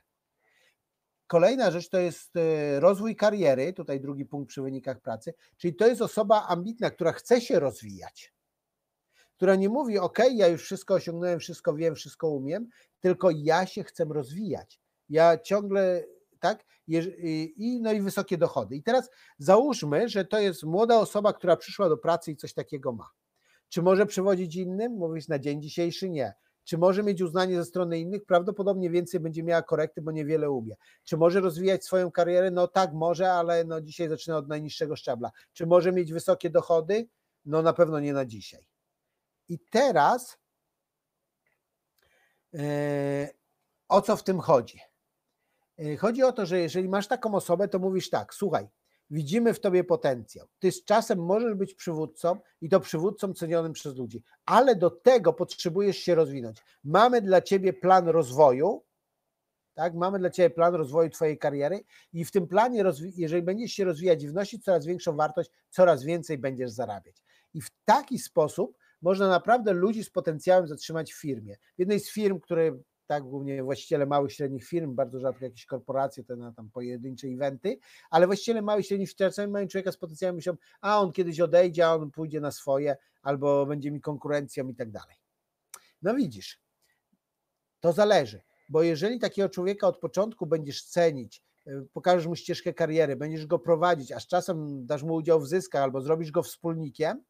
Kolejna 1.27 1.71
rzecz 1.71 1.89
to 1.89 1.99
jest 1.99 2.37
e, 2.37 2.81
rozwój 2.81 3.17
kariery, 3.17 3.73
tutaj 3.73 4.01
drugi 4.01 4.27
punkt 4.27 4.49
przy 4.49 4.63
wynikach 4.63 5.01
pracy, 5.01 5.35
czyli 5.57 5.75
to 5.75 5.87
jest 5.87 6.03
osoba 6.03 6.47
ambitna, 6.47 6.91
która 6.91 7.13
chce 7.13 7.41
się 7.41 7.61
rozwijać 7.61 8.36
która 9.37 9.57
nie 9.57 9.69
mówi: 9.69 9.99
OK, 9.99 10.19
ja 10.35 10.49
już 10.49 10.63
wszystko 10.63 10.95
osiągnąłem, 10.95 11.41
wszystko 11.41 11.75
wiem, 11.75 11.95
wszystko 11.95 12.29
umiem, 12.29 12.69
tylko 13.01 13.31
ja 13.31 13.67
się 13.67 13.85
chcę 13.85 14.05
rozwijać. 14.05 14.81
Ja 15.09 15.39
ciągle 15.39 16.05
tak? 16.41 16.65
I, 16.89 17.81
no 17.83 17.93
i 17.93 18.01
wysokie 18.01 18.39
dochody. 18.39 18.77
I 18.77 18.83
teraz 18.83 19.11
załóżmy, 19.39 20.09
że 20.09 20.25
to 20.25 20.39
jest 20.39 20.63
młoda 20.63 20.99
osoba, 20.99 21.33
która 21.33 21.57
przyszła 21.57 21.89
do 21.89 21.97
pracy 21.97 22.33
i 22.33 22.37
coś 22.37 22.55
takiego 22.55 22.93
ma. 22.93 23.11
Czy 23.69 23.83
może 23.83 24.07
przewodzić 24.07 24.57
innym? 24.57 24.93
Mówić 24.93 25.29
na 25.29 25.39
dzień 25.39 25.63
dzisiejszy 25.63 26.11
nie. 26.11 26.35
Czy 26.65 26.79
może 26.79 27.03
mieć 27.03 27.23
uznanie 27.23 27.57
ze 27.57 27.65
strony 27.65 27.99
innych? 27.99 28.25
Prawdopodobnie 28.25 28.91
więcej 28.91 29.21
będzie 29.21 29.43
miała 29.43 29.63
korekty, 29.63 30.03
bo 30.03 30.11
niewiele 30.11 30.51
umie. 30.51 30.75
Czy 31.05 31.17
może 31.17 31.41
rozwijać 31.41 31.85
swoją 31.85 32.11
karierę? 32.11 32.51
No 32.51 32.69
tak, 32.69 32.93
może, 32.93 33.33
ale 33.33 33.65
no 33.65 33.81
dzisiaj 33.81 34.09
zaczyna 34.09 34.37
od 34.37 34.49
najniższego 34.49 34.97
szczebla. 34.97 35.31
Czy 35.53 35.67
może 35.67 35.93
mieć 35.93 36.13
wysokie 36.13 36.51
dochody? 36.51 37.09
No 37.45 37.63
na 37.63 37.73
pewno 37.73 38.01
nie 38.01 38.13
na 38.13 38.25
dzisiaj. 38.25 38.67
I 39.49 39.59
teraz 39.59 40.39
e, 42.55 43.29
o 43.89 44.03
co 44.03 44.17
w 44.17 44.23
tym 44.23 44.41
chodzi? 44.41 44.81
E, 45.79 45.97
chodzi 45.97 46.23
o 46.23 46.33
to, 46.33 46.47
że 46.47 46.61
jeżeli 46.61 46.89
masz 46.89 47.09
taką 47.09 47.35
osobę, 47.35 47.69
to 47.69 47.79
mówisz 47.79 48.11
tak, 48.11 48.35
słuchaj, 48.35 48.69
widzimy 49.11 49.55
w 49.55 49.61
tobie 49.61 49.85
potencjał. 49.85 50.47
Ty 50.59 50.73
z 50.73 50.85
czasem 50.85 51.25
możesz 51.25 51.55
być 51.55 51.75
przywódcą 51.75 52.39
i 52.61 52.69
to 52.69 52.81
przywódcą 52.81 53.35
cenionym 53.35 53.73
przez 53.73 53.97
ludzi, 53.97 54.23
ale 54.45 54.77
do 54.77 54.91
tego 54.91 55.33
potrzebujesz 55.33 55.97
się 55.97 56.15
rozwinąć. 56.15 56.63
Mamy 56.85 57.23
dla 57.23 57.43
ciebie 57.43 57.73
plan 57.73 58.09
rozwoju, 58.09 58.85
tak? 59.75 59.95
Mamy 59.95 60.19
dla 60.19 60.31
ciebie 60.31 60.51
plan 60.51 60.75
rozwoju 60.75 61.11
twojej 61.11 61.39
kariery 61.39 61.85
i 62.13 62.25
w 62.25 62.31
tym 62.31 62.47
planie, 62.47 62.85
jeżeli 63.17 63.43
będziesz 63.43 63.73
się 63.73 63.85
rozwijać 63.85 64.23
i 64.23 64.29
wnosić 64.29 64.65
coraz 64.65 64.87
większą 64.87 65.17
wartość, 65.17 65.51
coraz 65.71 66.05
więcej 66.05 66.39
będziesz 66.39 66.71
zarabiać. 66.71 67.23
I 67.55 67.61
w 67.61 67.71
taki 67.85 68.19
sposób 68.19 68.77
można 69.03 69.29
naprawdę 69.29 69.73
ludzi 69.73 70.05
z 70.05 70.11
potencjałem 70.11 70.69
zatrzymać 70.69 71.13
w 71.13 71.21
firmie. 71.21 71.57
W 71.57 71.79
jednej 71.79 72.01
z 72.01 72.11
firm, 72.11 72.41
które 72.41 72.79
tak, 73.07 73.23
głównie 73.23 73.63
właściciele 73.63 74.07
małych, 74.07 74.33
średnich 74.33 74.65
firm, 74.65 74.95
bardzo 74.95 75.21
rzadko 75.21 75.45
jakieś 75.45 75.67
korporacje, 75.67 76.25
to 76.25 76.37
na 76.37 76.53
tam 76.53 76.71
pojedyncze 76.71 77.27
eventy, 77.27 77.79
ale 78.11 78.27
właściciele 78.27 78.63
małych, 78.63 78.87
średnich 78.87 79.09
firm 79.09 79.19
czasami 79.19 79.53
mają 79.53 79.69
człowieka 79.69 79.93
z 79.93 79.97
potencjałem, 79.97 80.37
myślą, 80.37 80.57
a 80.81 81.01
on 81.01 81.13
kiedyś 81.13 81.41
odejdzie, 81.41 81.87
a 81.87 81.95
on 81.95 82.11
pójdzie 82.11 82.41
na 82.41 82.51
swoje, 82.51 82.97
albo 83.23 83.67
będzie 83.67 83.91
mi 83.91 84.01
konkurencją 84.01 84.69
i 84.69 84.75
tak 84.75 84.91
dalej. 84.91 85.17
No 86.03 86.15
widzisz, 86.15 86.61
to 87.81 87.93
zależy, 87.93 88.43
bo 88.69 88.83
jeżeli 88.83 89.19
takiego 89.19 89.49
człowieka 89.49 89.87
od 89.87 89.99
początku 89.99 90.47
będziesz 90.47 90.85
cenić, 90.85 91.43
y, 91.67 91.87
pokażesz 91.93 92.27
mu 92.27 92.37
ścieżkę 92.37 92.75
kariery, 92.75 93.17
będziesz 93.17 93.47
go 93.47 93.59
prowadzić, 93.59 94.13
a 94.13 94.21
z 94.21 94.27
czasem 94.27 94.87
dasz 94.87 95.03
mu 95.03 95.15
udział 95.15 95.41
w 95.41 95.49
zyskach 95.49 95.83
albo 95.83 96.01
zrobisz 96.01 96.31
go 96.31 96.43
wspólnikiem, 96.43 97.25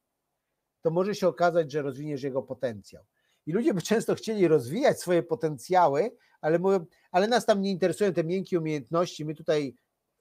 to 0.86 0.90
może 0.90 1.14
się 1.14 1.28
okazać, 1.28 1.72
że 1.72 1.82
rozwiniesz 1.82 2.22
jego 2.22 2.42
potencjał. 2.42 3.04
I 3.46 3.52
ludzie 3.52 3.74
by 3.74 3.82
często 3.82 4.14
chcieli 4.14 4.48
rozwijać 4.48 5.00
swoje 5.00 5.22
potencjały, 5.22 6.10
ale 6.40 6.58
mówią, 6.58 6.86
ale 7.10 7.28
nas 7.28 7.46
tam 7.46 7.62
nie 7.62 7.70
interesują 7.70 8.12
te 8.12 8.24
miękkie 8.24 8.58
umiejętności. 8.58 9.24
My 9.24 9.34
tutaj, 9.34 9.76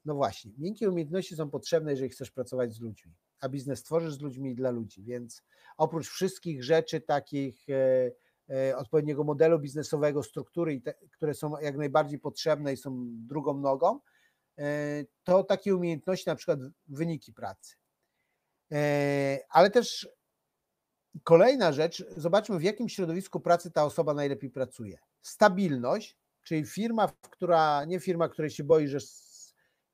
no 0.06 0.16
właśnie, 0.16 0.52
miękkie 0.58 0.90
umiejętności 0.90 1.36
są 1.36 1.50
potrzebne, 1.50 1.92
jeżeli 1.92 2.10
chcesz 2.10 2.32
pracować 2.32 2.74
z 2.74 2.82
ludźmi, 2.82 3.14
a 3.40 3.50
biznes 3.50 3.84
tworzysz 3.84 4.14
z 4.14 4.22
ludźmi 4.22 4.52
i 4.52 4.56
dla 4.56 4.72
ludzi. 4.72 5.04
Więc 5.04 5.44
oprócz 5.78 6.08
wszystkich 6.08 6.64
rzeczy 6.64 7.02
takich, 7.02 7.70
e, 7.70 8.12
e, 8.50 8.78
odpowiedniego 8.78 9.24
modelu 9.24 9.60
biznesowego, 9.60 10.24
struktury, 10.24 10.82
te, 10.82 10.94
które 11.12 11.34
są 11.34 11.60
jak 11.60 11.78
najbardziej 11.78 12.20
potrzebne 12.20 12.74
i 12.74 12.78
są 12.78 13.06
drugą 13.08 13.58
nogą, 13.58 14.00
e, 14.58 15.04
to 15.24 15.44
takie 15.44 15.76
umiejętności, 15.76 16.30
na 16.30 16.36
przykład 16.36 16.60
wyniki 16.88 17.34
pracy. 17.34 17.76
E, 18.72 19.40
ale 19.50 19.70
też 19.72 20.10
Kolejna 21.24 21.72
rzecz, 21.72 22.06
zobaczmy 22.18 22.60
w 22.60 22.64
jakim 22.64 22.90
środowisku 22.90 23.40
pracy 23.40 23.72
ta 23.72 23.86
osoba 23.86 24.14
najlepiej 24.14 24.50
pracuje. 24.50 24.98
Stabilność, 25.22 26.18
czyli 26.44 26.66
firma, 26.66 27.12
która, 27.30 27.86
nie 27.86 28.00
firma, 28.00 28.30
której 28.30 28.52
się 28.52 28.64
boi, 28.64 28.88
że, 28.88 28.98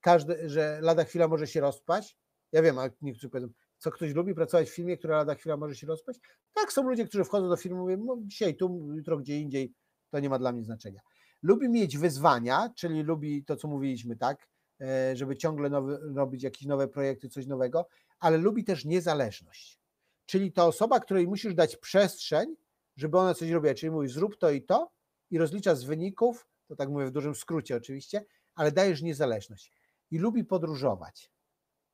każdy, 0.01 0.49
że 0.49 0.79
lada 0.81 1.03
chwila 1.03 1.27
może 1.27 1.47
się 1.47 1.61
rozpaść. 1.61 2.17
Ja 2.51 2.61
wiem, 2.61 2.79
ale 2.79 2.91
niektórzy 3.01 3.29
powiedzą, 3.29 3.47
co 3.77 3.91
ktoś 3.91 4.13
lubi 4.13 4.35
pracować 4.35 4.69
w 4.69 4.75
firmie, 4.75 4.97
która 4.97 5.17
lada 5.17 5.35
chwila 5.35 5.57
może 5.57 5.75
się 5.75 5.87
rozpaść. 5.87 6.19
Tak, 6.53 6.73
są 6.73 6.83
ludzie, 6.83 7.05
którzy 7.05 7.23
wchodzą 7.23 7.49
do 7.49 7.57
firmy 7.57 7.77
i 7.77 7.79
mówią, 7.79 7.97
no 8.05 8.17
dzisiaj 8.21 8.55
tu, 8.55 8.89
jutro 8.95 9.17
gdzie 9.17 9.39
indziej, 9.39 9.73
to 10.09 10.19
nie 10.19 10.29
ma 10.29 10.39
dla 10.39 10.51
mnie 10.51 10.63
znaczenia. 10.63 11.01
Lubi 11.43 11.69
mieć 11.69 11.97
wyzwania, 11.97 12.69
czyli 12.75 13.03
lubi 13.03 13.45
to, 13.45 13.55
co 13.55 13.67
mówiliśmy, 13.67 14.15
tak, 14.15 14.47
e, 14.81 15.15
żeby 15.15 15.35
ciągle 15.35 15.69
nowy, 15.69 15.99
robić 16.15 16.43
jakieś 16.43 16.67
nowe 16.67 16.87
projekty, 16.87 17.29
coś 17.29 17.47
nowego, 17.47 17.87
ale 18.19 18.37
lubi 18.37 18.63
też 18.63 18.85
niezależność 18.85 19.80
czyli 20.31 20.51
ta 20.51 20.65
osoba, 20.65 20.99
której 20.99 21.27
musisz 21.27 21.53
dać 21.53 21.77
przestrzeń, 21.77 22.55
żeby 22.97 23.17
ona 23.17 23.33
coś 23.33 23.49
robiła, 23.49 23.73
czyli 23.73 23.91
mówisz 23.91 24.11
zrób 24.11 24.37
to 24.37 24.51
i 24.51 24.61
to 24.63 24.91
i 25.31 25.37
rozlicza 25.37 25.75
z 25.75 25.83
wyników, 25.83 26.47
to 26.67 26.75
tak 26.75 26.89
mówię 26.89 27.05
w 27.05 27.11
dużym 27.11 27.35
skrócie 27.35 27.75
oczywiście, 27.75 28.25
ale 28.55 28.71
dajesz 28.71 29.01
niezależność 29.01 29.71
i 30.11 30.19
lubi 30.19 30.43
podróżować. 30.43 31.31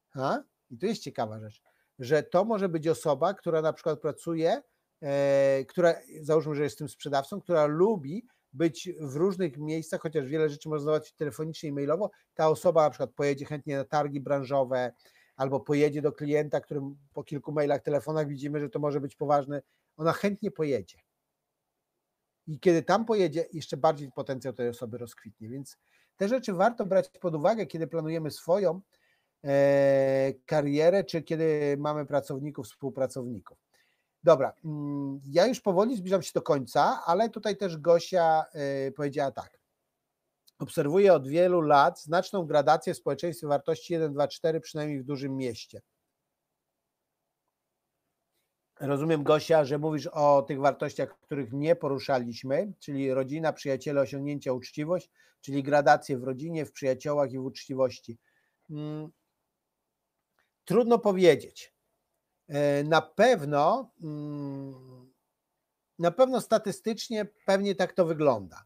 Ha? 0.09 0.43
I 0.69 0.77
to 0.77 0.85
jest 0.85 1.01
ciekawa 1.01 1.39
rzecz, 1.39 1.61
że 1.99 2.23
to 2.23 2.45
może 2.45 2.69
być 2.69 2.87
osoba, 2.87 3.33
która 3.33 3.61
na 3.61 3.73
przykład 3.73 3.99
pracuje, 3.99 4.61
e, 5.01 5.65
która, 5.65 5.95
załóżmy, 6.21 6.55
że 6.55 6.63
jest 6.63 6.77
tym 6.77 6.89
sprzedawcą, 6.89 7.41
która 7.41 7.65
lubi 7.65 8.27
być 8.53 8.89
w 8.99 9.15
różnych 9.15 9.57
miejscach, 9.57 10.01
chociaż 10.01 10.27
wiele 10.27 10.49
rzeczy 10.49 10.69
można 10.69 10.85
załatwić 10.85 11.13
telefonicznie 11.13 11.69
i 11.69 11.73
mailowo, 11.73 12.11
ta 12.33 12.49
osoba 12.49 12.83
na 12.83 12.89
przykład 12.89 13.11
pojedzie 13.11 13.45
chętnie 13.45 13.77
na 13.77 13.85
targi 13.85 14.19
branżowe, 14.19 14.93
albo 15.37 15.59
pojedzie 15.59 16.01
do 16.01 16.11
klienta, 16.11 16.61
którym 16.61 16.97
po 17.13 17.23
kilku 17.23 17.51
mailach, 17.51 17.81
telefonach 17.81 18.27
widzimy, 18.27 18.59
że 18.59 18.69
to 18.69 18.79
może 18.79 19.01
być 19.01 19.15
poważne, 19.15 19.61
ona 19.97 20.13
chętnie 20.13 20.51
pojedzie. 20.51 20.97
I 22.47 22.59
kiedy 22.59 22.83
tam 22.83 23.05
pojedzie, 23.05 23.45
jeszcze 23.53 23.77
bardziej 23.77 24.11
potencjał 24.11 24.53
tej 24.53 24.69
osoby 24.69 24.97
rozkwitnie. 24.97 25.49
Więc 25.49 25.77
te 26.17 26.27
rzeczy 26.27 26.53
warto 26.53 26.85
brać 26.85 27.09
pod 27.09 27.35
uwagę, 27.35 27.65
kiedy 27.65 27.87
planujemy 27.87 28.31
swoją 28.31 28.81
e, 29.43 30.33
karierę, 30.45 31.03
czy 31.03 31.21
kiedy 31.21 31.75
mamy 31.79 32.05
pracowników, 32.05 32.65
współpracowników. 32.65 33.57
Dobra, 34.23 34.53
mm, 34.65 35.21
ja 35.25 35.47
już 35.47 35.61
powoli 35.61 35.97
zbliżam 35.97 36.21
się 36.21 36.31
do 36.33 36.41
końca, 36.41 37.03
ale 37.05 37.29
tutaj 37.29 37.57
też 37.57 37.77
Gosia 37.77 38.45
e, 38.53 38.91
powiedziała 38.91 39.31
tak. 39.31 39.59
Obserwuję 40.59 41.13
od 41.13 41.27
wielu 41.27 41.61
lat 41.61 42.01
znaczną 42.01 42.45
gradację 42.45 42.93
w 42.93 42.97
społeczeństwie 42.97 43.47
wartości 43.47 43.93
1, 43.93 44.13
2, 44.13 44.27
4, 44.27 44.59
przynajmniej 44.59 44.99
w 44.99 45.05
dużym 45.05 45.37
mieście. 45.37 45.81
Rozumiem, 48.79 49.23
Gosia, 49.23 49.65
że 49.65 49.77
mówisz 49.77 50.07
o 50.07 50.41
tych 50.41 50.59
wartościach, 50.59 51.19
których 51.19 51.53
nie 51.53 51.75
poruszaliśmy, 51.75 52.73
czyli 52.79 53.13
rodzina, 53.13 53.53
przyjaciele, 53.53 54.01
osiągnięcia, 54.01 54.53
uczciwość, 54.53 55.09
czyli 55.41 55.63
gradacje 55.63 56.17
w 56.17 56.23
rodzinie, 56.23 56.65
w 56.65 56.71
przyjaciołach 56.71 57.31
i 57.31 57.39
w 57.39 57.45
uczciwości. 57.45 58.17
Hmm. 58.67 59.09
Trudno 60.65 60.99
powiedzieć. 60.99 61.73
E, 62.47 62.83
na 62.83 63.01
pewno, 63.01 63.91
hmm, 64.01 65.13
na 65.99 66.11
pewno 66.11 66.41
statystycznie 66.41 67.25
pewnie 67.45 67.75
tak 67.75 67.93
to 67.93 68.05
wygląda. 68.05 68.65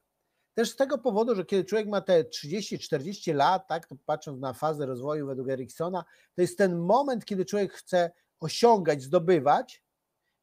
Też 0.53 0.69
z 0.71 0.75
tego 0.75 0.97
powodu, 0.97 1.35
że 1.35 1.45
kiedy 1.45 1.65
człowiek 1.65 1.87
ma 1.87 2.01
te 2.01 2.23
30-40 2.23 3.35
lat, 3.35 3.67
tak, 3.67 3.87
to 3.87 3.95
patrząc 4.05 4.41
na 4.41 4.53
fazę 4.53 4.85
rozwoju 4.85 5.27
według 5.27 5.49
Eriksona, 5.49 6.03
to 6.35 6.41
jest 6.41 6.57
ten 6.57 6.79
moment, 6.79 7.25
kiedy 7.25 7.45
człowiek 7.45 7.73
chce 7.73 8.11
osiągać, 8.39 9.03
zdobywać. 9.03 9.83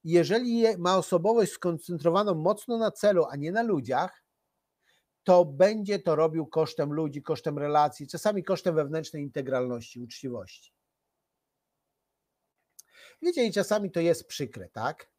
Jeżeli 0.05 0.79
ma 0.79 0.97
osobowość 0.97 1.53
skoncentrowaną 1.53 2.35
mocno 2.35 2.79
na 2.79 2.91
celu, 2.91 3.25
a 3.31 3.37
nie 3.37 3.53
na 3.53 3.63
ludziach, 3.63 4.25
to 5.25 5.45
będzie 5.45 5.99
to 5.99 6.17
robił 6.17 6.47
kosztem 6.47 6.93
ludzi, 6.93 7.23
kosztem 7.23 7.59
relacji, 7.59 8.09
czasami 8.09 8.45
kosztem 8.45 8.75
wewnętrznej 8.75 9.23
integralności, 9.23 10.01
uczciwości. 10.01 10.73
Wiecie, 13.23 13.45
i 13.45 13.53
czasami 13.53 13.91
to 13.91 14.01
jest 14.01 14.27
przykre, 14.27 14.69
tak? 14.69 15.11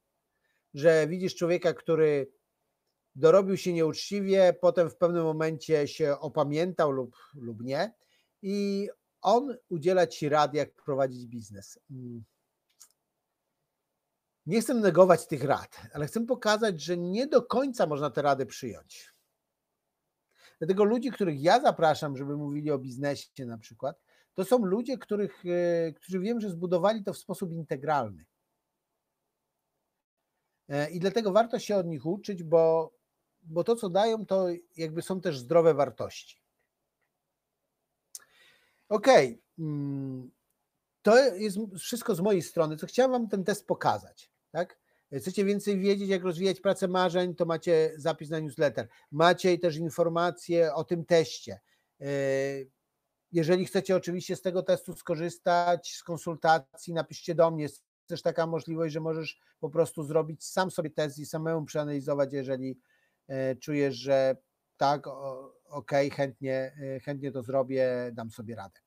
Że 0.74 1.08
widzisz 1.08 1.36
człowieka, 1.36 1.74
który 1.74 2.32
dorobił 3.20 3.58
się 3.58 3.74
nieuczciwie, 3.74 4.54
potem 4.62 4.90
w 4.90 4.96
pewnym 4.96 5.24
momencie 5.24 5.88
się 5.88 6.20
opamiętał 6.20 6.92
lub, 6.92 7.16
lub 7.36 7.62
nie 7.64 7.94
i 8.42 8.90
on 9.22 9.58
udziela 9.70 10.08
ci 10.08 10.30
rad, 10.30 10.54
jak 10.54 10.76
prowadzić 10.76 11.28
biznes. 11.28 11.80
Mm. 11.92 12.24
Nie 14.46 14.62
chcę 14.62 14.74
negować 14.74 15.28
tych 15.28 15.44
rad, 15.44 15.82
ale 15.94 16.08
chcę 16.08 16.26
pokazać, 16.26 16.82
że 16.82 16.98
nie 16.98 17.28
do 17.28 17.42
końca 17.42 17.88
można 17.88 18.10
te 18.10 18.22
rady 18.22 18.46
przyjąć. 18.46 19.14
Dlatego 20.60 20.84
ludzi, 20.84 21.12
których 21.12 21.42
ja 21.42 21.62
zapraszam, 21.62 22.18
żeby 22.18 22.38
mówili 22.38 22.72
o 22.72 22.80
biznesie 22.80 23.46
na 23.46 23.58
przykład, 23.58 24.02
to 24.34 24.46
są 24.46 24.66
ludzie, 24.66 24.98
których, 24.98 25.44
e, 25.46 25.94
którzy 25.94 26.20
wiem, 26.20 26.42
że 26.42 26.50
zbudowali 26.50 27.04
to 27.04 27.14
w 27.14 27.18
sposób 27.18 27.52
integralny. 27.52 28.26
E, 30.70 30.90
I 30.90 31.00
dlatego 31.00 31.32
warto 31.32 31.60
się 31.60 31.76
od 31.76 31.88
nich 31.88 32.06
uczyć, 32.06 32.44
bo 32.44 32.92
bo 33.50 33.64
to, 33.64 33.76
co 33.76 33.90
dają, 33.90 34.26
to 34.26 34.48
jakby 34.78 35.02
są 35.02 35.22
też 35.22 35.40
zdrowe 35.40 35.74
wartości. 35.74 36.42
Okej, 38.90 39.28
okay. 39.28 39.66
Mm, 39.66 40.32
to 41.02 41.36
jest 41.36 41.58
wszystko 41.80 42.16
z 42.16 42.20
mojej 42.20 42.42
strony, 42.42 42.78
co 42.78 42.88
chciałem 42.88 43.12
Wam 43.12 43.28
ten 43.28 43.44
test 43.44 43.68
pokazać. 43.68 44.32
Tak? 44.52 44.80
Chcecie 45.18 45.46
więcej 45.46 45.80
wiedzieć, 45.80 46.10
jak 46.10 46.24
rozwijać 46.24 46.62
pracę 46.62 46.88
marzeń, 46.88 47.36
to 47.36 47.46
macie 47.46 47.92
zapis 47.98 48.30
na 48.30 48.40
newsletter. 48.40 48.88
Macie 49.12 49.58
też 49.58 49.78
informacje 49.78 50.74
o 50.74 50.84
tym 50.84 51.06
teście. 51.06 51.60
E, 52.02 52.06
jeżeli 53.32 53.66
chcecie 53.66 53.96
oczywiście 53.96 54.36
z 54.36 54.42
tego 54.42 54.64
testu 54.64 54.96
skorzystać, 54.96 55.94
z 55.94 56.04
konsultacji, 56.04 56.94
napiszcie 56.94 57.36
do 57.36 57.52
mnie. 57.52 57.64
Jest 57.64 57.84
też 58.08 58.22
taka 58.22 58.48
możliwość, 58.48 58.94
że 58.94 59.00
możesz 59.00 59.40
po 59.60 59.70
prostu 59.70 60.04
zrobić 60.04 60.46
sam 60.46 60.72
sobie 60.72 60.90
test 60.90 61.20
i 61.20 61.26
samemu 61.26 61.66
przeanalizować, 61.66 62.34
jeżeli 62.34 62.80
czujesz, 63.62 63.96
że 63.96 64.36
tak, 64.78 65.08
ok, 65.70 65.92
chętnie, 66.12 66.76
e, 66.82 67.00
chętnie 67.00 67.32
to 67.32 67.44
zrobię, 67.44 68.12
dam 68.14 68.32
sobie 68.32 68.56
radę. 68.56 68.80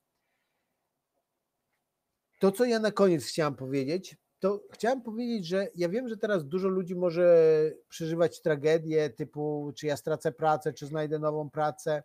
To, 2.41 2.53
co 2.53 2.65
ja 2.65 2.79
na 2.79 2.93
koniec 2.93 3.25
chciałam 3.25 3.57
powiedzieć, 3.57 4.17
to 4.39 4.63
chciałam 4.73 5.03
powiedzieć, 5.03 5.47
że 5.47 5.69
ja 5.75 5.89
wiem, 5.89 6.09
że 6.09 6.17
teraz 6.17 6.49
dużo 6.49 6.69
ludzi 6.69 6.95
może 6.95 7.55
przeżywać 7.89 8.43
tragedię 8.43 9.11
typu, 9.11 9.73
czy 9.77 9.87
ja 9.87 9.97
stracę 9.97 10.33
pracę, 10.33 10.73
czy 10.73 10.87
znajdę 10.87 11.19
nową 11.19 11.51
pracę. 11.51 12.03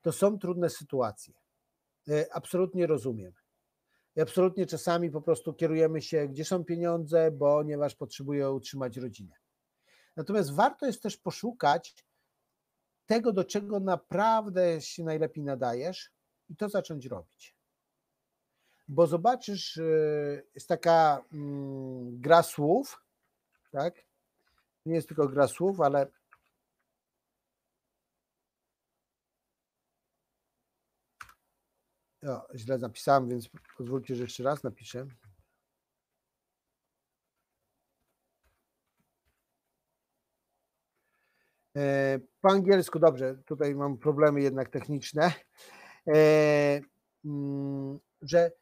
To 0.00 0.12
są 0.12 0.38
trudne 0.38 0.70
sytuacje. 0.70 1.34
E, 2.08 2.26
absolutnie 2.32 2.86
rozumiem. 2.86 3.32
I 4.16 4.20
absolutnie 4.20 4.66
czasami 4.66 5.10
po 5.10 5.22
prostu 5.22 5.54
kierujemy 5.54 6.02
się, 6.02 6.28
gdzie 6.28 6.44
są 6.44 6.64
pieniądze, 6.64 7.32
ponieważ 7.38 7.94
potrzebuję 7.94 8.50
utrzymać 8.50 8.96
rodzinę. 8.96 9.34
Natomiast 10.16 10.54
warto 10.54 10.86
jest 10.86 11.02
też 11.02 11.16
poszukać 11.16 12.06
tego, 13.06 13.32
do 13.32 13.44
czego 13.44 13.80
naprawdę 13.80 14.80
się 14.80 15.04
najlepiej 15.04 15.44
nadajesz 15.44 16.12
i 16.48 16.56
to 16.56 16.68
zacząć 16.68 17.06
robić. 17.06 17.56
Bo 18.88 19.06
zobaczysz, 19.06 19.76
y, 19.76 20.46
jest 20.54 20.68
taka 20.68 21.24
mm, 21.32 22.20
gra 22.20 22.42
słów, 22.42 23.02
tak? 23.70 23.94
Nie 24.86 24.94
jest 24.94 25.08
tylko 25.08 25.28
gra 25.28 25.48
słów, 25.48 25.80
ale 25.80 26.06
O, 32.22 32.46
źle 32.54 32.78
napisałem, 32.78 33.28
więc 33.28 33.48
pozwólcie, 33.76 34.16
że 34.16 34.22
jeszcze 34.22 34.42
raz 34.42 34.62
napiszę. 34.62 35.06
Po 42.40 42.50
angielsku, 42.50 42.98
dobrze, 42.98 43.36
tutaj 43.46 43.74
mam 43.74 43.98
problemy 43.98 44.40
jednak 44.40 44.68
techniczne, 44.68 45.32
e, 46.08 46.80
mm, 47.24 47.98
że 48.22 48.52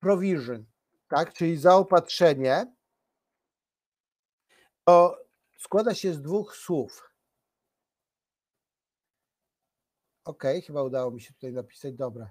provision, 0.00 0.64
tak, 1.08 1.32
czyli 1.32 1.56
zaopatrzenie, 1.56 2.74
to 4.84 5.18
składa 5.58 5.94
się 5.94 6.14
z 6.14 6.22
dwóch 6.22 6.56
słów. 6.56 7.10
Ok, 10.24 10.44
chyba 10.66 10.82
udało 10.82 11.10
mi 11.10 11.20
się 11.20 11.34
tutaj 11.34 11.52
napisać, 11.52 11.94
dobra. 11.94 12.30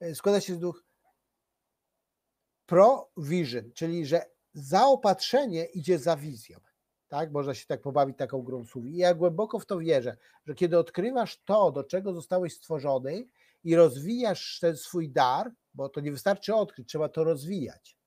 E, 0.00 0.14
składa 0.14 0.40
się 0.40 0.54
z 0.54 0.58
dwóch 0.58 0.84
provision, 2.66 3.72
czyli 3.74 4.06
że 4.06 4.26
zaopatrzenie 4.52 5.64
idzie 5.64 5.98
za 5.98 6.16
wizją. 6.16 6.60
Tak, 7.14 7.32
można 7.32 7.54
się 7.54 7.66
tak 7.66 7.80
pobawić 7.80 8.18
taką 8.18 8.42
grą 8.42 8.64
słów. 8.64 8.86
I 8.86 8.96
ja 8.96 9.14
głęboko 9.14 9.58
w 9.58 9.66
to 9.66 9.78
wierzę, 9.78 10.16
że 10.46 10.54
kiedy 10.54 10.78
odkrywasz 10.78 11.42
to, 11.44 11.72
do 11.72 11.84
czego 11.84 12.12
zostałeś 12.12 12.54
stworzony 12.54 13.28
i 13.64 13.76
rozwijasz 13.76 14.58
ten 14.60 14.76
swój 14.76 15.10
dar, 15.10 15.52
bo 15.74 15.88
to 15.88 16.00
nie 16.00 16.12
wystarczy 16.12 16.54
odkryć, 16.54 16.88
trzeba 16.88 17.08
to 17.08 17.24
rozwijać, 17.24 17.98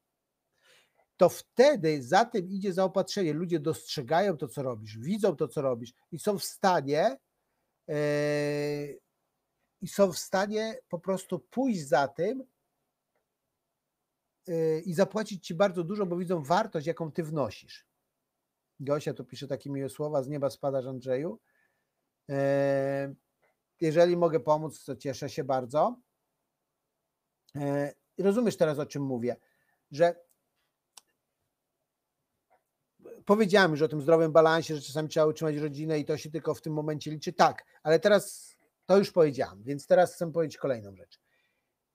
to 1.18 1.30
wtedy 1.30 2.03
za 2.03 2.26
tym 2.26 2.49
idzie 2.49 2.74
zaopatrzenie. 2.74 3.34
Ludzie 3.34 3.60
dostrzegają 3.60 4.38
to, 4.38 4.47
co 4.47 4.64
robisz, 4.64 4.97
widzą 4.97 5.36
to, 5.36 5.47
co 5.47 5.62
robisz 5.62 5.93
i 6.12 6.20
są 6.20 6.39
w 6.39 6.43
stanie 6.43 7.18
yy, 7.88 7.95
i 9.82 9.88
są 9.88 10.12
w 10.12 10.18
stanie 10.18 10.80
po 10.89 10.99
prostu 10.99 11.39
pójść 11.39 11.88
za 11.88 12.08
tym 12.08 12.43
yy, 14.47 14.82
i 14.86 14.93
zapłacić 14.93 15.47
ci 15.47 15.55
bardzo 15.55 15.84
dużo, 15.84 16.05
bo 16.05 16.18
widzą 16.18 16.43
wartość, 16.43 16.88
jaką 16.88 17.12
ty 17.12 17.24
wnosisz. 17.24 17.88
Gosia 18.80 19.13
tu 19.13 19.25
pisze 19.25 19.47
takie 19.47 19.69
miłe 19.69 19.89
słowa, 19.89 20.23
z 20.23 20.28
nieba 20.28 20.49
spadasz 20.49 20.86
Andrzeju. 20.86 21.39
Yy, 22.28 22.36
jeżeli 23.82 24.17
mogę 24.17 24.39
pomóc, 24.39 24.86
to 24.86 24.95
cieszę 24.95 25.30
się 25.30 25.43
bardzo. 25.43 25.99
Rozumiesz 28.17 28.57
teraz, 28.57 28.80
o 28.80 28.86
czym 28.86 29.03
mówię, 29.03 29.36
że 29.91 30.15
powiedziałem 33.25 33.71
już 33.71 33.82
o 33.82 33.88
tym 33.88 34.01
zdrowym 34.01 34.32
balansie, 34.32 34.75
że 34.75 34.82
czasami 34.82 35.09
trzeba 35.09 35.25
utrzymać 35.25 35.55
rodzinę 35.55 35.99
i 35.99 36.05
to 36.05 36.17
się 36.17 36.32
tylko 36.32 36.53
w 36.53 36.61
tym 36.61 36.73
momencie 36.73 37.11
liczy. 37.11 37.34
Tak, 37.34 37.65
ale 37.84 37.99
teraz 37.99 38.55
to 38.86 38.97
już 38.97 39.11
powiedziałem, 39.11 39.63
więc 39.63 39.88
teraz 39.88 40.13
chcę 40.13 40.32
powiedzieć 40.32 40.57
kolejną 40.57 40.95
rzecz. 40.95 41.19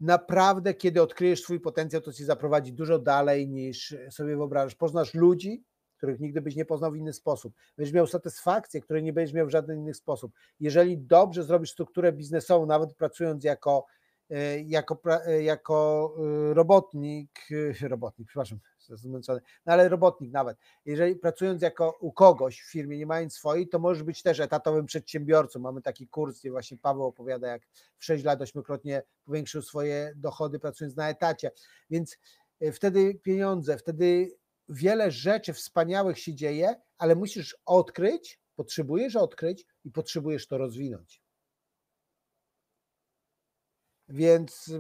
Naprawdę, 0.01 0.75
kiedy 0.75 1.03
odkryjesz 1.03 1.43
swój 1.43 1.61
potencjał, 1.61 2.03
to 2.03 2.13
ci 2.13 2.25
zaprowadzi 2.25 2.73
dużo 2.73 2.99
dalej 2.99 3.49
niż 3.49 3.95
sobie 4.11 4.37
wyobrażasz. 4.37 4.75
Poznasz 4.75 5.15
ludzi, 5.15 5.65
których 6.03 6.21
nigdy 6.21 6.41
byś 6.41 6.57
nie 6.57 6.65
poznał 6.65 6.93
w 6.93 6.97
inny 6.97 7.13
sposób. 7.13 7.55
Będziesz 7.77 7.95
miał 7.95 8.07
satysfakcję, 8.07 8.81
której 8.81 9.03
nie 9.03 9.13
będziesz 9.13 9.35
miał 9.35 9.47
w 9.47 9.51
żaden 9.51 9.79
inny 9.79 9.95
sposób. 9.95 10.33
Jeżeli 10.61 10.99
dobrze 10.99 11.45
zrobisz 11.45 11.71
strukturę 11.71 12.13
biznesową, 12.13 12.67
nawet 12.67 12.95
pracując 12.95 13.45
jako 13.45 13.87
E, 14.33 14.61
jako, 14.61 15.01
e, 15.27 15.43
jako 15.43 16.15
e, 16.51 16.55
robotnik, 16.55 17.49
robotnik, 17.83 18.29
przepraszam, 18.29 18.59
zmęczony, 18.79 19.41
no 19.67 19.73
ale 19.73 19.89
robotnik 19.89 20.33
nawet, 20.33 20.59
jeżeli 20.85 21.17
pracując 21.17 21.63
jako 21.63 21.99
u 22.01 22.13
kogoś 22.13 22.61
w 22.61 22.71
firmie, 22.71 22.99
nie 22.99 23.07
mając 23.07 23.35
swojej, 23.35 23.69
to 23.69 23.79
możesz 23.79 24.03
być 24.03 24.23
też 24.23 24.41
etatowym 24.41 24.87
przedsiębiorcą. 24.87 25.61
Mamy 25.61 25.83
taki 25.83 26.09
kurs, 26.09 26.41
gdzie 26.41 26.51
właśnie 26.51 26.79
Paweł 26.79 27.05
opowiada, 27.05 27.49
jak 27.49 27.63
w 27.99 28.05
6 28.05 28.25
lat 28.25 28.43
ośmiokrotnie 28.43 29.03
powiększył 29.25 29.63
swoje 29.63 30.13
dochody 30.17 30.59
pracując 30.59 30.97
na 30.97 31.09
etacie. 31.09 31.51
Więc 31.91 32.19
wtedy 32.73 33.15
pieniądze, 33.15 33.79
wtedy 33.79 34.31
wiele 34.69 35.11
rzeczy 35.11 35.53
wspaniałych 35.53 36.19
się 36.19 36.35
dzieje, 36.35 36.81
ale 36.99 37.15
musisz 37.15 37.57
odkryć, 37.67 38.41
potrzebujesz 38.57 39.17
odkryć 39.17 39.67
i 39.85 39.91
potrzebujesz 39.91 40.47
to 40.47 40.59
rozwinąć. 40.59 41.23
Więc 44.09 44.71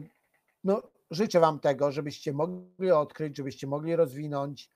no, 0.65 0.83
życzę 1.11 1.41
Wam 1.41 1.61
tego, 1.61 1.93
żebyście 1.93 2.33
mogli 2.33 2.91
odkryć, 2.91 3.37
żebyście 3.37 3.67
mogli 3.67 3.97
rozwinąć. 3.97 4.71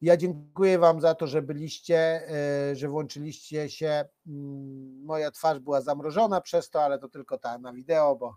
Ja 0.00 0.16
dziękuję 0.16 0.78
Wam 0.78 1.00
za 1.00 1.14
to, 1.14 1.26
że 1.26 1.42
byliście, 1.42 2.28
e, 2.28 2.76
że 2.76 2.88
włączyliście 2.88 3.70
się. 3.70 4.04
Mm, 4.26 5.04
moja 5.04 5.30
twarz 5.30 5.58
była 5.58 5.80
zamrożona 5.80 6.40
przez 6.40 6.70
to, 6.70 6.82
ale 6.82 6.98
to 6.98 7.08
tylko 7.08 7.38
ta 7.38 7.58
na 7.58 7.72
wideo, 7.72 8.16
bo 8.16 8.36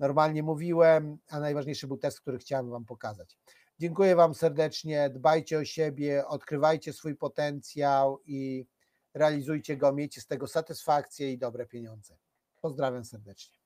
normalnie 0.00 0.42
mówiłem, 0.42 1.18
a 1.28 1.40
najważniejszy 1.40 1.86
był 1.86 1.96
test, 1.96 2.20
który 2.20 2.38
chciałem 2.38 2.70
Wam 2.70 2.84
pokazać. 2.84 3.38
Dziękuję 3.78 4.16
Wam 4.16 4.34
serdecznie, 4.34 5.10
dbajcie 5.10 5.58
o 5.58 5.64
siebie, 5.64 6.26
odkrywajcie 6.26 6.92
swój 6.92 7.16
potencjał 7.16 8.20
i 8.26 8.66
realizujcie 9.14 9.76
go, 9.76 9.92
miejcie 9.92 10.20
z 10.20 10.26
tego 10.26 10.46
satysfakcję 10.46 11.32
i 11.32 11.38
dobre 11.38 11.66
pieniądze. 11.66 12.16
Pozdrawiam 12.60 13.04
serdecznie. 13.04 13.63